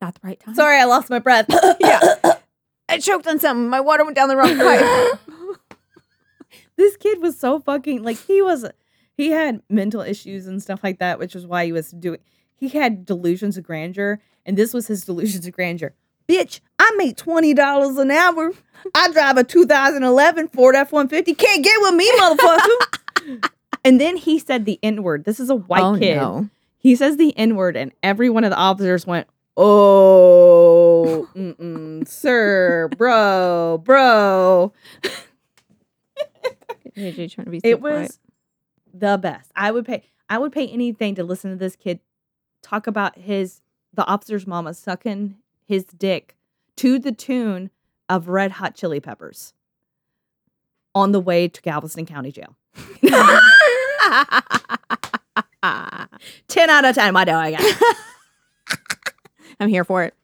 [0.00, 0.54] not the right time.
[0.54, 1.46] Sorry, I lost my breath.
[1.78, 2.14] Yeah.
[2.88, 3.68] I choked on something.
[3.68, 5.20] My water went down the wrong pipe.
[6.76, 8.66] this kid was so fucking like he was
[9.12, 12.20] he had mental issues and stuff like that, which was why he was doing
[12.56, 15.94] he had delusions of grandeur, and this was his delusions of grandeur.
[16.30, 18.52] Bitch, I make twenty dollars an hour.
[18.94, 21.36] I drive a 2011 Ford F150.
[21.36, 23.50] Can't get with me, motherfucker.
[23.84, 25.24] and then he said the N word.
[25.24, 26.16] This is a white oh kid.
[26.16, 26.48] no.
[26.78, 29.26] He says the N word, and every one of the officers went,
[29.56, 31.28] "Oh,
[32.06, 34.72] sir, bro, bro."
[36.96, 38.02] AJ trying to be so it quiet.
[38.02, 38.18] was
[38.94, 39.50] the best.
[39.56, 40.04] I would pay.
[40.28, 41.98] I would pay anything to listen to this kid
[42.62, 43.62] talk about his
[43.92, 45.34] the officer's mama sucking
[45.70, 46.34] his dick
[46.76, 47.70] to the tune
[48.08, 49.54] of Red Hot Chili Peppers
[50.96, 52.56] on the way to Galveston County Jail.
[56.48, 57.16] Ten out of ten.
[57.16, 57.60] I know I got.
[57.60, 57.96] it.
[59.60, 60.14] I'm here for it.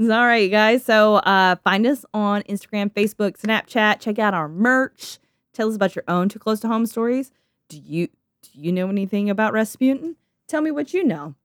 [0.00, 0.84] All right, you guys.
[0.84, 4.00] So uh, find us on Instagram, Facebook, Snapchat.
[4.00, 5.20] Check out our merch.
[5.52, 7.30] Tell us about your own too close to home stories.
[7.68, 8.08] Do you
[8.42, 10.16] do you know anything about Rasputin?
[10.48, 11.36] Tell me what you know.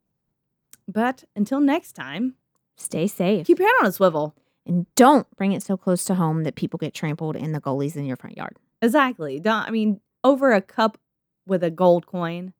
[0.88, 2.34] But until next time,
[2.78, 3.48] Stay safe.
[3.48, 4.36] keep your head on a swivel.
[4.66, 7.96] And don't bring it so close to home that people get trampled in the gullies
[7.96, 8.58] in your front yard.
[8.82, 9.40] Exactly.
[9.40, 10.98] Don't I mean over a cup
[11.46, 12.54] with a gold coin.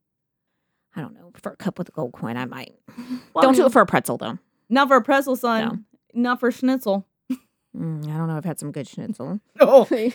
[0.94, 1.32] I don't know.
[1.36, 2.74] For a cup with a gold coin, I might.
[3.34, 4.38] Well, don't I do it for a pretzel, though.
[4.70, 5.84] Not for a pretzel, son.
[6.14, 7.06] Not for schnitzel.
[7.76, 8.36] Mm, I don't know.
[8.36, 9.40] I've had some good schnitzel.
[9.60, 10.12] Oh, well, you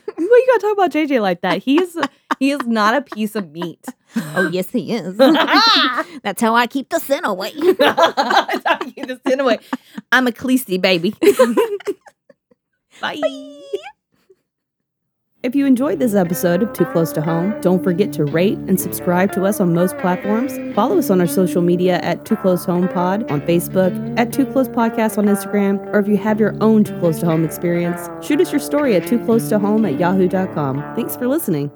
[0.47, 1.61] gotta talk about JJ like that.
[1.61, 1.95] He is
[2.41, 3.85] he is not a piece of meat.
[4.15, 5.15] oh, yes, he is.
[6.23, 7.51] That's how I keep the sin away.
[7.77, 9.59] That's how you get this in away.
[10.11, 11.13] I'm a Khaleesi baby.
[12.99, 13.21] Bye.
[15.43, 18.81] If you enjoyed this episode of Too Close to Home, don't forget to rate and
[18.81, 20.57] subscribe to us on most platforms.
[20.75, 24.47] Follow us on our social media at Too Close Home Pod on Facebook, at Too
[24.47, 28.09] Close Podcast on Instagram, or if you have your own Too Close to Home experience,
[28.25, 30.95] shoot us your story at Too Close to Home at yahoo.com.
[30.95, 31.71] Thanks for listening.